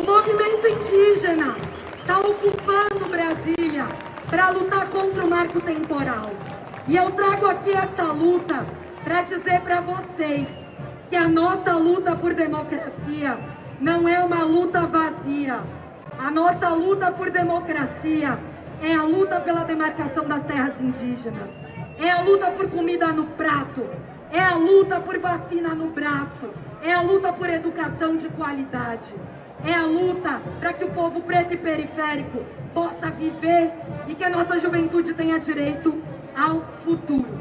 [0.00, 1.54] O movimento indígena
[2.00, 3.86] está ocupando Brasília
[4.28, 6.32] para lutar contra o marco temporal.
[6.88, 8.66] E eu trago aqui essa luta
[9.04, 10.48] para dizer para vocês
[11.08, 13.38] que a nossa luta por democracia
[13.80, 15.60] não é uma luta vazia.
[16.18, 18.38] A nossa luta por democracia
[18.82, 21.48] é a luta pela demarcação das terras indígenas,
[21.98, 23.86] é a luta por comida no prato,
[24.30, 26.50] é a luta por vacina no braço,
[26.82, 29.14] é a luta por educação de qualidade,
[29.64, 32.44] é a luta para que o povo preto e periférico
[32.74, 33.72] possa viver
[34.06, 36.02] e que a nossa juventude tenha direito
[36.36, 37.40] ao futuro.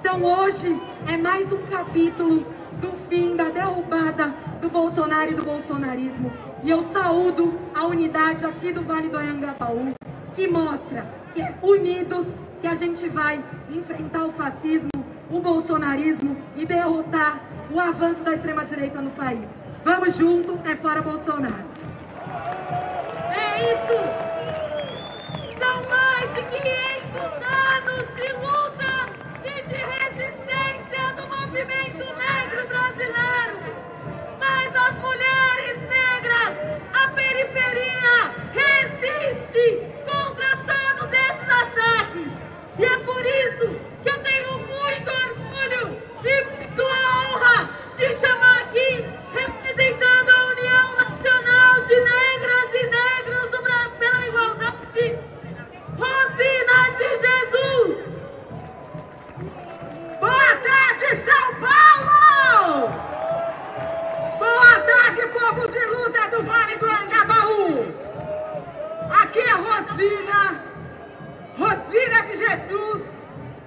[0.00, 2.46] Então hoje é mais um capítulo
[2.80, 6.32] do fim da derrubada do Bolsonaro e do bolsonarismo.
[6.64, 9.94] E eu saúdo a unidade aqui do Vale do Anhangabaú,
[10.36, 12.24] que mostra que é unidos
[12.60, 14.88] que a gente vai enfrentar o fascismo,
[15.28, 19.48] o bolsonarismo e derrotar o avanço da extrema-direita no país.
[19.84, 21.64] Vamos junto, é fora Bolsonaro.
[23.34, 23.98] É isso!
[25.58, 29.08] São mais de 500 anos de luta
[29.44, 33.22] e de resistência do movimento negro brasileiro.
[34.42, 36.56] Mas as mulheres negras,
[36.92, 42.32] a periferia, resiste contra todos esses ataques.
[42.76, 49.04] E é por isso que eu tenho muito orgulho e muita honra de chamar aqui,
[49.32, 55.18] representando a União Nacional de Negras e Negros do Brasil pela Igualdade,
[55.96, 57.90] Rosina de Jesus.
[60.18, 63.21] Boa tarde, São Paulo!
[64.42, 67.94] Boa tarde, povo de luta do Vale do Angabaú!
[69.20, 70.60] Aqui é Rosina,
[71.56, 73.02] Rosina de Jesus,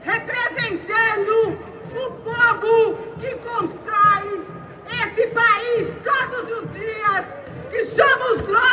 [0.04, 1.58] representando
[1.96, 4.46] o povo que constrói
[5.02, 7.26] esse país todos os dias,
[7.72, 8.65] que somos nós,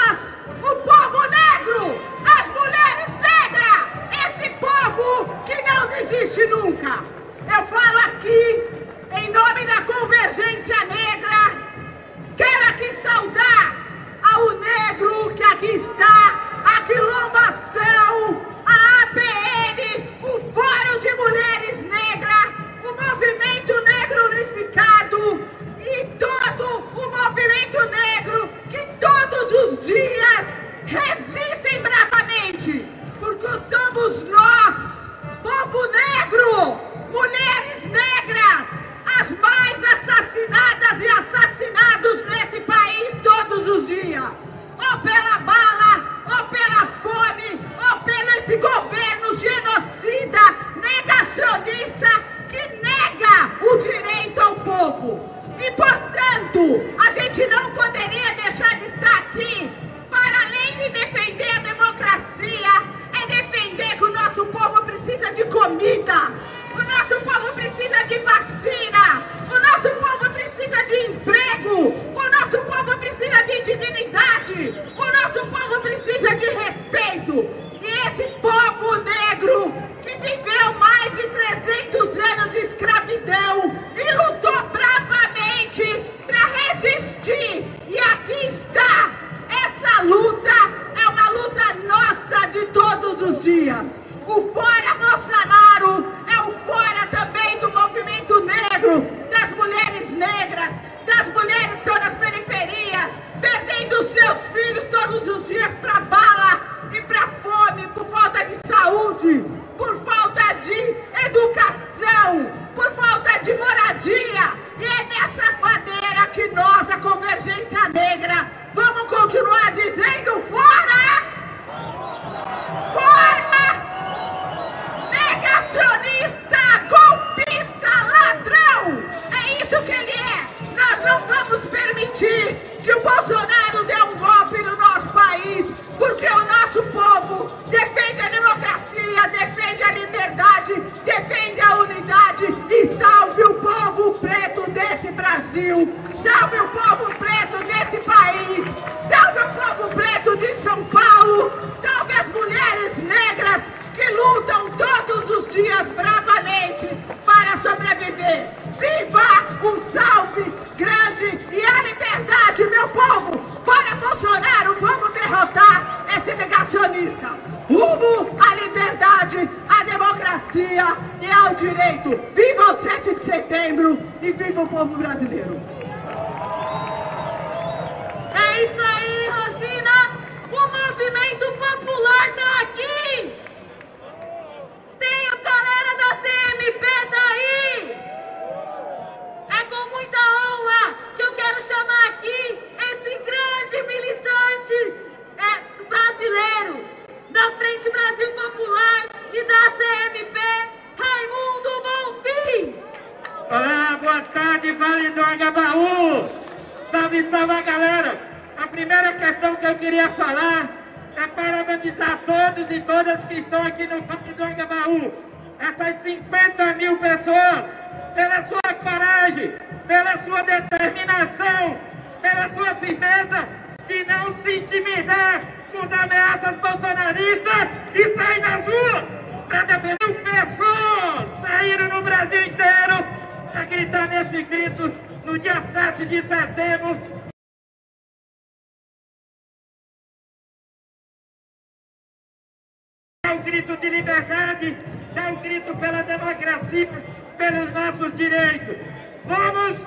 [246.23, 246.89] democracia,
[247.37, 248.77] pelos nossos direitos.
[249.25, 249.79] Vamos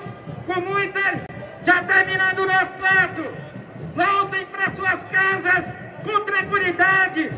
[0.46, 1.00] com muita.
[1.64, 3.24] Já terminando o nosso prato.
[3.94, 5.64] Voltem para suas casas
[6.04, 7.32] com tranquilidade,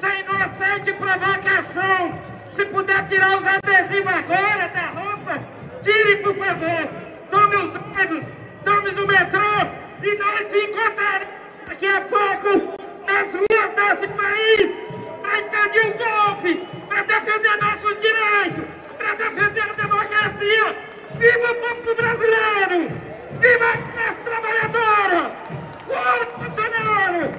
[0.00, 2.18] sem inocente provocação.
[2.54, 5.42] Se puder tirar os adesivos agora da roupa,
[5.82, 6.88] tire por favor.
[7.30, 8.24] Tome os ônibus,
[8.62, 11.28] tome o metrô e nós encontraremos
[11.66, 12.76] daqui a pouco
[13.06, 14.91] nas ruas desse país
[15.32, 18.64] para impedir o golpe, para defender nossos direitos,
[18.98, 20.76] para defender a democracia.
[21.14, 22.90] Viva o povo brasileiro!
[23.40, 25.32] Viva a classe trabalhadora!
[25.86, 27.34] Fora Bolsonaro!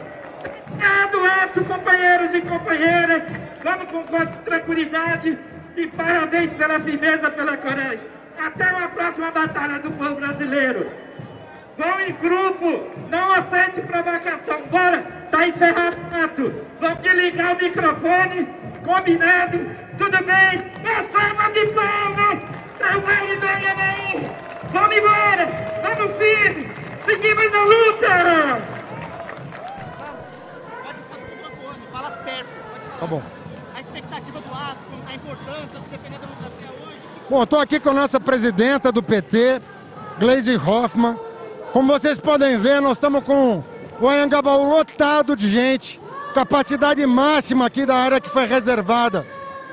[0.72, 3.24] Obrigado, ato, companheiros e companheiras.
[3.64, 5.38] Vamos com tranquilidade
[5.78, 8.14] e parabéns pela firmeza, pela coragem.
[8.40, 10.92] Até uma próxima batalha do povo brasileiro.
[11.76, 14.62] Vão em grupo, não aceite provocação.
[14.70, 16.54] Bora, tá encerrado o ato.
[16.80, 18.48] Vamos desligar o microfone,
[18.86, 19.72] combinado.
[19.98, 20.72] Tudo bem?
[20.80, 22.40] Uma salva de palmas
[22.78, 24.22] para o Vale do Anhangabaú.
[24.72, 25.50] Vamos embora,
[25.82, 26.70] vamos firme,
[27.06, 28.74] seguimos na luta.
[31.92, 33.00] Fala perto, pode falar.
[33.00, 33.24] Tá bom.
[33.76, 34.78] A expectativa do ato,
[35.08, 37.00] a importância de defender a democracia hoje.
[37.30, 39.60] Bom, estou aqui com a nossa presidenta do PT,
[40.20, 41.33] Gleisi Hoffmann.
[41.74, 43.64] Como vocês podem ver, nós estamos com
[44.00, 46.00] o Anhangabaú lotado de gente,
[46.32, 49.26] capacidade máxima aqui da área que foi reservada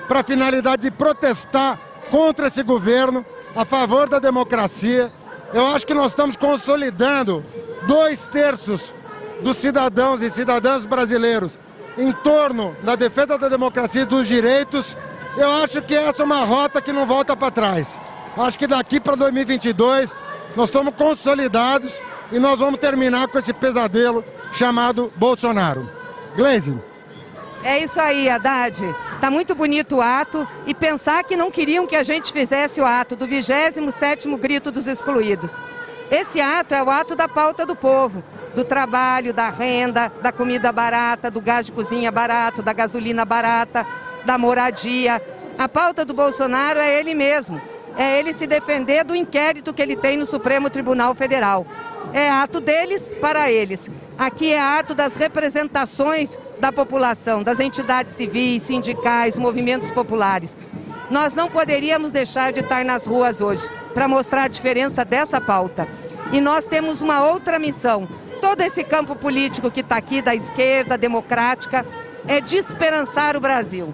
[0.09, 1.79] para a finalidade de protestar
[2.11, 3.23] contra esse governo,
[3.55, 5.13] a favor da democracia.
[5.53, 7.45] Eu acho que nós estamos consolidando
[7.87, 8.95] dois terços
[9.43, 11.59] dos cidadãos e cidadãs brasileiros
[11.99, 14.97] em torno da defesa da democracia e dos direitos.
[15.37, 18.01] Eu acho que essa é uma rota que não volta para trás.
[18.39, 20.17] Acho que daqui para 2022
[20.57, 22.01] nós estamos consolidados
[22.33, 25.89] e nós vamos terminar com esse pesadelo chamado Bolsonaro.
[26.37, 26.77] Glaze.
[27.63, 28.83] É isso aí, Haddad.
[29.21, 32.87] Tá muito bonito o ato e pensar que não queriam que a gente fizesse o
[32.87, 35.53] ato do 27º grito dos excluídos.
[36.11, 40.73] Esse ato é o ato da pauta do povo, do trabalho, da renda, da comida
[40.73, 43.87] barata, do gás de cozinha barato, da gasolina barata,
[44.25, 45.23] da moradia.
[45.59, 47.61] A pauta do Bolsonaro é ele mesmo.
[47.97, 51.67] É ele se defender do inquérito que ele tem no Supremo Tribunal Federal.
[52.13, 53.91] É ato deles para eles.
[54.19, 60.55] Aqui é ato das representações da população, das entidades civis, sindicais, movimentos populares.
[61.11, 65.89] Nós não poderíamos deixar de estar nas ruas hoje para mostrar a diferença dessa pauta.
[66.33, 68.09] E nós temos uma outra missão.
[68.41, 71.85] Todo esse campo político que está aqui, da esquerda, democrática,
[72.27, 73.93] é de esperançar o Brasil.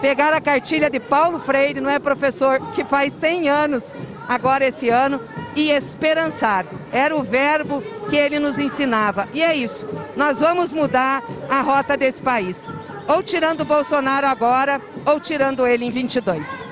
[0.00, 3.94] Pegar a cartilha de Paulo Freire, não é professor, que faz 100 anos,
[4.28, 5.20] agora esse ano,
[5.54, 6.66] e esperançar.
[6.92, 9.28] Era o verbo que ele nos ensinava.
[9.32, 9.88] E é isso.
[10.14, 12.68] Nós vamos mudar a rota desse país.
[13.08, 16.65] Ou tirando o Bolsonaro agora, ou tirando ele em 22.